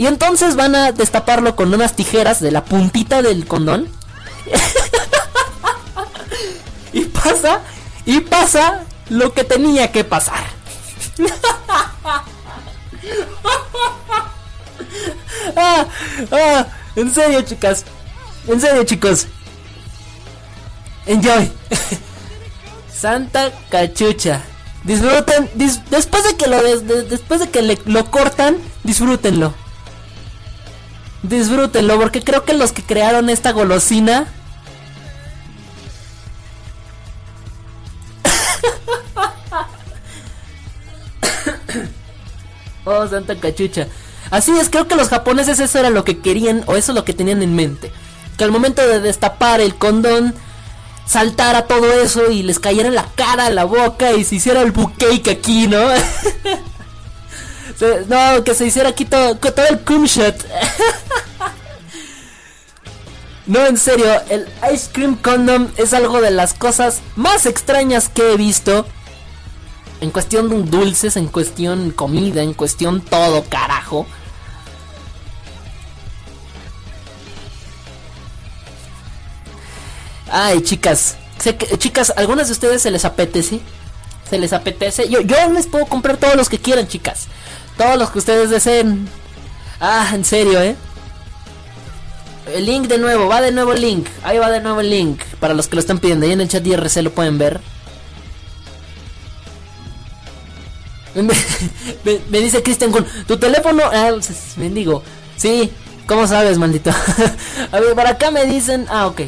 [0.00, 3.86] Y entonces van a destaparlo con unas tijeras de la puntita del condón.
[6.94, 7.60] y pasa,
[8.06, 10.42] y pasa lo que tenía que pasar.
[15.54, 15.84] ah,
[16.32, 16.66] ah,
[16.96, 17.84] en serio, chicas.
[18.48, 19.26] En serio, chicos.
[21.04, 21.52] Enjoy.
[22.90, 24.40] Santa cachucha.
[24.82, 25.50] Disfruten.
[25.90, 29.52] después de que lo después de que lo cortan, disfrútenlo.
[31.22, 34.26] Disfrútenlo porque creo que los que crearon esta golosina
[42.84, 43.86] Oh, santa cachucha.
[44.30, 47.04] Así es, creo que los japoneses eso era lo que querían o eso es lo
[47.04, 47.92] que tenían en mente.
[48.38, 50.34] Que al momento de destapar el condón
[51.06, 54.72] saltara todo eso y les cayera en la cara, la boca y se hiciera el
[54.72, 55.84] bucake aquí, ¿no?
[58.08, 59.38] no, que se hiciera aquí todo,
[59.68, 60.36] el cum shot.
[63.46, 68.32] no, en serio, el ice cream condom es algo de las cosas más extrañas que
[68.32, 68.86] he visto
[70.00, 74.06] en cuestión dulces, en cuestión comida, en cuestión todo, carajo.
[80.30, 81.16] Ay, chicas.
[81.38, 83.60] Sé que, chicas, ¿algunas de ustedes se les apetece?
[84.28, 85.08] ¿Se les apetece?
[85.08, 87.28] Yo, yo les puedo comprar todos los que quieran, chicas.
[87.80, 89.08] Todos los que ustedes deseen.
[89.80, 90.76] Ah, en serio, ¿eh?
[92.54, 94.06] El link de nuevo, va de nuevo el link.
[94.22, 95.18] Ahí va de nuevo el link.
[95.40, 96.26] Para los que lo están pidiendo.
[96.26, 97.58] Ahí en el chat IRC lo pueden ver.
[101.14, 103.82] Me, me- dice Cristian con tu teléfono.
[103.90, 104.10] Ah,
[104.58, 105.02] mendigo.
[105.38, 105.72] Sí,
[106.06, 106.90] ¿cómo sabes, maldito?
[107.72, 108.84] A ver, por acá me dicen.
[108.90, 109.22] Ah, ok.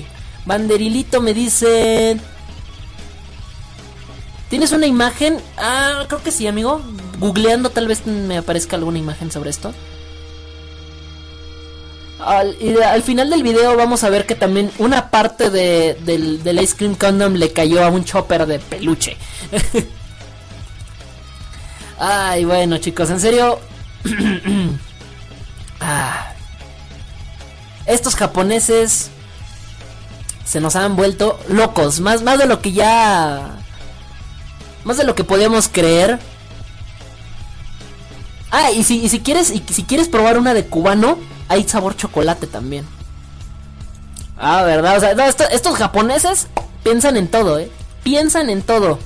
[0.45, 2.21] Banderilito me dicen.
[4.51, 5.41] ¿Tienes una imagen?
[5.57, 6.83] Ah, creo que sí, amigo.
[7.23, 9.73] Googleando tal vez me aparezca alguna imagen sobre esto.
[12.19, 16.43] Al, y al final del video vamos a ver que también una parte de, del,
[16.43, 19.17] del Ice Cream Condom le cayó a un chopper de peluche.
[22.01, 23.61] Ay, bueno chicos, en serio...
[25.85, 26.33] Ah.
[27.87, 29.11] Estos japoneses
[30.45, 33.59] se nos han vuelto locos, más, más de lo que ya...
[34.85, 36.21] Más de lo que podíamos creer.
[38.53, 41.19] Ah, y si, y si quieres, y si quieres probar una de cubano,
[41.49, 42.85] hay sabor chocolate también.
[44.37, 46.49] Ah, verdad, o sea, estos japoneses
[46.85, 47.71] piensan en todo, eh.
[48.03, 48.99] Piensan en todo.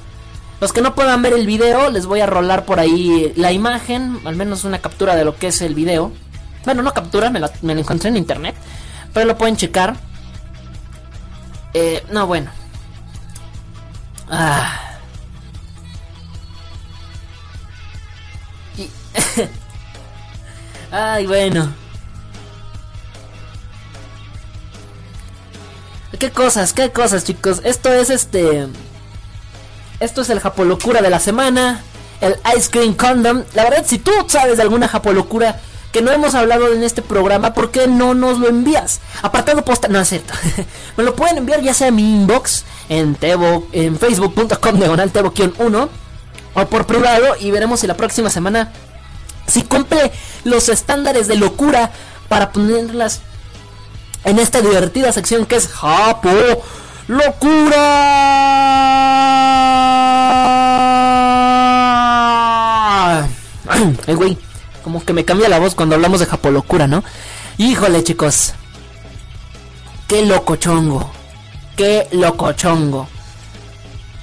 [0.60, 4.18] Los que no puedan ver el video, les voy a rolar por ahí la imagen,
[4.24, 6.10] al menos una captura de lo que es el video.
[6.64, 8.56] Bueno, no captura, me la encontré en internet,
[9.12, 9.96] pero lo pueden checar.
[11.72, 12.50] Eh, no, bueno.
[14.28, 14.95] Ah.
[20.90, 21.72] Ay, bueno.
[26.18, 26.72] ¿Qué cosas?
[26.72, 27.60] ¿Qué cosas, chicos?
[27.64, 28.68] Esto es este...
[30.00, 31.82] Esto es el Japolocura de la semana.
[32.20, 33.44] El Ice Cream Condom.
[33.54, 35.60] La verdad, si tú sabes de alguna Japolocura
[35.92, 39.00] que no hemos hablado en este programa, ¿por qué no nos lo envías?
[39.22, 39.92] Apartado postal.
[39.92, 40.34] No es cierto.
[40.96, 45.88] Me lo pueden enviar ya sea a mi inbox en Tebo, en facebook.com diagonal Tebo-1
[46.54, 48.72] o por privado y veremos si la próxima semana
[49.46, 50.12] si cumple
[50.44, 51.90] los estándares de locura
[52.28, 53.20] para ponerlas
[54.24, 56.30] en esta divertida sección que es Japo
[57.08, 57.76] Locura.
[63.68, 64.38] Ay, güey,
[64.82, 67.04] como que me cambia la voz cuando hablamos de Japo Locura, ¿no?
[67.58, 68.54] Híjole, chicos.
[70.08, 71.10] Qué loco chongo.
[71.76, 73.08] Qué loco chongo.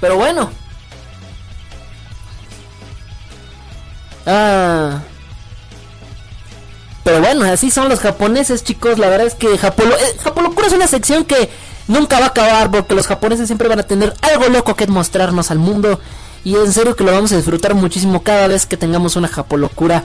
[0.02, 0.50] Pero bueno.
[4.26, 5.00] Ah.
[7.04, 8.98] Pero bueno, así son los japoneses, chicos.
[8.98, 11.50] La verdad es que Japolo, eh, Japolocura es una sección que
[11.88, 15.52] nunca va a acabar porque los japoneses siempre van a tener algo loco que mostrarnos
[15.52, 16.00] al mundo.
[16.46, 20.04] Y en serio que lo vamos a disfrutar muchísimo cada vez que tengamos una Japolocura.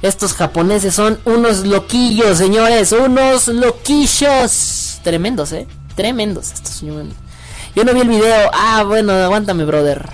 [0.00, 2.90] Estos japoneses son unos loquillos, señores.
[2.90, 5.00] Unos loquillos.
[5.04, 5.66] Tremendos, eh.
[5.94, 6.80] Tremendos estos.
[6.80, 8.50] Yo no vi el video.
[8.52, 10.10] Ah, bueno, aguántame, brother.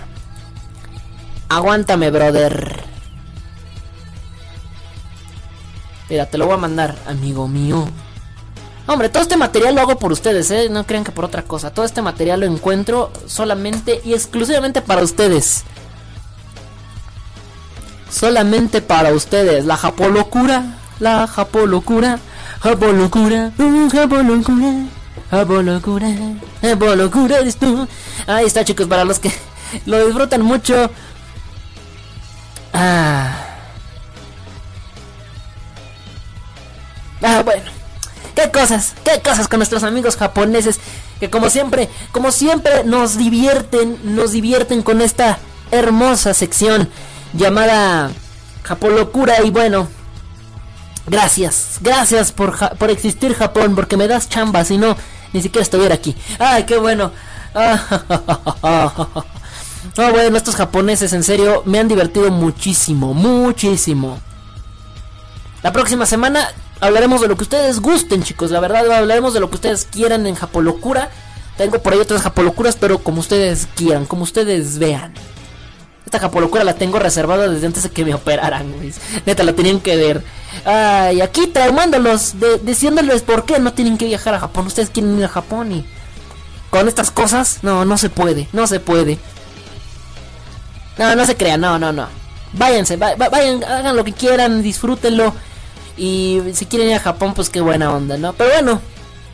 [1.48, 2.97] Aguántame, brother.
[6.09, 7.86] Mira, te lo voy a mandar, amigo mío.
[8.86, 10.68] Hombre, todo este material lo hago por ustedes, ¿eh?
[10.70, 11.70] No crean que por otra cosa.
[11.70, 15.64] Todo este material lo encuentro solamente y exclusivamente para ustedes.
[18.10, 19.66] Solamente para ustedes.
[19.66, 20.78] La Japolocura.
[21.01, 22.18] La Japolocura.
[22.60, 23.52] Japolocura.
[23.59, 24.72] mm, Japolocura.
[25.30, 26.09] Japolocura.
[26.62, 27.86] Japolocura eres tú.
[28.26, 29.30] Ahí está, chicos, para los que
[29.85, 30.90] lo disfrutan mucho.
[32.72, 33.47] Ah.
[37.23, 37.70] Ah, bueno.
[38.35, 38.95] ¿Qué cosas?
[39.05, 40.78] ¿Qué cosas con nuestros amigos japoneses?
[41.19, 45.39] Que como siempre, como siempre nos divierten, nos divierten con esta
[45.73, 46.89] hermosa sección
[47.35, 48.11] llamada
[48.62, 49.89] Japolocura y bueno,
[51.07, 54.97] gracias, gracias por, ja- por existir Japón, porque me das chamba, si no,
[55.32, 56.16] ni siquiera estuviera aquí.
[56.39, 57.11] Ay, qué bueno.
[57.55, 59.07] Ah,
[59.97, 64.19] No, bueno, estos japoneses en serio me han divertido muchísimo, muchísimo.
[65.62, 66.49] La próxima semana
[66.80, 68.50] hablaremos de lo que ustedes gusten, chicos.
[68.50, 71.10] La verdad, hablaremos de lo que ustedes quieran en Japolocura.
[71.56, 75.12] Tengo por ahí otras Japolocuras, pero como ustedes quieran, como ustedes vean.
[76.05, 78.92] Esta Japolocura la tengo reservada desde antes de que me operaran, güey.
[79.26, 80.24] Neta, la tenían que ver.
[80.64, 84.66] Ay, aquí traumándolos, de, diciéndoles por qué no tienen que viajar a Japón.
[84.68, 85.84] Ustedes quieren ir a Japón y...
[86.70, 89.18] Con estas cosas, no, no se puede, no se puede.
[90.98, 92.09] No, no se crean, no, no, no.
[92.52, 95.32] Váyanse, va- va- vayan, hagan lo que quieran, disfrútenlo.
[95.98, 98.32] Y si quieren ir a Japón, pues qué buena onda, ¿no?
[98.32, 98.80] Pero bueno,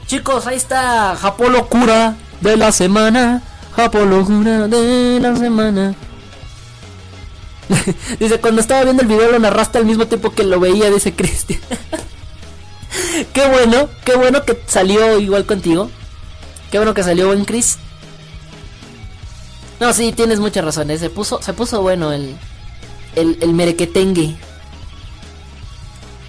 [0.07, 3.43] chicos, ahí está Japón locura de la semana.
[3.77, 5.95] Japón locura de la semana.
[8.21, 11.15] dice, cuando estaba viendo el video lo narraste al mismo tiempo que lo veía, dice
[11.15, 11.61] Cristian.
[13.33, 15.91] qué bueno, qué bueno que salió igual contigo.
[16.71, 17.79] Qué bueno que salió buen Chris.
[19.81, 20.91] No, sí, tienes mucha razón.
[20.91, 22.37] eh, Se puso, se puso bueno el,
[23.17, 24.35] el, el merequetengue.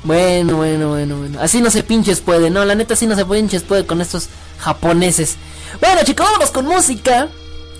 [0.06, 1.40] Bueno, bueno, bueno, bueno.
[1.42, 4.30] Así no se pinches puede, no, la neta así no se pinches puede con estos
[4.60, 5.36] japoneses.
[5.82, 7.28] Bueno, chicos, vámonos con música.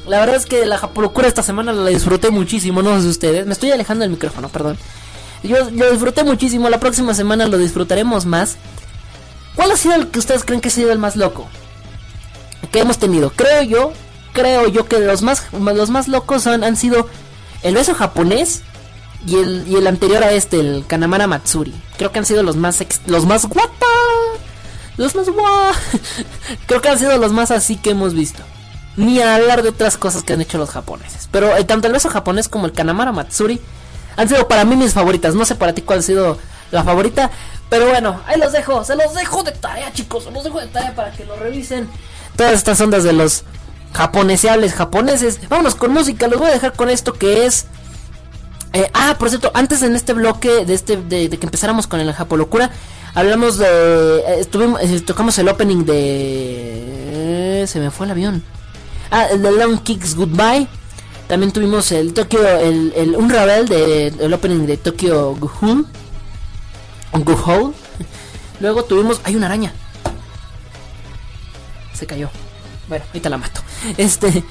[0.08, 3.46] La verdad es que la japolocura esta semana la disfruté muchísimo, no sé ustedes.
[3.46, 4.78] Me estoy alejando del micrófono, perdón.
[5.44, 8.58] Yo lo disfruté muchísimo, la próxima semana lo disfrutaremos más.
[9.56, 11.48] ¿Cuál ha sido el que ustedes creen que ha sido el más loco?
[12.72, 13.32] Que hemos tenido.
[13.36, 13.94] Creo yo,
[14.34, 17.08] creo yo que los más, los más locos han, han sido
[17.62, 18.64] el beso japonés
[19.26, 21.74] y el, y el anterior a este, el Kanamara Matsuri.
[21.98, 23.86] Creo que han sido los más ex- los más guapa.
[24.98, 25.74] Los más guapa.
[26.68, 28.42] Creo que han sido los más así que hemos visto.
[28.98, 31.28] Ni a hablar de otras cosas que han hecho los japoneses.
[31.32, 33.60] Pero eh, tanto el beso japonés como el Kanamara Matsuri
[34.16, 35.36] han sido para mí mis favoritas.
[35.36, 36.38] No sé para ti cuál ha sido
[36.72, 37.30] la favorita.
[37.70, 38.86] Pero bueno, ahí los dejo.
[38.86, 40.24] Se los dejo de tarea, chicos.
[40.26, 41.90] Se los dejo de tarea para que lo revisen.
[42.38, 43.44] Todas estas ondas de los
[43.94, 45.40] japoneseables japoneses.
[45.50, 46.28] Vámonos con música.
[46.28, 47.66] Los voy a dejar con esto que es.
[48.76, 52.02] Eh, ah, por cierto, antes en este bloque de este de, de que empezáramos con
[52.02, 52.70] el Japolocura,
[53.14, 58.44] hablamos de eh, estuvimos eh, tocamos el opening de se me fue el avión.
[59.12, 60.68] Ah, el de Long Kicks Goodbye.
[61.28, 65.88] También tuvimos el Tokyo el, el un Ravel de el opening de Tokyo Ghoul.
[67.14, 67.74] Ghoul.
[68.60, 69.74] Luego tuvimos hay una araña.
[71.94, 72.30] Se cayó.
[72.90, 73.62] Bueno, ahorita la mato.
[73.98, 74.44] Este,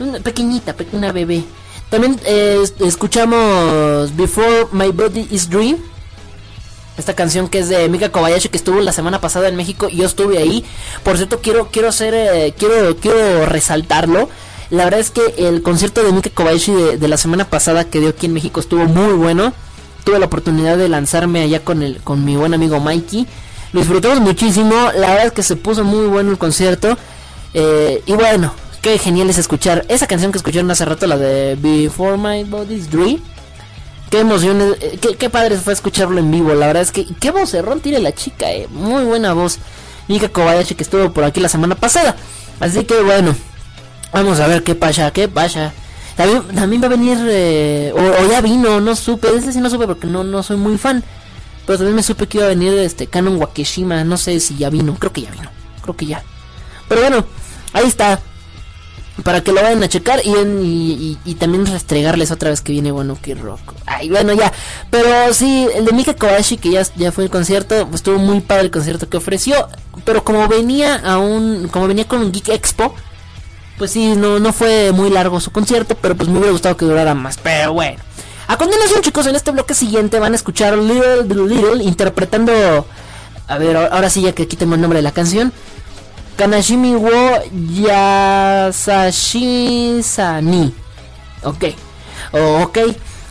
[0.00, 1.44] una pequeñita, pe- una bebé.
[1.90, 5.76] También eh, es- escuchamos Before My Body Is Dream.
[6.98, 9.98] Esta canción que es de Mika Kobayashi que estuvo la semana pasada en México y
[9.98, 10.64] yo estuve ahí.
[11.04, 14.28] Por cierto, quiero quiero hacer eh, quiero quiero resaltarlo.
[14.70, 18.00] La verdad es que el concierto de Mika Kobayashi de, de la semana pasada que
[18.00, 19.54] dio aquí en México estuvo muy bueno.
[20.04, 23.26] Tuve la oportunidad de lanzarme allá con el con mi buen amigo Mikey.
[23.72, 24.74] Lo disfrutamos muchísimo.
[24.96, 26.98] La verdad es que se puso muy bueno el concierto.
[27.54, 28.52] Eh, y bueno,
[28.82, 32.90] qué genial es escuchar esa canción que escucharon hace rato, la de Before My Body's
[32.90, 33.20] Dream.
[34.10, 36.54] Qué emoción, eh, qué, qué padre fue escucharlo en vivo.
[36.54, 38.66] La verdad es que qué vocerrón tiene la chica, eh.
[38.70, 39.58] Muy buena voz.
[40.08, 42.16] Mika Kobayashi que estuvo por aquí la semana pasada.
[42.60, 43.34] Así que bueno,
[44.12, 45.72] vamos a ver qué pasa, qué pasa.
[46.16, 49.28] También, va a venir, eh, o, o ya vino, no supe.
[49.36, 51.04] Ese sí no supe porque no, no soy muy fan.
[51.64, 54.02] Pero también me supe que iba a venir este Canon Wakeshima.
[54.02, 55.50] No sé si ya vino, creo que ya vino.
[55.82, 56.22] Creo que ya.
[56.88, 57.24] Pero bueno,
[57.74, 58.18] ahí está.
[59.24, 60.60] Para que lo vayan a checar y, en-
[61.24, 63.36] y, también restregarles otra vez que viene bueno que.
[63.86, 64.52] Ay, bueno, ya.
[64.90, 68.40] Pero sí, el de Mika Kobayashi, que ya, ya fue el concierto, pues estuvo muy
[68.40, 69.68] padre el concierto que ofreció.
[70.04, 71.68] Pero como venía a un.
[71.68, 72.94] Como venía con un Geek Expo,
[73.76, 76.84] pues sí, no, no fue muy largo su concierto, pero pues me hubiera gustado que
[76.84, 77.38] durara más.
[77.42, 77.98] Pero bueno.
[78.46, 82.86] A continuación, chicos, en este bloque siguiente van a escuchar Little Little interpretando.
[83.48, 85.52] A ver, ahora sí, ya que aquí tengo el nombre de la canción.
[86.38, 87.10] Kanashimi wo
[87.82, 89.42] Yasashi
[90.04, 90.72] Sani.
[91.42, 91.64] Ok.
[92.30, 92.78] Oh, ok.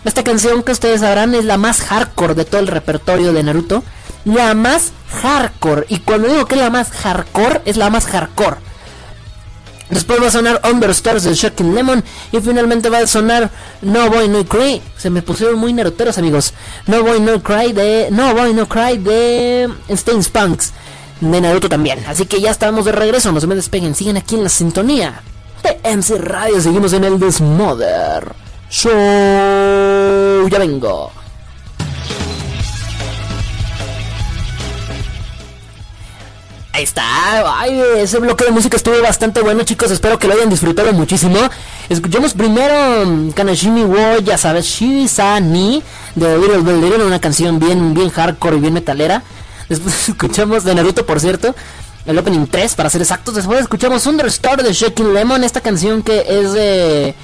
[0.03, 3.85] Esta canción que ustedes sabrán es la más hardcore de todo el repertorio de Naruto.
[4.25, 5.85] La más hardcore.
[5.87, 8.57] Y cuando digo que es la más hardcore, es la más hardcore.
[9.89, 12.03] Después va a sonar Understars de Shocking Lemon.
[12.33, 13.49] Y finalmente va a sonar
[13.81, 14.81] No Boy No Cry.
[14.97, 16.53] Se me pusieron muy naruteros, amigos.
[16.87, 18.09] No Boy No Cry de.
[18.11, 19.69] No Boy No Cry de.
[19.87, 20.73] Stains Punks.
[21.21, 22.03] De Naruto también.
[22.07, 23.31] Así que ya estamos de regreso.
[23.31, 23.95] No se me despeguen.
[23.95, 25.21] Siguen aquí en la sintonía.
[25.63, 26.61] De MC Radio.
[26.61, 28.33] Seguimos en el Desmother.
[28.69, 30.47] Show.
[30.49, 31.11] Ya vengo.
[36.77, 37.59] Ahí está.
[37.59, 39.89] Ay, ese bloque de música estuvo bastante bueno, chicos.
[39.89, 41.39] Espero que lo hayan disfrutado muchísimo.
[41.89, 45.81] Escuchamos primero mm, Kanashimi wo Yasabeshi Sani
[46.13, 49.23] de Little Bell Little, una canción bien, bien hardcore y bien metalera.
[49.69, 51.55] Después escuchamos de Naruto, por cierto,
[52.05, 53.35] el opening 3 para ser exactos.
[53.35, 57.15] Después escuchamos Understar de Shaking Lemon, esta canción que es de,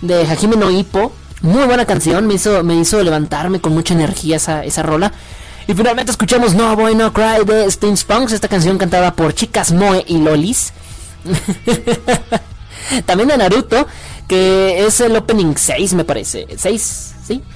[0.00, 1.12] de Hajime no Ippo.
[1.40, 5.12] Muy buena canción, me hizo, me hizo levantarme con mucha energía esa, esa rola.
[5.68, 9.70] Y finalmente escuchamos No Boy No Cry de Sting Punks, esta canción cantada por chicas
[9.70, 10.72] Moe y Lolis.
[13.06, 13.86] También de Naruto,
[14.26, 16.46] que es el opening 6 me parece.
[16.56, 17.14] 6,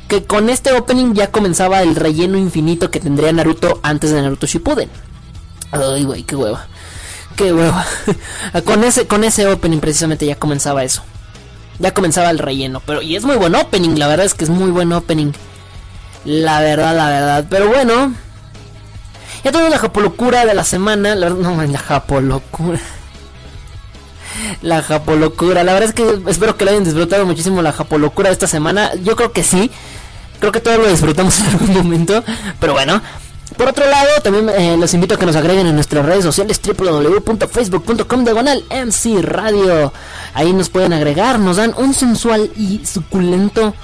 [0.08, 4.46] Que con este opening ya comenzaba el relleno infinito que tendría Naruto antes de Naruto
[4.46, 4.88] Shippuden.
[5.70, 6.66] Ay, güey, qué hueva.
[7.36, 7.84] Qué hueva.
[8.64, 11.02] con ese con ese opening precisamente ya comenzaba eso.
[11.78, 14.50] Ya comenzaba el relleno, pero y es muy buen opening, la verdad es que es
[14.50, 15.32] muy buen opening.
[16.24, 17.46] La verdad, la verdad.
[17.50, 18.14] Pero bueno.
[19.42, 21.14] Ya tenemos la japolocura de la semana.
[21.16, 22.78] La, verdad- no, la japolocura.
[24.62, 25.64] La japolocura.
[25.64, 28.92] La verdad es que espero que lo hayan disfrutado muchísimo la japolocura esta semana.
[29.02, 29.70] Yo creo que sí.
[30.40, 32.22] Creo que todos lo disfrutamos en algún momento.
[32.60, 33.00] Pero bueno.
[33.56, 36.58] Por otro lado, también eh, los invito a que nos agreguen en nuestras redes sociales
[36.62, 39.92] www.facebook.com diagonal MC Radio.
[40.32, 43.74] Ahí nos pueden agregar, nos dan un sensual y suculento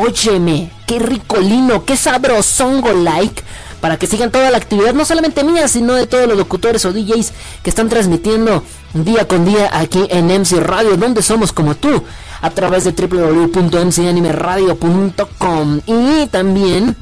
[0.00, 3.42] Óyeme, qué ricolino, qué sabrosongo like
[3.80, 6.92] para que sigan toda la actividad, no solamente mía, sino de todos los locutores o
[6.92, 7.32] DJs
[7.62, 8.62] que están transmitiendo
[8.94, 12.02] día con día aquí en MC Radio, donde somos como tú,
[12.40, 15.80] a través de www.mcanimeradio.com.
[15.86, 16.96] Y también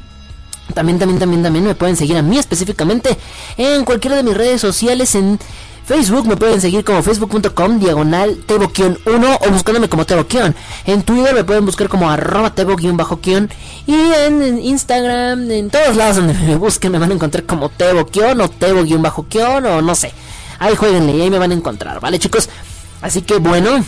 [0.73, 3.17] también, también, también, también me pueden seguir a mí específicamente
[3.55, 5.39] en cualquiera de mis redes sociales en
[5.87, 10.53] Facebook me pueden seguir como facebook.com diagonal teboquion1 o buscándome como teboquion.
[10.85, 13.49] En Twitter me pueden buscar como arroba tebo-kion
[13.85, 18.41] y en, Instagram, en todos lados donde me busquen me van a encontrar como teboquion
[18.41, 20.11] o tebo-kion o no sé.
[20.59, 22.49] Ahí jueguenle y ahí me van a encontrar, ¿vale chicos?
[23.01, 23.81] Así que bueno.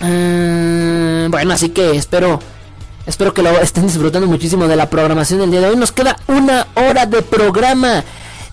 [0.00, 2.38] Eh, bueno, así que espero...
[3.04, 5.76] Espero que lo estén disfrutando muchísimo de la programación del día de hoy.
[5.76, 8.04] Nos queda una hora de programa.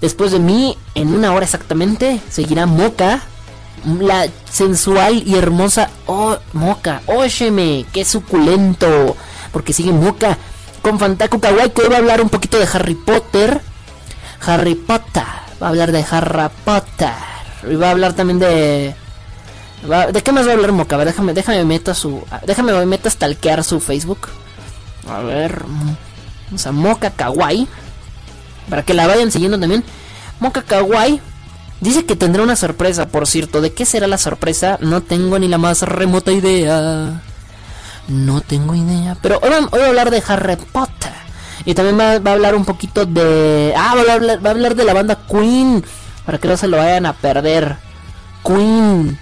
[0.06, 3.23] Después de mí, en una hora exactamente, seguirá Moca.
[3.99, 7.02] La sensual y hermosa oh, Moca.
[7.07, 9.18] Óyeme, qué suculento.
[9.52, 10.38] Porque sigue Moca
[10.84, 13.60] con Fantaku Kawaii que hoy va a hablar un poquito de Harry Potter.
[14.45, 15.23] Harry Potter.
[15.60, 17.10] Va a hablar de Harry Potter.
[17.68, 18.94] Y va a hablar también de...
[20.14, 20.98] ¿De qué más va a hablar Moca?
[20.98, 22.23] A ver, déjame, déjame meta su...
[22.45, 24.27] Déjame meta stalkear su Facebook.
[25.10, 25.65] A ver...
[26.53, 27.68] O sea, Moca Kawaii.
[28.69, 29.83] Para que la vayan siguiendo también.
[30.39, 31.21] Moka Kawaii
[31.81, 33.61] dice que tendrá una sorpresa, por cierto.
[33.61, 34.77] ¿De qué será la sorpresa?
[34.81, 37.21] No tengo ni la más remota idea.
[38.07, 39.17] No tengo idea.
[39.21, 41.11] Pero hoy, voy a hablar de Harry Potter.
[41.65, 43.73] Y también va, a hablar un poquito de...
[43.75, 45.83] Ah, va a, hablar, va a hablar de la banda Queen.
[46.25, 47.77] Para que no se lo vayan a perder.
[48.45, 49.19] Queen.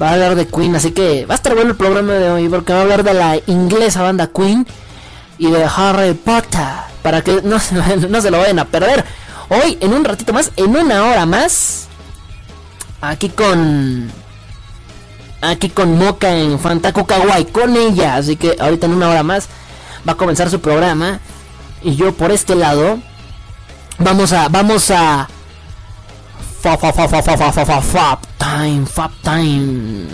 [0.00, 2.48] Va a hablar de Queen, así que va a estar bueno el programa de hoy
[2.50, 4.66] porque va a hablar de la inglesa banda Queen
[5.38, 6.66] y de Harry Potter.
[7.02, 7.58] Para que no,
[8.08, 9.04] no se lo vayan a perder.
[9.48, 11.86] Hoy, en un ratito más, en una hora más.
[13.00, 14.10] Aquí con.
[15.40, 17.46] Aquí con Moca en Fantaco Kawaii.
[17.46, 18.16] Con ella.
[18.16, 19.48] Así que ahorita en una hora más
[20.06, 21.20] va a comenzar su programa.
[21.82, 22.98] Y yo por este lado.
[23.98, 24.48] Vamos a.
[24.48, 25.28] Vamos a.
[26.60, 30.08] Fab, fab, fab, time, fab time.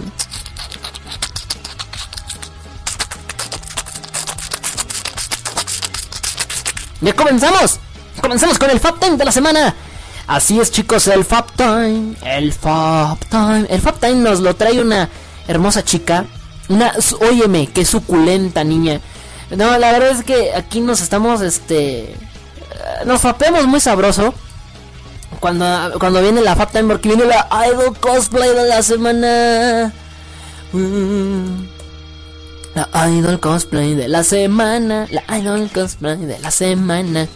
[7.02, 7.80] Ya comenzamos.
[8.20, 9.74] Comenzamos con el Fab Time de la semana.
[10.28, 12.14] Así es, chicos, el Fab Time.
[12.24, 13.66] El Fab Time.
[13.68, 15.08] El Fab Time nos lo trae una
[15.48, 16.24] hermosa chica.
[16.68, 19.00] Una, óyeme, qué suculenta niña.
[19.50, 22.14] No, la verdad es que aquí nos estamos, este,
[23.04, 24.32] nos fapeamos muy sabroso.
[25.40, 29.92] Cuando, cuando viene la Fab Time, porque viene la Idol Cosplay de la semana.
[30.72, 31.71] Mm.
[32.74, 35.06] La Idol Cosplay de la semana.
[35.10, 37.28] La Idol Cosplay de la semana.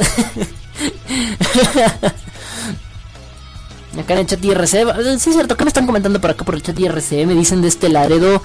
[3.98, 5.18] acá en el chat IRC.
[5.18, 5.56] Sí, es cierto.
[5.56, 7.26] ¿Qué me están comentando por acá por el chat IRC?
[7.26, 8.42] Me dicen de este Laredo.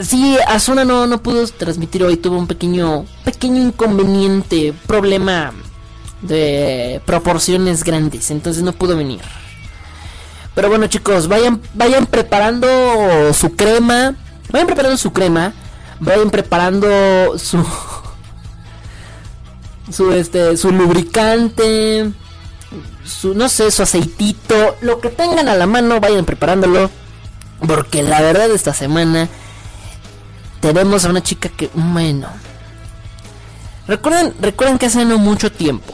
[0.00, 2.16] Sí, Asuna no, no pudo transmitir hoy.
[2.16, 4.72] Tuvo un pequeño, pequeño inconveniente.
[4.86, 5.52] Problema
[6.22, 8.30] de proporciones grandes.
[8.30, 9.20] Entonces no pudo venir.
[10.54, 12.68] Pero bueno chicos, vayan, vayan preparando
[13.34, 14.14] su crema.
[14.50, 15.52] Vayan preparando su crema.
[16.00, 17.64] Vayan preparando su.
[19.90, 20.56] Su este.
[20.56, 22.10] su lubricante.
[23.04, 23.34] Su.
[23.34, 24.76] no sé, su aceitito.
[24.80, 26.90] Lo que tengan a la mano, vayan preparándolo.
[27.66, 29.28] Porque la verdad esta semana.
[30.60, 31.68] Tenemos a una chica que.
[31.74, 32.28] Bueno.
[33.86, 35.92] Recuerden, recuerden que hace no mucho tiempo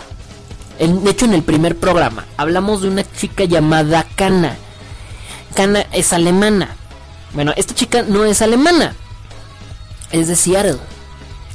[0.89, 4.57] de hecho, en el primer programa hablamos de una chica llamada Kana.
[5.55, 6.75] Kana es alemana.
[7.35, 8.95] Bueno, esta chica no es alemana.
[10.11, 10.79] Es de Seattle.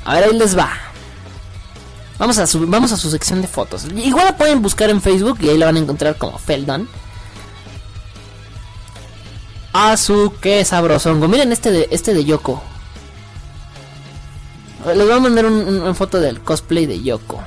[0.06, 0.72] A ver, ahí les va.
[2.18, 3.86] Vamos a su, vamos a su sección de fotos.
[3.96, 6.88] Igual la pueden buscar en Facebook y ahí la van a encontrar como Feldon.
[9.74, 10.32] A su
[10.64, 11.28] sabrosongo.
[11.28, 12.64] Miren este de este de Yoko.
[14.86, 17.42] Les voy a mandar una foto del cosplay de Yoko.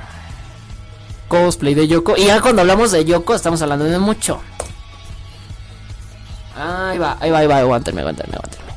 [1.27, 2.15] Cosplay de Yoko.
[2.17, 4.39] Y ya cuando hablamos de Yoko estamos hablando de mucho.
[6.55, 8.73] Ahí va, ahí va, ahí va, aguántenme, aguántenme, aguántenme.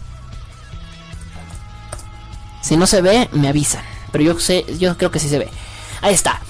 [2.62, 3.82] Si no se ve, me avisan.
[4.12, 5.50] Pero yo sé, yo creo que sí se ve.
[6.02, 6.40] Ahí está.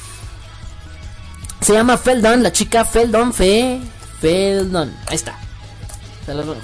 [1.60, 3.80] Se llama Feldon, la chica Feldon, Fe.
[4.20, 4.92] Feldon.
[5.06, 5.38] Ahí está.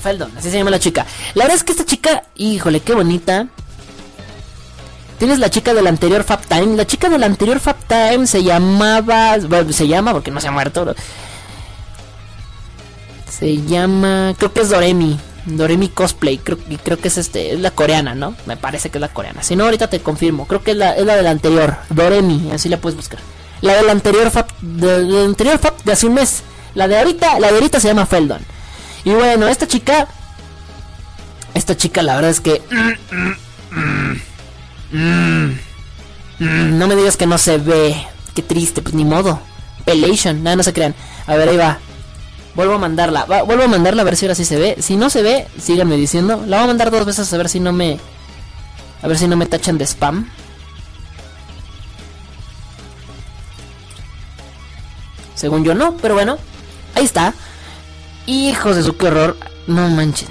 [0.00, 1.06] Feldon, así se llama la chica.
[1.34, 3.46] La verdad es que esta chica, híjole, qué bonita.
[5.18, 6.76] Tienes la chica del anterior Fab Time.
[6.76, 9.36] La chica del anterior Fab Time se llamaba.
[9.38, 10.94] Bueno, se llama porque no se ha muerto.
[13.28, 14.34] Se llama.
[14.38, 15.18] Creo que es Doremi.
[15.56, 16.38] Doremi Cosplay.
[16.38, 17.52] Creo, creo que es este.
[17.54, 18.34] Es la coreana, ¿no?
[18.46, 19.42] Me parece que es la coreana.
[19.42, 20.46] Si no, ahorita te confirmo.
[20.46, 21.76] Creo que es la, es la del anterior.
[21.90, 22.50] Doremi.
[22.52, 23.20] Así la puedes buscar.
[23.60, 24.46] La del anterior Fab.
[24.60, 26.42] Del, anterior de hace un mes.
[26.74, 27.40] La de ahorita.
[27.40, 28.40] La de ahorita se llama Feldon.
[29.04, 30.08] Y bueno, esta chica.
[31.54, 32.62] Esta chica, la verdad es que.
[36.38, 37.96] No me digas que no se ve.
[38.34, 39.40] Qué triste, pues ni modo.
[39.84, 40.94] Pelation, nada, no se crean.
[41.26, 41.78] A ver, ahí va.
[42.58, 43.24] Vuelvo a mandarla.
[43.24, 44.78] vuelvo a mandarla a ver si ahora sí se ve.
[44.80, 46.42] Si no se ve, síganme diciendo.
[46.44, 48.00] La voy a mandar dos veces a ver si no me.
[49.00, 50.28] A ver si no me tachan de spam.
[55.36, 56.36] Según yo no, pero bueno.
[56.96, 57.32] Ahí está.
[58.26, 59.36] Hijos de su qué horror.
[59.68, 60.28] No manchen.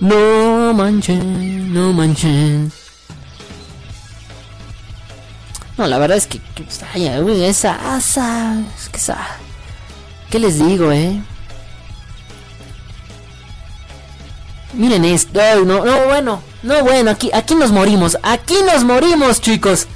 [0.00, 2.72] No manchen, no manchen.
[5.76, 9.38] No, la verdad es que, esa, esa, es que esa,
[10.30, 11.20] ¿qué les digo, eh?
[14.74, 19.86] Miren esto, no, no, bueno, no, bueno, aquí, aquí nos morimos, aquí nos morimos, chicos.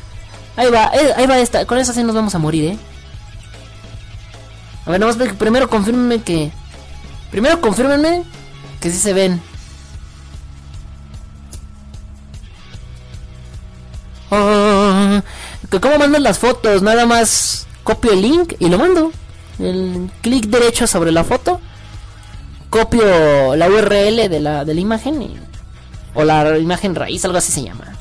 [0.56, 2.78] Ahí va, eh, ahí va esta, con esa sí nos vamos a morir, eh.
[4.86, 6.50] A ver, nomás primero confirmenme que,
[7.30, 8.24] primero confirmenme
[8.80, 9.40] que sí se ven.
[14.30, 15.20] Oh,
[15.80, 16.82] ¿Cómo mandan las fotos?
[16.82, 19.12] Nada más copio el link y lo mando.
[19.58, 21.60] El clic derecho sobre la foto.
[22.70, 25.40] Copio la URL de la, de la imagen.
[26.14, 27.96] o la imagen raíz, algo así se llama.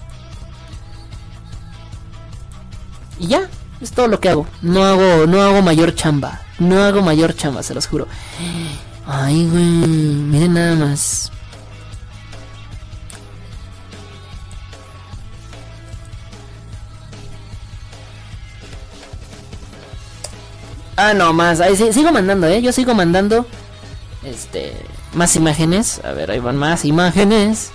[3.19, 3.41] Y ya,
[3.81, 4.47] es todo lo que hago.
[4.61, 6.41] No hago, no hago mayor chamba.
[6.59, 8.07] No hago mayor chamba, se los juro.
[9.05, 11.31] Ay, güey, miren nada más.
[21.03, 21.59] Ah, no, más.
[21.61, 22.61] Ahí sigo mandando, ¿eh?
[22.61, 23.47] Yo sigo mandando.
[24.23, 24.77] Este.
[25.13, 25.99] Más imágenes.
[26.03, 27.71] A ver, ahí van más imágenes.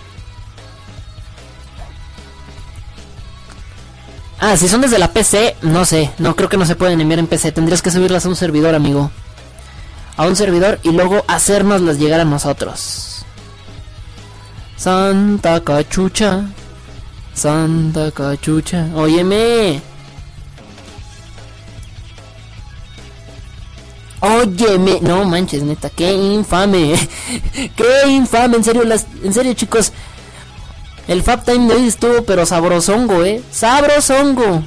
[4.38, 6.12] Ah, si son desde la PC, no sé.
[6.18, 7.50] No creo que no se pueden enviar en PC.
[7.50, 9.10] Tendrías que subirlas a un servidor, amigo.
[10.16, 13.24] A un servidor y luego hacérnoslas llegar a nosotros.
[14.76, 16.44] Santa cachucha.
[17.34, 18.86] Santa cachucha.
[18.94, 19.95] Óyeme.
[24.26, 26.94] Óyeme, no manches, neta, qué infame.
[27.76, 29.92] qué infame, en serio, las, en serio, chicos.
[31.06, 33.42] El Fab Time de hoy estuvo, pero sabrosongo, eh.
[33.50, 34.64] Sabrosongo.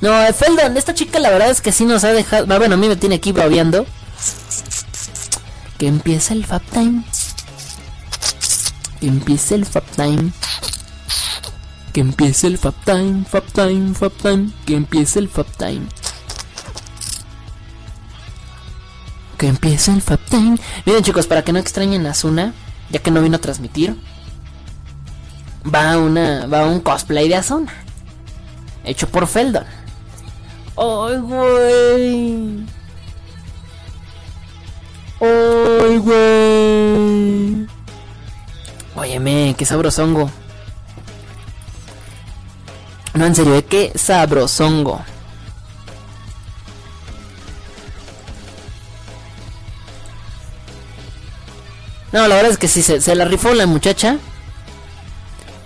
[0.00, 2.46] No, Feldon, esta chica la verdad es que sí nos ha dejado.
[2.46, 3.86] Bueno, a mí me tiene aquí babeando.
[5.78, 7.02] Que empieza el Fab Time.
[9.00, 10.32] Que empiece el Fab Time.
[11.94, 14.50] Que empiece el Fab Time, Fab Time, Fab Time.
[14.66, 15.86] Que empiece el Fab Time.
[19.36, 20.56] Que empiece el Fab Time.
[20.84, 22.54] Miren chicos, para que no extrañen a Asuna,
[22.90, 23.96] ya que no vino a transmitir,
[25.72, 27.72] va una va un cosplay de Asuna,
[28.84, 29.64] hecho por Feldon.
[30.76, 32.66] ¡Ay, güey!
[35.20, 37.66] ¡Ay, güey!
[38.94, 40.30] Óyeme, qué sabrosongo.
[43.14, 45.02] No, en serio, qué sabrosongo.
[52.12, 54.18] No, la verdad es que sí, se, la rifó la muchacha.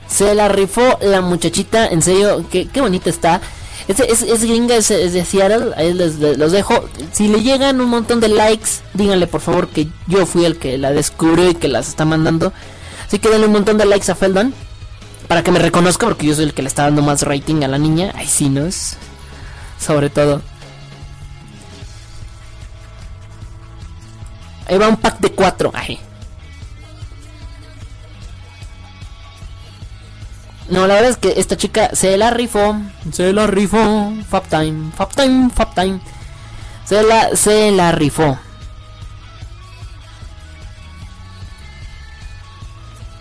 [0.08, 3.40] Se la rifó la muchachita, en serio, qué, qué bonita está.
[3.88, 6.88] Es, es, gringa, es, de Seattle, ahí les, los dejo.
[7.12, 10.78] Si le llegan un montón de likes, díganle por favor que yo fui el que
[10.78, 12.52] la descubrió y que las está mandando.
[13.06, 14.54] Así que denle un montón de likes a Feldon.
[15.26, 17.68] Para que me reconozca, porque yo soy el que le está dando más rating a
[17.68, 18.12] la niña.
[18.14, 18.66] Ay, sí, ¿no?
[18.66, 18.96] Es...
[19.78, 20.42] Sobre todo.
[24.66, 25.72] Ahí va un pack de cuatro.
[25.74, 25.98] Ay.
[30.70, 32.76] No, la verdad es que esta chica se la rifó.
[33.12, 34.12] Se la rifó.
[34.28, 36.00] Fab time, fab time, fab time.
[36.84, 38.38] Se la, se la rifó.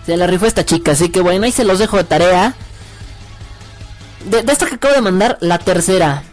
[0.06, 2.54] Se la rifó esta chica, así que bueno, ahí se los dejo de tarea.
[4.26, 6.24] De, esta que acabo de mandar, la tercera.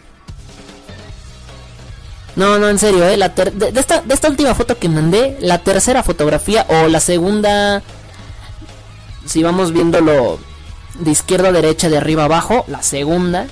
[2.35, 3.17] No, no, en serio, eh.
[3.17, 7.81] La de, esta, de esta última foto que mandé, la tercera fotografía o la segunda.
[9.25, 10.39] Si vamos viéndolo
[10.99, 13.47] de izquierda a derecha, de arriba a abajo, la segunda.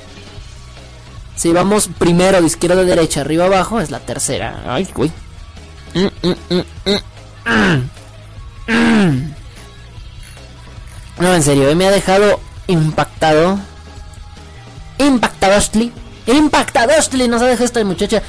[1.36, 4.64] Si vamos primero de izquierda a derecha, arriba abajo, es la tercera.
[4.68, 5.12] Ay, uy.
[11.20, 13.60] No, en serio, me ha dejado impactado.
[14.98, 15.60] Impactado,
[16.28, 16.94] Impactado,
[17.28, 18.22] Nos ha dejado esta muchacha.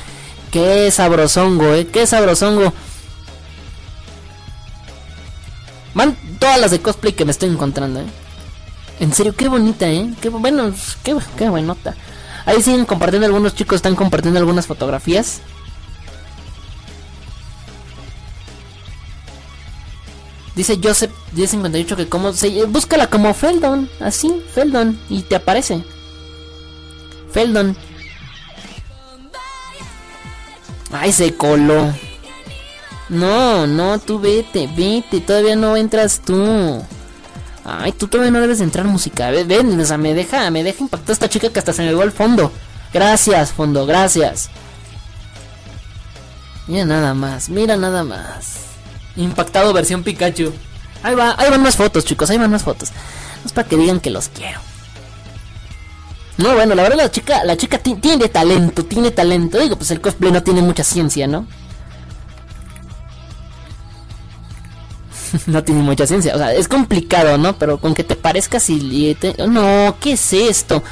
[0.51, 1.87] Qué sabrosongo, eh.
[1.89, 2.73] Qué sabrosongo.
[5.95, 8.07] Van todas las de cosplay que me estoy encontrando, eh.
[9.01, 10.15] En serio, qué bonita, ¿eh?
[10.21, 11.95] Qué bueno, qué, qué buenota.
[12.47, 15.41] Ahí siguen compartiendo, algunos chicos están compartiendo algunas fotografías.
[20.55, 25.85] Dice Joseph 1058 que como se búscala como Feldon, así, Feldon y te aparece.
[27.31, 27.77] Feldon.
[30.91, 31.93] Ay, se coló.
[33.11, 36.83] No, no, tú vete, vete, todavía no entras tú.
[37.69, 39.29] Ay, tú todavía no debes entrar música.
[39.31, 42.13] Ven, o me deja, me deja impactar esta chica que hasta se me va al
[42.13, 42.53] fondo.
[42.93, 44.51] Gracias, fondo, gracias.
[46.69, 48.59] Mira nada más, mira nada más.
[49.17, 50.53] Impactado versión Pikachu.
[51.03, 52.93] Ahí va, ahí van más fotos, chicos, ahí van más fotos.
[53.45, 54.61] es para que digan que los quiero.
[56.37, 59.59] No, bueno, la verdad la chica, la chica tiene talento, tiene talento.
[59.59, 61.47] Digo, pues el cosplay no tiene mucha ciencia, ¿no?
[65.47, 66.35] no tiene mucha ciencia.
[66.35, 67.59] O sea, es complicado, ¿no?
[67.59, 69.17] Pero con que te parezcas y...
[69.49, 70.83] No, ¿qué es esto?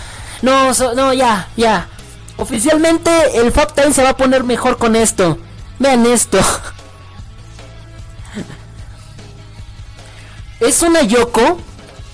[0.43, 1.89] No, no, ya, ya.
[2.37, 5.39] Oficialmente el Fab Time se va a poner mejor con esto.
[5.79, 6.39] Vean esto.
[10.61, 11.59] es una Yoko,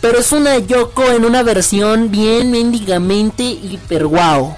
[0.01, 4.57] pero es una Yoko en una versión bien mendigamente hiper wow.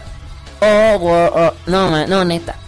[0.60, 1.52] Oh, oh, oh.
[1.66, 2.61] No, no, neta.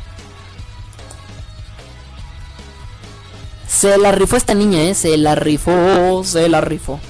[3.75, 4.95] Se la rifó esta niña, ¿eh?
[4.95, 7.01] Se la rifó, se la rifó.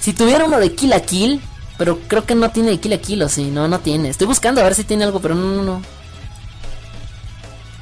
[0.00, 1.40] Si tuviera uno de Kill a Kill,
[1.76, 4.10] pero creo que no tiene de Kill a Kill, o sí, no, no tiene.
[4.10, 5.82] Estoy buscando a ver si tiene algo, pero no, no, no.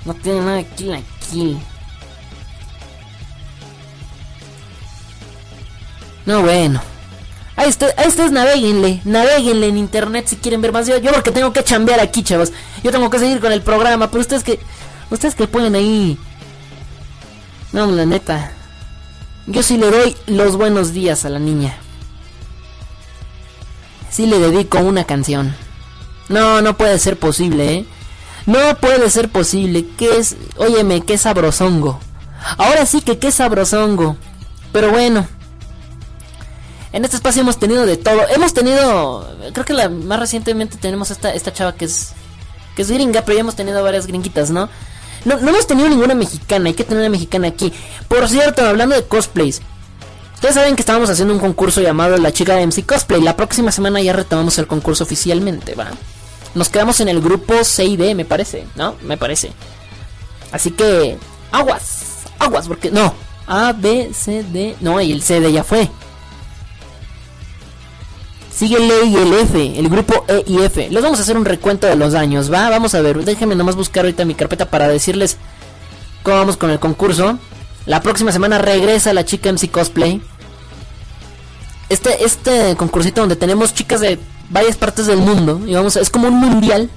[0.04, 1.58] No tiene nada de Kill a Kill.
[6.24, 6.80] No, bueno.
[7.54, 10.86] Ahí, está, ahí ustedes naveguenle, naveguenle en internet si quieren ver más.
[10.86, 12.50] Yo, yo porque tengo que chambear aquí, chavos.
[12.82, 14.58] Yo tengo que seguir con el programa, pero ustedes que
[15.12, 16.18] Ustedes que pueden ahí.
[17.72, 18.50] No, la neta.
[19.46, 21.76] Yo sí le doy los buenos días a la niña.
[24.10, 25.54] Sí le dedico una canción.
[26.30, 27.86] No, no puede ser posible, ¿eh?
[28.46, 29.86] No puede ser posible.
[29.98, 30.34] ¿Qué es?
[30.56, 32.00] Óyeme, qué sabrosongo.
[32.56, 34.16] Ahora sí que qué sabrosongo.
[34.72, 35.28] Pero bueno.
[36.92, 38.26] En este espacio hemos tenido de todo.
[38.34, 39.30] Hemos tenido.
[39.52, 42.12] Creo que la más recientemente tenemos esta, esta chava que es.
[42.76, 44.70] Que es gringa, pero ya hemos tenido varias gringuitas, ¿no?
[45.24, 47.72] No, no hemos tenido ninguna mexicana, hay que tener una mexicana aquí.
[48.08, 49.60] Por cierto, hablando de cosplays.
[50.34, 53.20] Ustedes saben que estábamos haciendo un concurso llamado La Chica de MC Cosplay.
[53.20, 55.90] La próxima semana ya retomamos el concurso oficialmente, ¿va?
[56.56, 58.96] Nos quedamos en el grupo C D, me parece, ¿no?
[59.02, 59.52] Me parece.
[60.50, 61.16] Así que,
[61.52, 63.14] aguas, aguas, porque no.
[63.46, 64.76] A, B, C, D.
[64.80, 65.88] No, y el C, D ya fue.
[68.54, 70.88] Sigue el E y el F, el grupo E y F.
[70.90, 72.68] Les vamos a hacer un recuento de los daños, ¿va?
[72.68, 75.38] Vamos a ver, déjenme nomás buscar ahorita mi carpeta para decirles
[76.22, 77.38] cómo vamos con el concurso.
[77.86, 80.22] La próxima semana regresa la chica MC Cosplay.
[81.88, 84.18] Este, este concursito donde tenemos chicas de
[84.50, 85.62] varias partes del mundo.
[85.66, 86.90] Y vamos es como un mundial.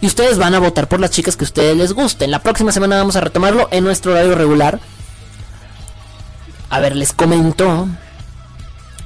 [0.00, 2.30] Y ustedes van a votar por las chicas que a ustedes les gusten.
[2.30, 4.80] La próxima semana vamos a retomarlo en nuestro horario regular.
[6.70, 7.88] A ver, les comento.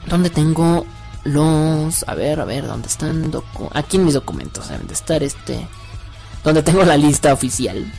[0.07, 0.86] ¿Dónde tengo
[1.24, 2.05] los...
[2.06, 3.32] A ver, a ver, ¿dónde están?
[3.72, 5.66] Aquí en mis documentos deben de estar este...
[6.42, 7.90] Donde tengo la lista oficial.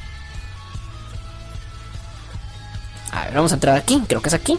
[3.11, 4.57] A ver, vamos a entrar aquí, creo que es aquí.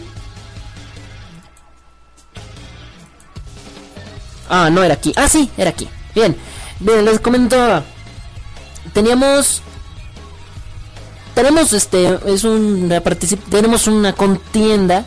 [4.49, 5.13] Ah, no era aquí.
[5.15, 5.87] Ah, sí, era aquí.
[6.13, 6.35] Bien,
[6.79, 7.83] bien, les comento.
[8.93, 9.61] Teníamos
[11.37, 12.99] tenemos este es una
[13.51, 15.05] tenemos una contienda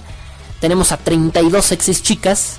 [0.60, 2.58] tenemos a 32 sexys chicas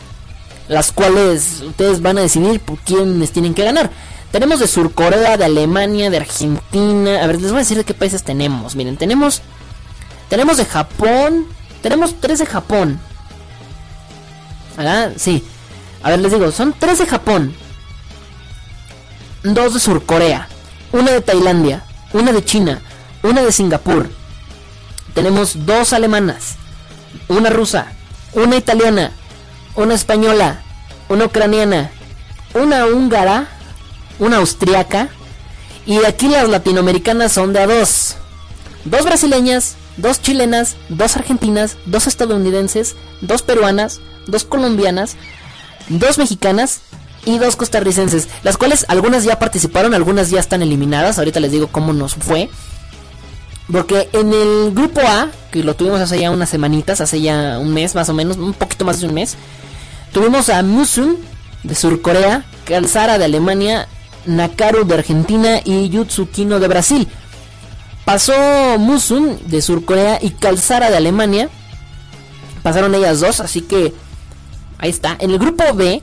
[0.71, 3.91] las cuales ustedes van a decidir por quiénes tienen que ganar.
[4.31, 7.21] Tenemos de Surcorea de Alemania de Argentina.
[7.21, 8.77] A ver les voy a decir de qué países tenemos.
[8.77, 9.41] Miren tenemos
[10.29, 11.45] tenemos de Japón
[11.81, 13.01] tenemos tres de Japón.
[14.77, 15.11] ¿verdad?
[15.17, 15.43] sí.
[16.03, 17.53] A ver les digo son tres de Japón
[19.43, 20.47] dos de Surcorea
[20.93, 21.83] una de Tailandia
[22.13, 22.81] una de China
[23.23, 24.09] una de Singapur.
[25.13, 26.55] Tenemos dos alemanas,
[27.27, 27.91] una rusa,
[28.31, 29.11] una italiana,
[29.75, 30.61] una española,
[31.09, 31.91] una ucraniana,
[32.53, 33.47] una húngara,
[34.19, 35.09] una austriaca
[35.85, 38.15] y aquí las latinoamericanas son de a dos.
[38.85, 45.15] Dos brasileñas, dos chilenas, dos argentinas, dos estadounidenses, dos peruanas, dos colombianas,
[45.89, 46.81] dos mexicanas
[47.25, 51.67] y dos costarricenses, las cuales algunas ya participaron, algunas ya están eliminadas, ahorita les digo
[51.67, 52.49] cómo nos fue.
[53.71, 57.73] Porque en el grupo A, que lo tuvimos hace ya unas semanitas, hace ya un
[57.73, 59.35] mes más o menos, un poquito más de un mes,
[60.11, 61.17] tuvimos a Musun
[61.63, 63.87] de Surcorea, Calzara de Alemania,
[64.25, 67.07] Nakaru de Argentina y Yutsukino de Brasil.
[68.05, 68.33] Pasó
[68.77, 71.49] Musun de Surcorea y Calzara de Alemania.
[72.63, 73.93] Pasaron ellas dos, así que
[74.77, 75.15] ahí está.
[75.19, 76.01] En el grupo B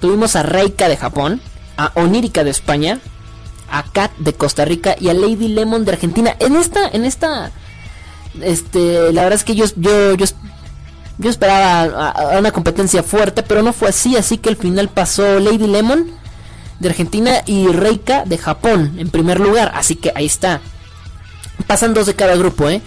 [0.00, 1.40] tuvimos a Reika de Japón,
[1.76, 3.00] a Onírica de España,
[3.74, 6.36] a Kat de Costa Rica y a Lady Lemon de Argentina.
[6.38, 7.50] En esta, en esta,
[8.40, 10.26] este, la verdad es que yo, yo, yo,
[11.18, 15.66] yo esperaba una competencia fuerte, pero no fue así, así que al final pasó Lady
[15.66, 16.12] Lemon
[16.78, 20.60] de Argentina y Reika de Japón en primer lugar, así que ahí está.
[21.66, 22.80] Pasan dos de cada grupo, ¿eh?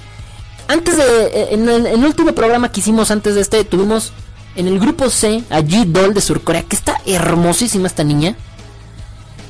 [0.70, 4.14] Antes de, eh, en el, último programa que hicimos antes de este, tuvimos
[4.56, 8.38] en el grupo C a G-Doll de Surcorea, que está hermosísima esta niña.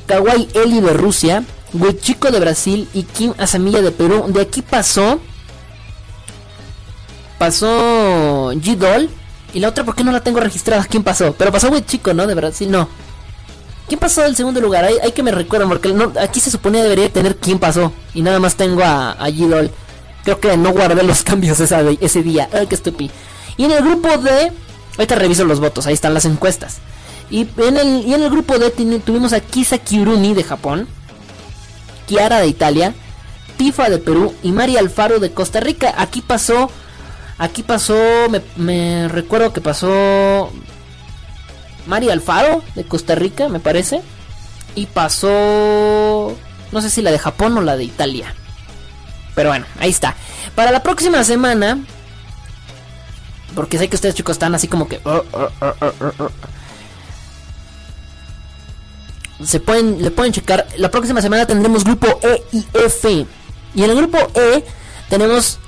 [0.07, 1.43] Kawai Eli de Rusia,
[1.99, 4.25] Chico de Brasil y Kim Asamilla de Perú.
[4.29, 5.19] De aquí pasó.
[7.37, 9.09] Pasó G-Doll.
[9.53, 10.85] Y la otra, ¿por qué no la tengo registrada?
[10.85, 11.35] ¿Quién pasó?
[11.37, 12.25] Pero pasó Chico, ¿no?
[12.25, 12.87] De Brasil, no.
[13.87, 14.85] ¿Quién pasó del segundo lugar?
[14.85, 17.91] Hay, que me recuerden, porque aquí se suponía debería tener quién pasó.
[18.13, 19.71] Y nada más tengo a, a G-Doll.
[20.23, 22.49] Creo que no guardé los cambios ese día.
[22.51, 23.13] Ay, qué estúpido.
[23.55, 24.51] Y en el grupo de.
[24.97, 26.79] Ahorita reviso los votos, ahí están las encuestas.
[27.29, 30.87] Y en el, y en el grupo D tuvimos a Kisa Kiuruni de Japón,
[32.07, 32.93] Kiara de Italia,
[33.57, 35.93] Tifa de Perú y María Alfaro de Costa Rica.
[35.97, 36.69] Aquí pasó,
[37.37, 37.97] aquí pasó,
[38.55, 40.51] me, recuerdo que pasó
[41.85, 44.01] María Alfaro de Costa Rica, me parece.
[44.75, 46.37] Y pasó,
[46.71, 48.33] no sé si la de Japón o la de Italia.
[49.35, 50.15] Pero bueno, ahí está.
[50.55, 51.79] Para la próxima semana,
[53.53, 55.01] porque sé que ustedes chicos están así como que...
[59.43, 60.67] Se pueden, le pueden checar.
[60.77, 63.25] La próxima semana tendremos grupo E y F.
[63.75, 64.63] Y en el grupo E
[65.09, 65.59] tenemos.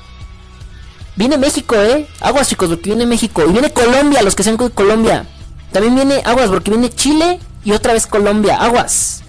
[1.15, 2.07] Viene México, eh.
[2.21, 3.43] Aguas, chicos, porque viene México.
[3.47, 5.27] Y viene Colombia, los que sean de Colombia.
[5.71, 8.55] También viene Aguas, porque viene Chile y otra vez Colombia.
[8.55, 9.21] Aguas.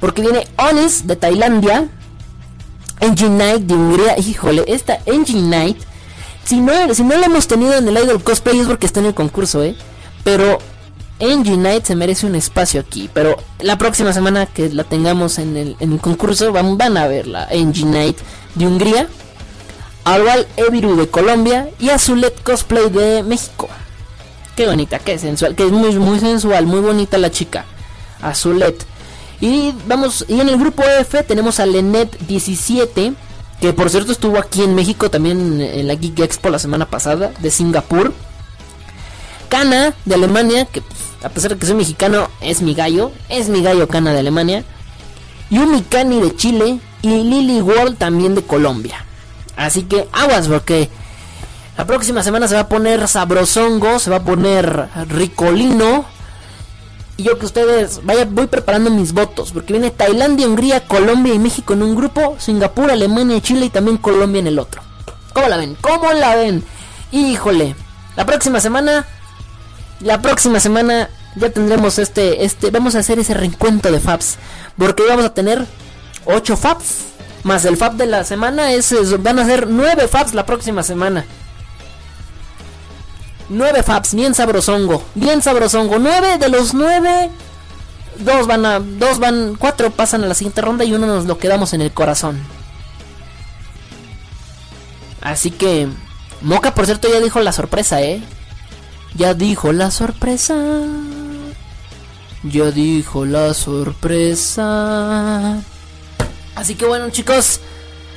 [0.00, 1.88] Porque viene Onis de Tailandia.
[3.00, 4.18] Engine Night de Hungría.
[4.18, 5.78] Híjole, esta Engine Night.
[6.44, 9.06] Si no, si no la hemos tenido en el Idol Cosplay es porque está en
[9.06, 9.76] el concurso, eh.
[10.24, 10.58] Pero
[11.20, 15.56] Engine Night se merece un espacio aquí, pero la próxima semana que la tengamos en
[15.56, 18.18] el, concurso van, a ver la Engine Night
[18.54, 19.08] de Hungría,
[20.04, 23.68] Alval Eviru de Colombia y Azulet Cosplay de México.
[24.56, 27.64] Qué bonita, qué sensual, que es muy, muy sensual, muy bonita la chica.
[28.22, 28.86] Azulet.
[29.40, 33.12] Y vamos, y en el grupo F tenemos a Lenet 17,
[33.60, 37.32] que por cierto estuvo aquí en México también en la Geek Expo la semana pasada,
[37.40, 38.12] de Singapur.
[39.48, 43.48] Kana de Alemania, que pues, a pesar de que soy mexicano, es mi gallo, es
[43.48, 44.64] mi gallo Cana de Alemania.
[45.50, 49.04] Yumi Kani de Chile y Lily World también de Colombia.
[49.56, 50.88] Así que aguas porque
[51.76, 56.04] la próxima semana se va a poner sabrosongo, se va a poner ricolino.
[57.16, 61.38] Y yo que ustedes, vaya, voy preparando mis votos, porque viene Tailandia, Hungría, Colombia y
[61.40, 64.82] México en un grupo, Singapur, Alemania, Chile y también Colombia en el otro.
[65.32, 65.76] ¿Cómo la ven?
[65.80, 66.62] ¿Cómo la ven?
[67.10, 67.74] Híjole,
[68.16, 69.06] la próxima semana
[70.00, 74.36] la próxima semana ya tendremos este, este, vamos a hacer ese reencuentro de Fabs.
[74.76, 75.66] Porque vamos a tener
[76.24, 77.04] 8 Fabs.
[77.44, 78.92] Más el Fab de la semana, es,
[79.22, 81.24] van a ser 9 Fabs la próxima semana.
[83.48, 85.02] 9 Fabs, bien sabrosongo.
[85.14, 85.98] Bien sabrosongo.
[85.98, 87.30] 9 de los 9.
[88.18, 88.80] Dos van a.
[88.80, 89.54] Dos van.
[89.56, 92.40] Cuatro pasan a la siguiente ronda y uno nos lo quedamos en el corazón.
[95.20, 95.88] Así que.
[96.40, 98.22] Moca, por cierto, ya dijo la sorpresa, ¿eh?
[99.18, 100.54] Ya dijo la sorpresa.
[102.44, 104.64] Ya dijo la sorpresa.
[106.54, 107.58] Así que bueno, chicos.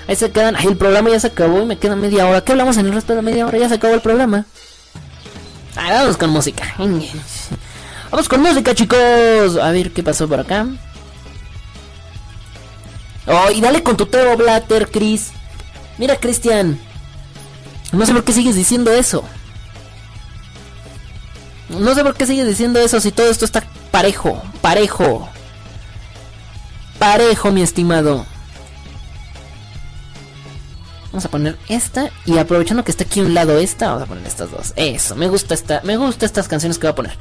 [0.08, 0.56] Ahí se quedan.
[0.56, 2.42] Ay, el programa ya se acabó y me queda media hora.
[2.42, 3.58] ¿Qué hablamos en el resto de la media hora?
[3.58, 4.46] Ya se acabó el programa.
[5.76, 6.72] Ah, vamos con música.
[8.12, 9.58] Vamos con música, chicos.
[9.60, 10.68] A ver qué pasó por acá.
[13.26, 15.32] Oh, y dale con tu teo, Blatter, Chris.
[15.98, 16.80] Mira, Cristian.
[17.92, 19.24] No sé por qué sigues diciendo eso.
[21.80, 25.30] No sé por qué sigues diciendo eso si todo esto está parejo, parejo.
[27.00, 28.26] Parejo, mi estimado.
[31.12, 34.26] Vamos a poner esta y aprovechando que está aquí un lado esta, vamos a poner
[34.26, 34.74] estas dos.
[34.76, 37.18] Eso, me gusta esta, me gusta estas canciones que voy a poner.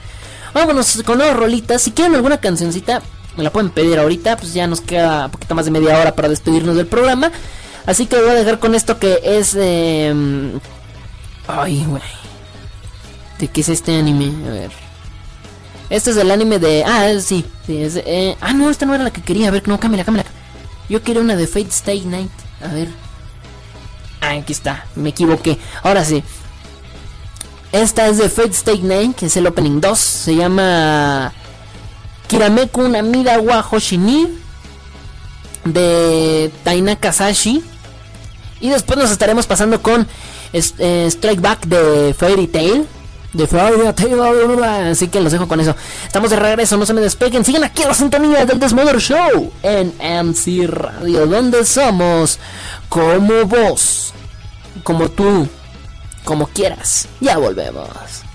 [0.55, 1.83] Vámonos con nuevas rolitas.
[1.83, 3.03] Si quieren alguna cancioncita,
[3.37, 6.15] me la pueden pedir ahorita, pues ya nos queda un poquito más de media hora
[6.15, 7.33] para despedirnos del programa.
[7.87, 10.15] Así que voy a dejar con esto que es eh...
[11.49, 12.20] ay, güey.
[13.41, 14.33] ¿De qué es este anime?
[14.47, 14.71] A ver.
[15.89, 16.85] Este es el anime de.
[16.85, 17.45] Ah, sí.
[17.67, 18.37] sí eh...
[18.41, 19.49] Ah, no, esta no era la que quería.
[19.49, 20.27] A ver, no, cámara, cámara.
[20.91, 22.31] Yo quería una de Fate Stay Night.
[22.63, 22.89] A ver.
[24.21, 24.85] Ah, aquí está.
[24.95, 25.59] Me equivoqué.
[25.83, 26.23] Ahora sí.
[27.73, 29.99] Esta es de Fate Stay Night, que es el opening 2.
[29.99, 31.33] Se llama.
[32.29, 34.29] Kirameku Namida wa Hoshini.
[35.65, 37.65] De Tainaka Sashi.
[38.61, 40.07] Y después nos estaremos pasando con
[40.53, 42.87] eh, Strike Back de Fairy Tail
[43.33, 45.75] de Así que los dejo con eso.
[46.07, 47.45] Estamos de regreso, no se me despeguen.
[47.45, 52.39] Sigan aquí a la sintonía del Desmother Show en MC Radio, donde somos
[52.89, 54.13] como vos,
[54.83, 55.47] como tú,
[56.25, 57.09] como quieras.
[57.21, 58.30] Ya volvemos.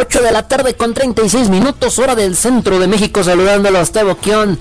[0.00, 4.56] 8 de la tarde con 36 minutos, hora del centro de México, saludándolo a Esteban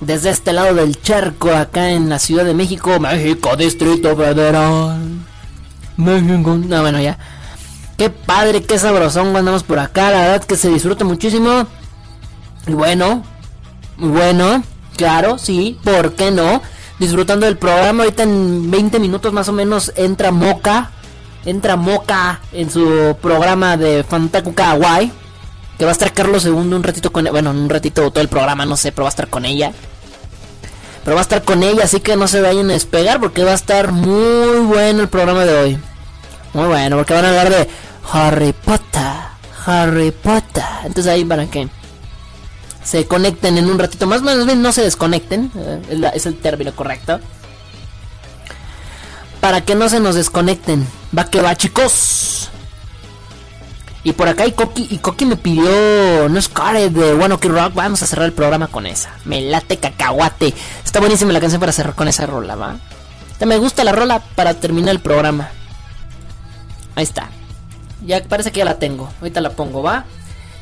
[0.00, 4.98] desde este lado del charco, acá en la Ciudad de México, México, Distrito Federal.
[5.98, 7.18] México, no, bueno, ya.
[7.98, 11.66] Qué padre, qué sabrosón andamos por acá, la verdad que se disfruta muchísimo.
[12.66, 13.22] Y bueno,
[13.98, 14.62] bueno,
[14.96, 16.62] claro, sí, ¿por qué no?
[16.98, 20.92] Disfrutando del programa, ahorita en 20 minutos más o menos entra Moca
[21.44, 25.12] entra Moca en su programa de Fantaku Kawaii.
[25.78, 28.66] Que va a estar Carlos II un ratito con Bueno, un ratito todo el programa,
[28.66, 29.72] no sé, pero va a estar con ella.
[31.04, 33.52] Pero va a estar con ella, así que no se vayan a despegar porque va
[33.52, 35.78] a estar muy bueno el programa de hoy.
[36.52, 37.68] Muy bueno, porque van a hablar de
[38.12, 39.30] Harry Potter.
[39.64, 40.64] Harry Potter.
[40.84, 41.68] Entonces ahí para que
[42.84, 44.20] se conecten en un ratito más.
[44.20, 45.50] Más bien no se desconecten.
[45.56, 47.20] Eh, es el término correcto
[49.40, 50.86] para que no se nos desconecten.
[51.16, 52.50] Va que va, chicos.
[54.02, 57.74] Y por acá y Coqui, y Coqui me pidió No Scarlet de One Ok Rock.
[57.74, 59.10] Vamos a cerrar el programa con esa.
[59.24, 60.54] Me late cacahuate.
[60.84, 62.76] Está buenísima la canción para cerrar con esa rola, ¿va?
[63.44, 65.50] Me gusta la rola para terminar el programa.
[66.94, 67.28] Ahí está.
[68.04, 69.10] Ya parece que ya la tengo.
[69.20, 70.04] Ahorita la pongo, ¿va?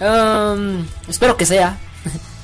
[0.01, 1.77] Um, espero que sea.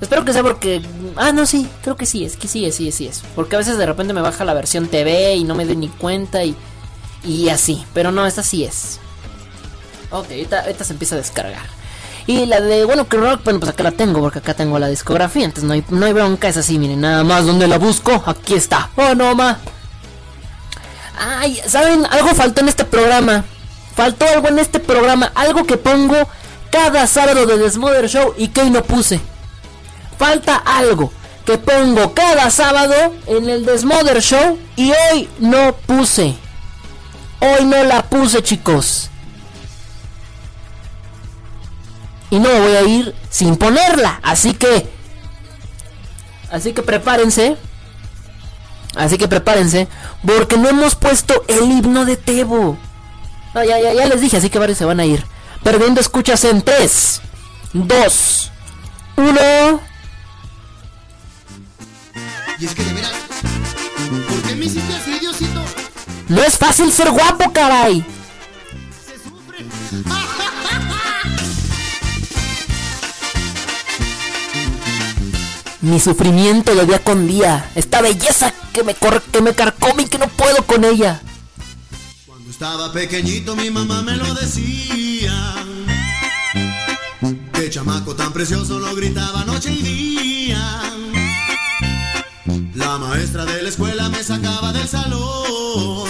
[0.00, 0.82] Espero que sea porque.
[1.16, 3.22] Ah, no, sí, creo que sí, es que sí, es, sí, es, sí es.
[3.34, 5.88] Porque a veces de repente me baja la versión TV y no me doy ni
[5.88, 6.56] cuenta y.
[7.22, 7.84] Y así.
[7.94, 8.98] Pero no, esta sí es.
[10.10, 11.66] Ok, esta, se empieza a descargar.
[12.26, 14.88] Y la de, bueno, que rock, bueno, pues acá la tengo, porque acá tengo la
[14.88, 15.44] discografía.
[15.44, 18.54] Entonces no hay, no hay bronca, es así, miren, nada más donde la busco, aquí
[18.54, 18.90] está.
[18.96, 19.58] Oh, no, ma.
[21.18, 22.06] Ay, ¿saben?
[22.06, 23.44] Algo faltó en este programa.
[23.94, 26.16] Faltó algo en este programa, algo que pongo
[26.70, 29.20] cada sábado de Desmother Show y que hoy no puse
[30.24, 31.12] falta algo
[31.44, 32.94] que pongo cada sábado
[33.26, 36.34] en el Desmother Show y hoy no puse.
[37.40, 39.10] Hoy no la puse, chicos.
[42.30, 44.18] Y no voy a ir sin ponerla.
[44.22, 44.88] Así que...
[46.50, 47.58] Así que prepárense.
[48.96, 49.88] Así que prepárense.
[50.26, 52.78] Porque no hemos puesto el himno de Tebo.
[53.54, 55.22] ya, ya, ya les dije, así que varios se van a ir.
[55.62, 57.20] Perdiendo escuchas en 3,
[57.74, 58.52] 2,
[59.16, 59.93] 1...
[62.58, 63.12] Y es que de veras,
[64.28, 65.60] ¿por qué me hiciste así, Diosito?
[66.28, 68.04] No es fácil ser guapo, caray.
[69.04, 69.64] Se sufre.
[75.80, 77.70] Mi sufrimiento de día con día.
[77.74, 81.20] Esta belleza que me, corre, que me carcome y que no puedo con ella.
[82.26, 85.56] Cuando estaba pequeñito mi mamá me lo decía.
[87.52, 90.93] Qué chamaco tan precioso lo gritaba noche y día.
[92.74, 96.08] La maestra de la escuela me sacaba del salón.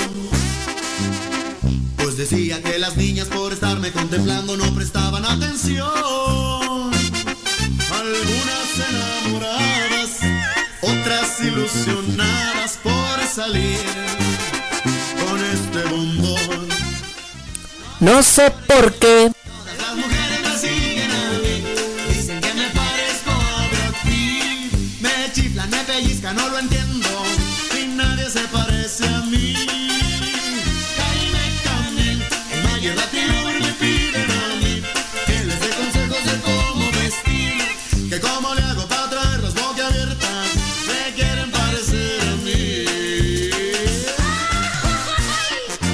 [1.98, 5.90] Pues decía que las niñas por estarme contemplando no prestaban atención.
[7.92, 10.20] Algunas enamoradas,
[10.80, 13.78] otras ilusionadas por salir
[15.28, 16.68] con este bombón.
[18.00, 19.30] No sé por qué.
[19.34, 20.33] Todas las mujeres
[26.32, 27.08] no lo entiendo,
[27.78, 29.54] y nadie se parece a mí.
[30.96, 34.82] Jaime Camil, en Mayer Latino me piden a mí
[35.26, 39.86] que les dé consejos de cómo vestir, que cómo le hago para traer las boca
[39.86, 40.48] abiertas,
[40.86, 42.84] me quieren parecer a mí.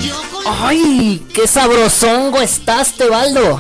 [0.07, 1.27] Yo con ¡Ay!
[1.35, 3.59] ¡Qué sabrosongo estás, Tebaldo!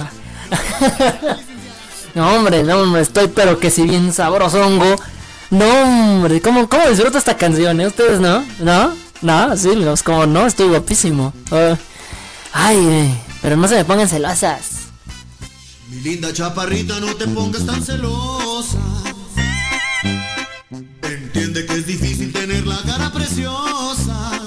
[2.14, 4.96] no, hombre, no, hombre, estoy pero que si bien sabrosongo.
[5.50, 7.88] No, hombre, ¿cómo, cómo disfruto esta canción, eh?
[7.88, 8.44] ¿Ustedes no?
[8.60, 8.94] ¿No?
[9.20, 9.56] ¿No?
[9.56, 11.32] Sí, pues como no, estoy guapísimo.
[11.50, 11.76] Ah,
[12.52, 14.80] ay, pero no se me pongan celosas.
[15.88, 18.78] Mi linda chaparrita, no te pongas tan celosa.
[21.02, 24.40] Entiende que es difícil tener la cara preciosa.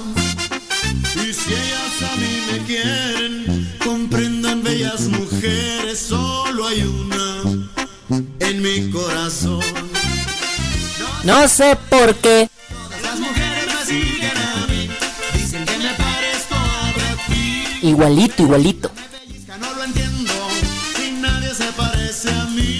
[1.15, 7.41] Y si ellas a mí me quieren, comprendan bellas mujeres, solo hay una
[8.39, 9.02] en mi corazón.
[11.23, 12.49] No sé por qué.
[17.81, 18.91] Igualito, igualito.
[18.95, 20.33] Me pellizca, no lo entiendo,
[21.05, 22.79] y nadie se parece a mí.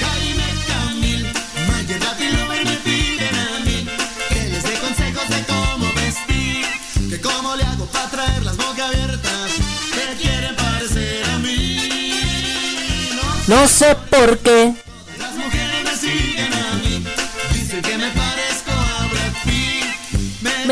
[0.00, 1.26] Jaime Camil,
[1.68, 3.88] Mayer Latin Lover me piden a mí
[4.30, 6.66] que les dé consejos de cómo vestir,
[7.08, 9.52] que cómo le hago para traer las boca abiertas,
[9.94, 13.10] que quieren parecer a mí.
[13.48, 14.81] No No sé por qué.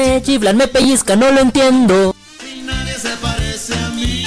[0.01, 2.15] Me chiflan, me pellizcan, no lo entiendo.
[2.43, 4.25] y nadie se parece a mí.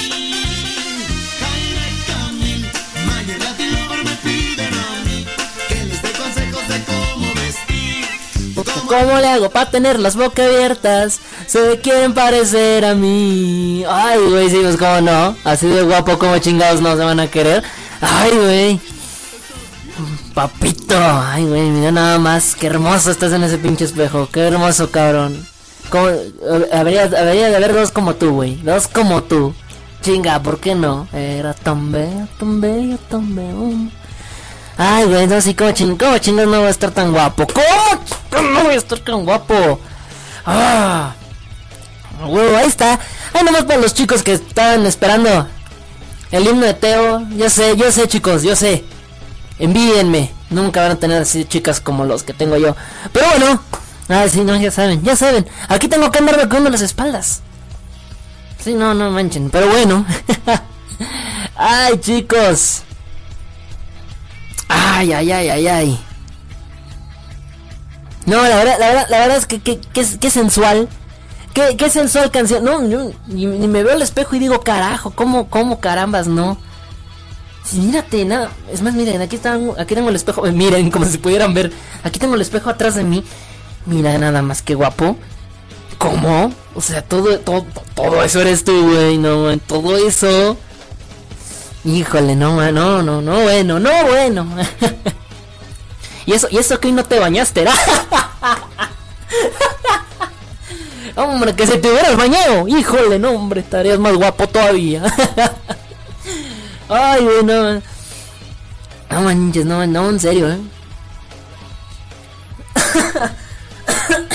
[8.86, 11.20] ¿Cómo le hago para tener las bocas abiertas?
[11.46, 13.84] Se quieren parecer a mí.
[13.88, 15.36] Ay, güey, sí, pues cómo no.
[15.42, 17.64] Así de guapo como chingados no se van a querer.
[18.00, 18.80] Ay, güey.
[20.34, 20.96] Papito.
[20.96, 22.54] Ay, güey, mira nada más.
[22.54, 24.28] Qué hermoso estás en ese pinche espejo.
[24.30, 25.53] Qué hermoso, cabrón.
[25.94, 26.08] ¿Cómo?
[26.08, 26.32] Eh,
[26.72, 28.56] Habría, habría de haber dos como tú, güey.
[28.56, 29.54] Dos como tú.
[30.02, 31.06] Chinga, ¿por qué no?
[31.12, 33.90] Era tan bello, tan bello, tan bello.
[34.76, 37.46] Ay, güey, no, sí, como ching, ¿cómo chingas no voy a estar tan guapo?
[37.46, 39.78] ¿Cómo no voy a estar tan guapo?
[40.44, 41.14] Ah,
[42.26, 42.98] huevo, ahí está.
[43.32, 45.46] Ahí nomás para los chicos que estaban esperando
[46.32, 47.22] el himno de Teo.
[47.36, 48.82] Yo sé, yo sé, chicos, yo sé.
[49.60, 50.32] Envíenme.
[50.50, 52.74] Nunca van a tener así chicas como los que tengo yo.
[53.12, 53.62] Pero bueno,
[54.08, 55.46] ah, sí, no, ya saben, ya saben.
[55.68, 57.42] Aquí tengo que andar vacunando las espaldas.
[58.62, 60.06] Sí, no, no manchen, pero bueno.
[61.56, 62.82] Ay, chicos.
[64.68, 66.00] Ay, ay, ay, ay, ay.
[68.26, 70.88] No, la verdad, la verdad, la verdad es que, que, que, que sensual.
[71.52, 72.64] Qué, qué sensual canción.
[72.64, 76.58] No, yo ni, me veo al espejo y digo, carajo, ¿cómo, cómo carambas, no?
[77.64, 78.50] Sí, mírate, nada.
[78.72, 80.46] Es más, miren, aquí, está, aquí tengo el espejo.
[80.46, 81.72] eh, Miren, como si pudieran ver.
[82.02, 83.22] Aquí tengo el espejo atrás de mí.
[83.86, 85.16] Mira, nada más que guapo.
[85.98, 86.52] ¿Cómo?
[86.74, 89.18] O sea, todo, todo, todo eso eres tú, güey.
[89.18, 90.56] No, todo eso.
[91.84, 94.46] Híjole, no, no, no, no, bueno, no, bueno.
[96.26, 97.66] y eso, y eso que no te bañaste,
[101.16, 102.66] Hombre, que se te hubieras bañado.
[102.66, 105.02] Híjole, no, hombre, estarías más guapo todavía.
[106.88, 107.82] Ay, güey, no.
[109.10, 110.58] No manches, no, no, en serio, eh.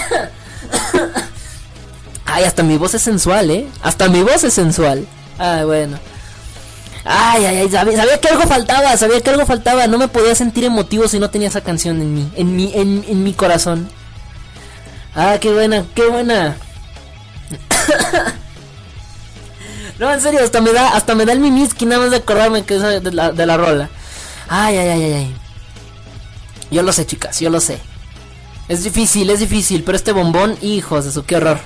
[2.26, 3.68] Ay, hasta mi voz es sensual, eh.
[3.82, 5.08] Hasta mi voz es sensual.
[5.38, 6.00] Ay, bueno.
[7.06, 9.88] Ay, ay, ay, sabía, que algo faltaba, sabía que algo faltaba.
[9.88, 13.04] No me podía sentir emotivo si no tenía esa canción en mí, en mi, en,
[13.08, 13.90] en mi corazón.
[15.16, 16.56] Ah, qué buena, qué buena.
[20.00, 22.64] no, en serio, hasta me da, hasta me da el mimiski nada más de acordarme
[22.64, 23.90] que es de la, de la rola.
[24.48, 25.36] Ay, ay, ay, ay, ay.
[26.70, 27.80] Yo lo sé, chicas, yo lo sé.
[28.70, 31.60] Es difícil, es difícil, pero este bombón, hijos de su, qué horror.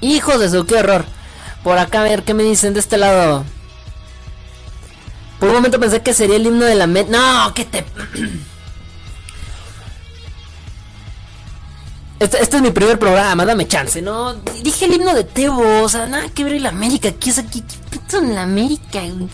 [0.00, 1.04] Hijos de su, qué horror.
[1.62, 3.44] Por acá, a ver, ¿qué me dicen de este lado?
[5.38, 7.08] Por un momento pensé que sería el himno de la Met.
[7.08, 7.84] No, que te.
[12.18, 14.34] Este, este es mi primer programa, dame chance, ¿no?
[14.62, 17.38] Dije el himno de Tebo, o sea, nada que ver en la América, ¿qué es
[17.38, 17.64] aquí?
[17.90, 19.00] ¿Qué en la América?
[19.00, 19.28] O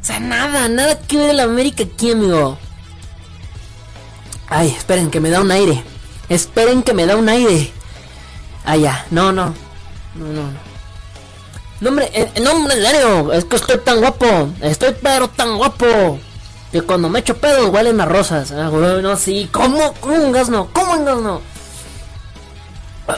[0.00, 2.56] sea, nada, nada que ver en la América aquí, amigo.
[4.48, 5.82] Ay, esperen que me da un aire.
[6.28, 7.72] Esperen que me da un aire.
[8.64, 9.54] Ah, ya, no, no.
[10.14, 10.66] No, no, no.
[11.80, 14.48] No, hombre, eh, no, hombre, serio, es que estoy tan guapo.
[14.62, 16.18] Estoy pero tan guapo.
[16.72, 18.50] Que cuando me echo pedos huelen a rosas.
[18.52, 19.48] Ah, güey, no, sí.
[19.52, 19.92] ¿Cómo?
[20.00, 20.68] ¿Cómo no?
[20.72, 21.40] ¿Cómo un gas no?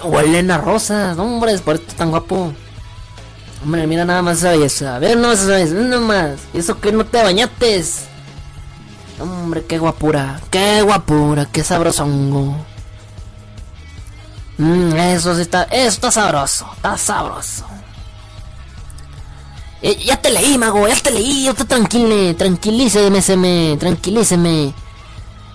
[0.05, 2.53] Huelen a rosas, hombre, es por esto tan guapo.
[3.65, 4.97] Hombre, mira nada más esa belleza.
[4.97, 6.41] A ver, no esa belleza, nada más.
[6.53, 8.05] Eso que no te bañates.
[9.21, 12.57] Hombre, qué guapura, qué guapura, qué sabrosongo.
[14.59, 17.65] Mm, eso sí está, eso está sabroso, está sabroso.
[19.83, 24.73] Eh, ya te leí, mago, ya te leí, usted tranquile, tranquilíceme, seme, tranquilíceme.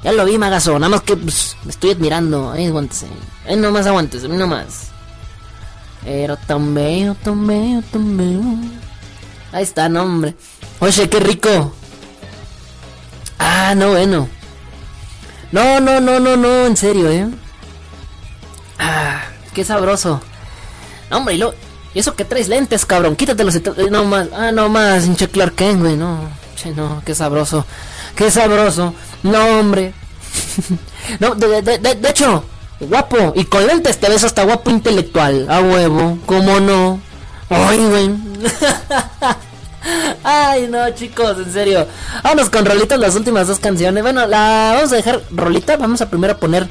[0.03, 2.51] Ya lo vi, magazo, nada más que pues, me estoy admirando.
[2.51, 3.07] Ahí aguántese.
[3.47, 4.87] Ahí nomás aguántese, nomás.
[6.05, 8.41] Era tan bello, tan bello, tan bello.
[9.53, 10.35] Ahí está, no, hombre.
[10.79, 11.73] Oye, qué rico.
[13.39, 14.27] Ah, no, bueno.
[15.51, 17.27] No, no, no, no, no, en serio, eh.
[18.79, 19.21] Ah,
[19.53, 20.21] qué sabroso.
[21.11, 21.53] Hombre, y lo.
[21.93, 23.15] Y eso que traes lentes, cabrón.
[23.15, 23.59] Quítatelos.
[23.91, 24.27] No más.
[24.33, 25.95] Ah, no más, hinche Clark Kent, güey.
[25.95, 26.19] No.
[26.55, 27.65] Che, no, qué sabroso.
[28.15, 28.93] Qué sabroso.
[29.21, 29.93] No, hombre.
[31.19, 32.43] no, de, de hecho,
[32.79, 33.33] guapo.
[33.35, 35.47] Y con lentes te ves hasta guapo intelectual.
[35.49, 36.17] A huevo.
[36.25, 36.99] ¿Cómo no?
[37.49, 38.09] Ay, güey.
[40.23, 41.87] Ay, no, chicos, en serio.
[42.23, 44.03] Vámonos con rolitas las últimas dos canciones.
[44.03, 45.77] Bueno, la vamos a dejar rolita.
[45.77, 46.67] Vamos a primero poner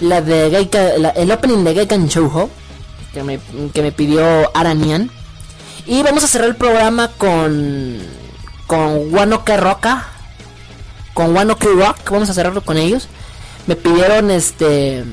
[0.00, 2.50] la de Gaika, el opening de Gaikan Shoujo.
[3.12, 3.40] Que me,
[3.72, 4.24] que me pidió
[4.56, 5.10] Aranian.
[5.86, 7.98] Y vamos a cerrar el programa con.
[8.66, 10.08] Con Wanoke Roca.
[11.14, 12.10] Con Wanoke Rock.
[12.10, 13.08] Vamos a cerrarlo con ellos.
[13.66, 15.04] Me pidieron este.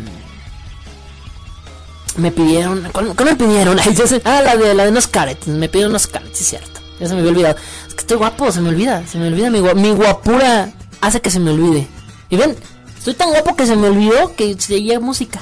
[2.18, 2.88] Me pidieron.
[2.92, 3.80] ¿Cuál, cuál me pidieron?
[4.26, 5.48] Ah, la de la de unos carets.
[5.48, 6.77] Me pidieron unos carets, es cierto.
[7.00, 7.56] Ya se me había olvidado.
[7.88, 9.06] Es que estoy guapo, se me olvida.
[9.08, 9.50] Se me olvida.
[9.50, 10.72] Mi, mi guapura
[11.02, 11.88] hace que se me olvide.
[12.30, 12.56] Y ven,
[12.98, 15.42] estoy tan guapo que se me olvidó que seguía música.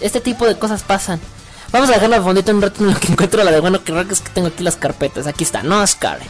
[0.00, 1.20] Este tipo de cosas pasan.
[1.72, 3.92] Vamos a dejarla de fondito un rato en lo que encuentro la de bueno que
[4.10, 5.26] es que tengo aquí las carpetas.
[5.26, 6.20] Aquí está, no Scar.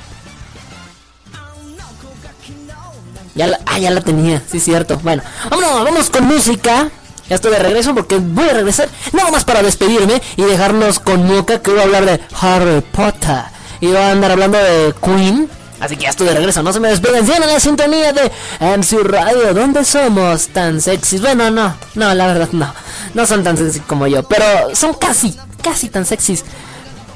[3.34, 4.98] Ya la, ah, ya la tenía, sí cierto.
[5.02, 6.90] Bueno, vámonos, vamos con música.
[7.28, 11.26] Ya estoy de regreso porque voy a regresar nada más para despedirme y dejarnos con
[11.26, 13.53] Moca que voy a hablar de Harry Potter.
[13.84, 15.46] Y voy a andar hablando de Queen.
[15.78, 18.32] Así que ya estoy de regreso, no se me despeguen, sigan en la sintonía de
[18.78, 21.20] MC Radio, ¿dónde somos tan sexys?
[21.20, 22.72] Bueno, no, no, la verdad no,
[23.12, 26.46] no son tan sexys como yo, pero son casi, casi tan sexys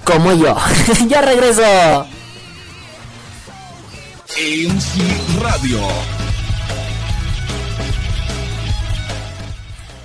[0.04, 0.54] como yo.
[1.08, 1.62] ya regreso.
[4.36, 5.80] MC Radio.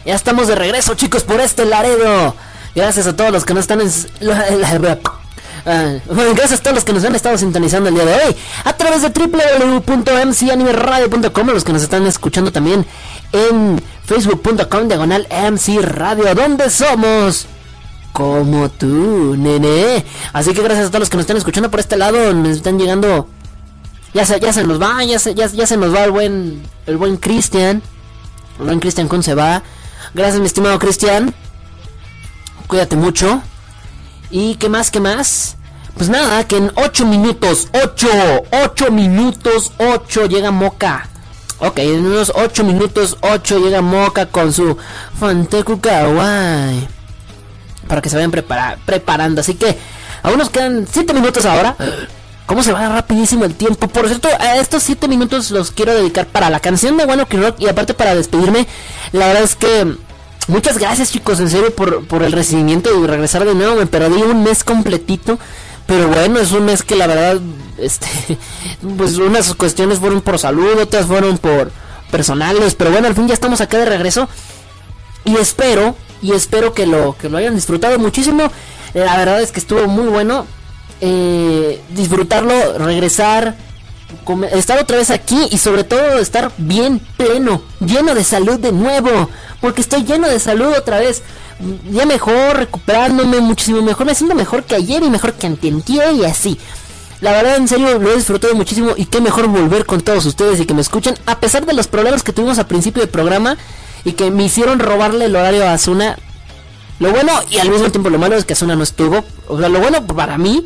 [0.05, 2.37] Ya estamos de regreso, chicos, por este Laredo.
[2.73, 3.91] Gracias a todos los que nos están en...
[5.65, 5.93] Ah,
[6.35, 8.35] gracias a todos los que nos han estado sintonizando el día de hoy
[8.65, 12.85] a través de www.mcanimeradio.com, los que nos están escuchando también
[13.31, 17.45] en facebook.com diagonal MC Radio, donde somos
[18.11, 20.03] como tú, nene.
[20.33, 22.77] Así que gracias a todos los que nos están escuchando por este lado, nos están
[22.77, 23.29] llegando.
[24.13, 26.97] Ya se, ya se nos va, ya se, ya se nos va el buen, el
[26.97, 27.81] buen Cristian.
[28.59, 29.63] El buen Cristian Kun se va.
[30.13, 31.33] Gracias, mi estimado Cristian.
[32.67, 33.41] Cuídate mucho.
[34.33, 34.89] ¿Y qué más?
[34.89, 35.55] ¿Qué más?
[35.95, 38.07] Pues nada, que en 8 minutos, 8,
[38.65, 41.07] 8 minutos, 8 llega Moca.
[41.59, 44.75] Ok, en unos 8 minutos, 8 llega Moca con su
[45.19, 46.87] Fanteku Kawaii.
[47.87, 49.41] Para que se vayan prepara- preparando.
[49.41, 49.77] Así que
[50.23, 51.75] aún nos quedan 7 minutos ahora.
[52.47, 53.87] ¿Cómo se va rapidísimo el tiempo?
[53.87, 57.57] Por cierto, a estos 7 minutos los quiero dedicar para la canción de Bueno Rock
[57.59, 58.67] y aparte para despedirme.
[59.11, 59.95] La verdad es que
[60.47, 63.75] muchas gracias chicos, en serio, por, por el recibimiento y regresar de nuevo.
[63.75, 65.39] Me perdí un mes completito.
[65.85, 67.41] Pero bueno, es un mes que la verdad,
[67.77, 68.07] este,
[68.97, 71.71] pues unas cuestiones fueron por salud, otras fueron por
[72.11, 72.75] personales.
[72.75, 74.29] Pero bueno, al fin ya estamos acá de regreso.
[75.25, 78.51] Y espero, y espero que lo, que lo hayan disfrutado muchísimo.
[78.93, 80.45] La verdad es que estuvo muy bueno.
[81.01, 83.55] eh, disfrutarlo, regresar,
[84.53, 89.29] estar otra vez aquí y sobre todo estar bien pleno, lleno de salud de nuevo.
[89.63, 91.21] Porque estoy lleno de salud otra vez.
[91.89, 94.05] Ya mejor, recuperándome muchísimo mejor.
[94.05, 96.59] Me siento mejor que ayer y mejor que antier y así.
[97.21, 100.59] La verdad, en serio, lo he disfrutado muchísimo y qué mejor volver con todos ustedes
[100.59, 101.15] y que me escuchen.
[101.25, 103.55] A pesar de los problemas que tuvimos al principio del programa
[104.03, 106.17] y que me hicieron robarle el horario a Asuna.
[106.99, 109.23] Lo bueno y al mismo tiempo lo malo es que Asuna no estuvo.
[109.47, 110.65] O sea, lo bueno para mí,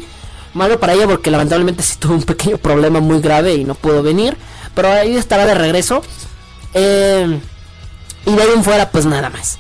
[0.55, 4.01] malo para ella porque lamentablemente sí tuvo un pequeño problema muy grave y no pudo
[4.01, 4.35] venir.
[4.73, 6.01] Pero ahí estará de regreso.
[6.73, 7.39] Eh,
[8.27, 9.57] y de ahí en fuera, pues nada más.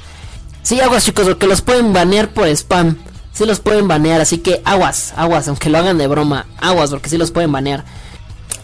[0.61, 2.97] Sí, aguas chicos, porque los pueden banear por spam.
[3.31, 6.47] Sí los pueden banear, así que aguas, aguas, aunque lo hagan de broma.
[6.59, 7.85] Aguas, porque sí los pueden banear.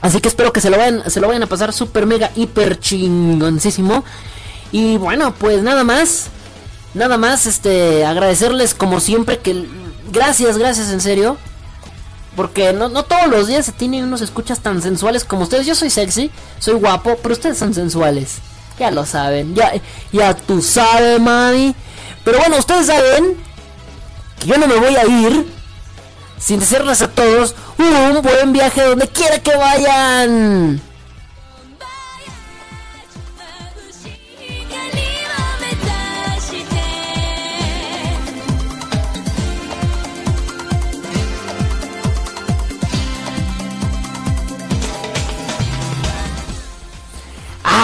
[0.02, 2.78] Así que espero que se lo vayan, se lo vayan a pasar super mega hiper
[2.80, 4.04] chingoncísimo.
[4.74, 6.26] Y bueno, pues nada más.
[6.94, 9.66] Nada más, este, agradecerles como siempre que...
[10.12, 11.38] Gracias, gracias en serio.
[12.36, 15.66] Porque no, no todos los días se tienen unos escuchas tan sensuales como ustedes.
[15.66, 18.40] Yo soy sexy, soy guapo, pero ustedes son sensuales.
[18.80, 19.72] Ya lo saben, ya,
[20.12, 21.76] ya tú sabes, mami.
[22.24, 23.38] Pero bueno, ustedes saben
[24.40, 25.46] que yo no me voy a ir
[26.40, 30.82] sin desearles a todos un buen viaje donde quiera que vayan.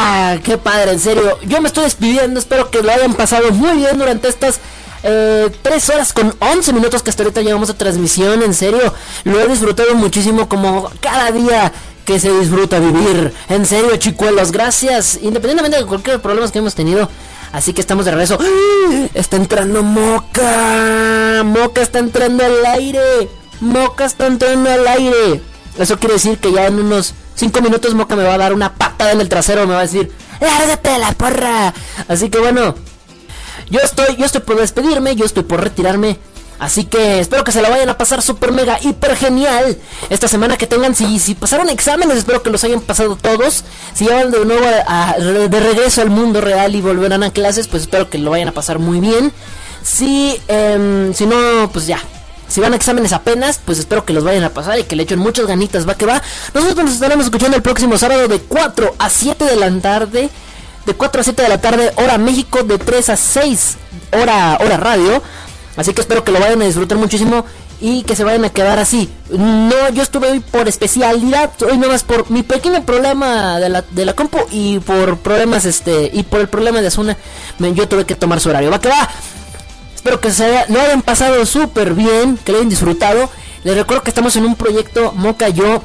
[0.02, 1.38] Ah, qué padre, en serio.
[1.46, 4.62] Yo me estoy despidiendo, espero que lo hayan pasado muy bien durante estas
[5.04, 8.94] eh, 3 horas con 11 minutos que hasta ahorita llegamos a transmisión, en serio.
[9.26, 11.74] Lo he disfrutado muchísimo como cada día
[12.06, 13.34] que se disfruta vivir.
[13.50, 15.20] En serio, chicuelos, gracias.
[15.22, 17.10] Independientemente de cualquier problema que hemos tenido.
[17.52, 18.38] Así que estamos de regreso.
[18.40, 19.08] ¡Ah!
[19.14, 21.44] Está entrando Moca.
[21.44, 23.28] Moca está entrando al aire.
[23.60, 25.42] Moca está entrando al aire.
[25.78, 28.74] Eso quiere decir que ya en unos 5 minutos Moca me va a dar una
[28.76, 29.66] patada en el trasero.
[29.66, 30.12] Me va a decir,
[30.42, 31.74] lárgate de la porra.
[32.08, 32.76] Así que bueno,
[33.70, 36.18] yo estoy, yo estoy por despedirme, yo estoy por retirarme.
[36.60, 39.78] Así que espero que se la vayan a pasar super mega hiper genial.
[40.10, 43.64] Esta semana que tengan, si, si pasaron exámenes, espero que los hayan pasado todos.
[43.94, 47.84] Si llevan de nuevo a- de regreso al mundo real y volverán a clases, pues
[47.84, 49.32] espero que lo vayan a pasar muy bien.
[49.82, 52.00] Si, em, si no, pues ya.
[52.50, 55.04] Si van a exámenes apenas, pues espero que los vayan a pasar y que le
[55.04, 56.22] echen muchas ganitas, va que va.
[56.54, 60.30] Nosotros nos estaremos escuchando el próximo sábado de 4 a 7 de la tarde.
[60.86, 63.78] De 4 a 7 de la tarde, hora México, de 3 a 6,
[64.12, 65.22] hora, hora radio.
[65.78, 67.46] Así que espero que lo vayan a disfrutar muchísimo
[67.82, 69.10] y que se vayan a quedar así.
[69.30, 73.84] No, yo estuve hoy por especialidad, hoy nada más por mi pequeño problema de la,
[73.84, 77.16] de la compu y por problemas, este, y por el problema de Asuna,
[77.60, 78.72] yo tuve que tomar su horario.
[78.72, 79.08] Va que va.
[80.00, 83.30] Espero que se haya- lo hayan pasado súper bien, que lo hayan disfrutado.
[83.66, 85.84] Les recuerdo que estamos en un proyecto Moca yo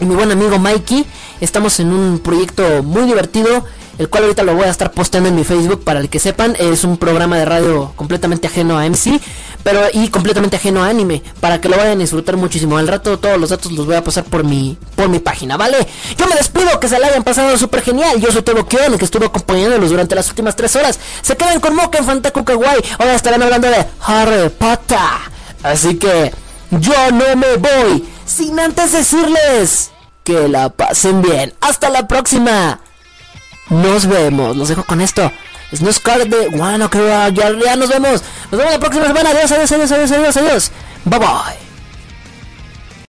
[0.00, 1.04] y mi buen amigo Mikey.
[1.42, 3.66] Estamos en un proyecto muy divertido,
[3.98, 6.56] el cual ahorita lo voy a estar posteando en mi Facebook para el que sepan.
[6.58, 9.20] Es un programa de radio completamente ajeno a MC,
[9.62, 12.76] pero y completamente ajeno a anime, para que lo vayan a disfrutar muchísimo.
[12.76, 15.86] Al rato todos los datos los voy a pasar por mi por mi página, ¿vale?
[16.16, 18.20] Yo me despido, que se la hayan pasado súper genial.
[18.20, 20.98] Yo soy Tebo Kion, que estuvo acompañándolos durante las últimas tres horas.
[21.22, 22.82] Se quedan con Moca en Fantaku Kawaii.
[22.98, 24.98] Ahora estarán hablando de Harry Potter.
[25.62, 26.32] Así que
[26.70, 29.90] yo no me voy sin antes decirles
[30.24, 31.54] que la pasen bien.
[31.60, 32.80] Hasta la próxima.
[33.70, 34.56] Nos vemos.
[34.56, 35.30] Los dejo con esto.
[35.74, 38.22] Snow Card de Bueno, que ya, ya nos vemos.
[38.50, 39.30] Nos vemos la próxima semana.
[39.30, 40.72] Adiós, adiós, adiós, adiós, adiós, adiós.
[41.04, 41.63] Bye bye.